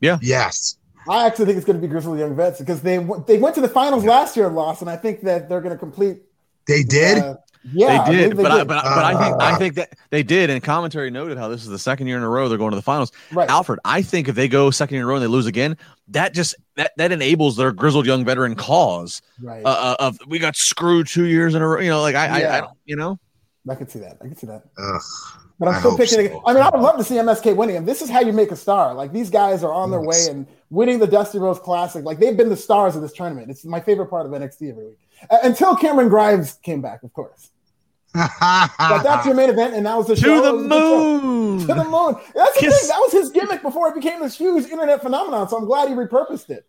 [0.00, 0.18] Yeah.
[0.20, 0.76] Yes.
[1.08, 3.60] I actually think it's going to be Grizzly Young Vets because they they went to
[3.62, 6.22] the finals last year and lost, and I think that they're going to complete.
[6.68, 7.18] They did.
[7.18, 7.36] Uh,
[7.72, 8.60] yeah, they did, they but did.
[8.60, 10.50] I, but, uh, but I think I think that they did.
[10.50, 12.76] And commentary noted how this is the second year in a row they're going to
[12.76, 13.12] the finals.
[13.32, 13.48] Right.
[13.48, 15.76] Alfred, I think if they go second year in a row and they lose again,
[16.08, 19.20] that just that that enables their grizzled young veteran cause.
[19.42, 19.64] Right.
[19.64, 21.80] Uh, of we got screwed two years in a row.
[21.80, 22.54] You know, like I, Yeah.
[22.54, 23.18] I, I don't, you know.
[23.68, 24.16] I can see that.
[24.22, 24.62] I can see that.
[24.78, 25.02] Ugh.
[25.58, 26.28] But I'm still hope picking.
[26.28, 26.42] so.
[26.46, 27.76] I mean, I would love to see MSK winning.
[27.76, 28.94] And this is how you make a star.
[28.94, 32.04] Like these guys are on their way and winning the Dusty Rhodes Classic.
[32.04, 33.50] Like they've been the stars of this tournament.
[33.50, 34.98] It's my favorite part of NXT every week.
[35.30, 37.50] Uh, until Cameron Grimes came back, of course.
[38.14, 40.36] But that's your main event, and that was the show.
[40.36, 41.20] To the It was a good show.
[41.20, 41.60] moon.
[41.60, 42.14] To the moon.
[42.34, 42.88] That's the Kiss- thing.
[42.88, 45.48] That was his gimmick before it became this huge internet phenomenon.
[45.48, 46.66] So I'm glad he repurposed it.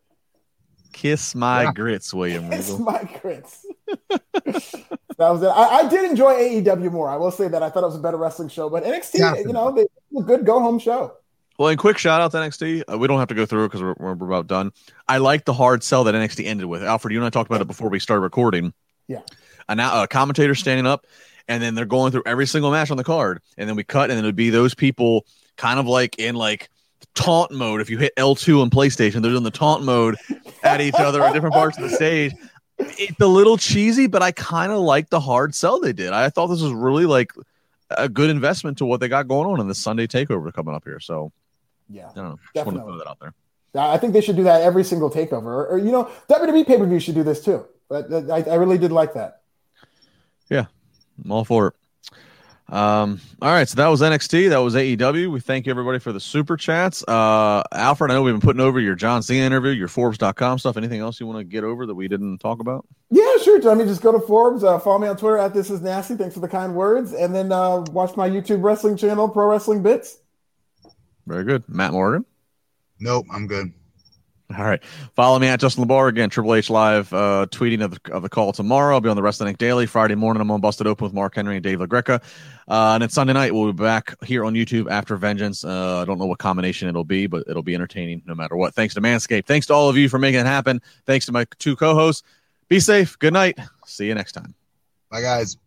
[0.92, 1.72] Kiss my Yeah.
[1.74, 2.86] grits, William It's Regal.
[2.86, 3.66] my grits.
[3.88, 4.84] that
[5.18, 5.48] was it.
[5.48, 7.10] I, I did enjoy AEW more.
[7.10, 9.44] I will say that I thought it was a better wrestling show, but NXT, Definitely.
[9.48, 9.86] you know, they
[10.18, 11.14] a good go home show.
[11.60, 12.84] Well, and quick shout out to NXT.
[12.90, 14.72] Uh, we don't have to go through it because we're, we're about done.
[15.10, 16.82] I like the hard sell that NXT ended with.
[16.82, 18.74] Alfred, you and I talked about it before we started recording.
[19.10, 19.20] Yeah.
[19.68, 21.06] A, now, a commentator standing up,
[21.50, 24.10] and then they're going through every single match on the card, and then we cut,
[24.10, 25.26] and then it would be those people
[25.58, 26.70] kind of like in like
[27.14, 27.82] taunt mode.
[27.82, 30.16] If you hit L2 on PlayStation, they're in the taunt mode
[30.64, 32.32] at each other at different parts of the stage.
[32.78, 36.14] It's a little cheesy, but I kind of like the hard sell they did.
[36.14, 37.34] I thought this was really like
[37.90, 40.86] a good investment to what they got going on in the Sunday takeover coming up
[40.86, 41.02] here.
[41.02, 41.34] So
[41.90, 42.10] Yeah.
[42.10, 42.40] I don't know.
[42.54, 42.82] Just want to Definitely.
[42.82, 43.34] throw that out there.
[43.76, 45.46] I think they should do that every single takeover.
[45.46, 47.66] Or, or, you know, WWE pay per view should do this too.
[47.88, 49.42] But I, I really did like that.
[50.50, 50.66] Yeah,
[51.24, 51.74] I'm all for it.
[52.74, 54.50] Um, all right, so that was NXT.
[54.50, 55.32] That was AEW.
[55.32, 57.04] We thank everybody for the super chats.
[57.08, 60.78] Uh, Alfred, I know we've been putting over your John Cena interview, your Forbes.com stuff.
[60.78, 62.86] Anything else you want to get over that we didn't talk about?
[63.10, 63.60] Yeah, sure.
[63.60, 64.64] Let me just go to Forbes.
[64.64, 66.16] Uh, follow me on Twitter at This Is Nasty.
[66.16, 67.14] Thanks for the kind words.
[67.14, 70.18] And then uh, watch my YouTube wrestling channel, Pro Wrestling Bits.
[71.30, 71.64] Very good.
[71.70, 72.26] Matt Morgan.
[73.00, 73.72] Nope, I'm good.
[74.58, 74.84] All right.
[75.16, 76.32] Follow me at Justin LaBar again.
[76.32, 78.96] Triple H Live uh, tweeting of the, of the call tomorrow.
[78.96, 79.60] I'll be on the Wrestling Inc.
[79.60, 80.42] Daily Friday morning.
[80.42, 82.20] I'm on Busted Open with Mark Henry and Dave LaGreca.
[82.68, 85.64] Uh, and then Sunday night we'll be back here on YouTube after Vengeance.
[85.64, 88.74] Uh, I don't know what combination it'll be, but it'll be entertaining no matter what.
[88.74, 89.46] Thanks to Manscaped.
[89.46, 90.82] Thanks to all of you for making it happen.
[91.06, 92.24] Thanks to my two co-hosts.
[92.70, 93.20] Be safe.
[93.20, 93.60] Good night.
[93.86, 94.56] See you next time.
[95.12, 95.58] Bye, guys.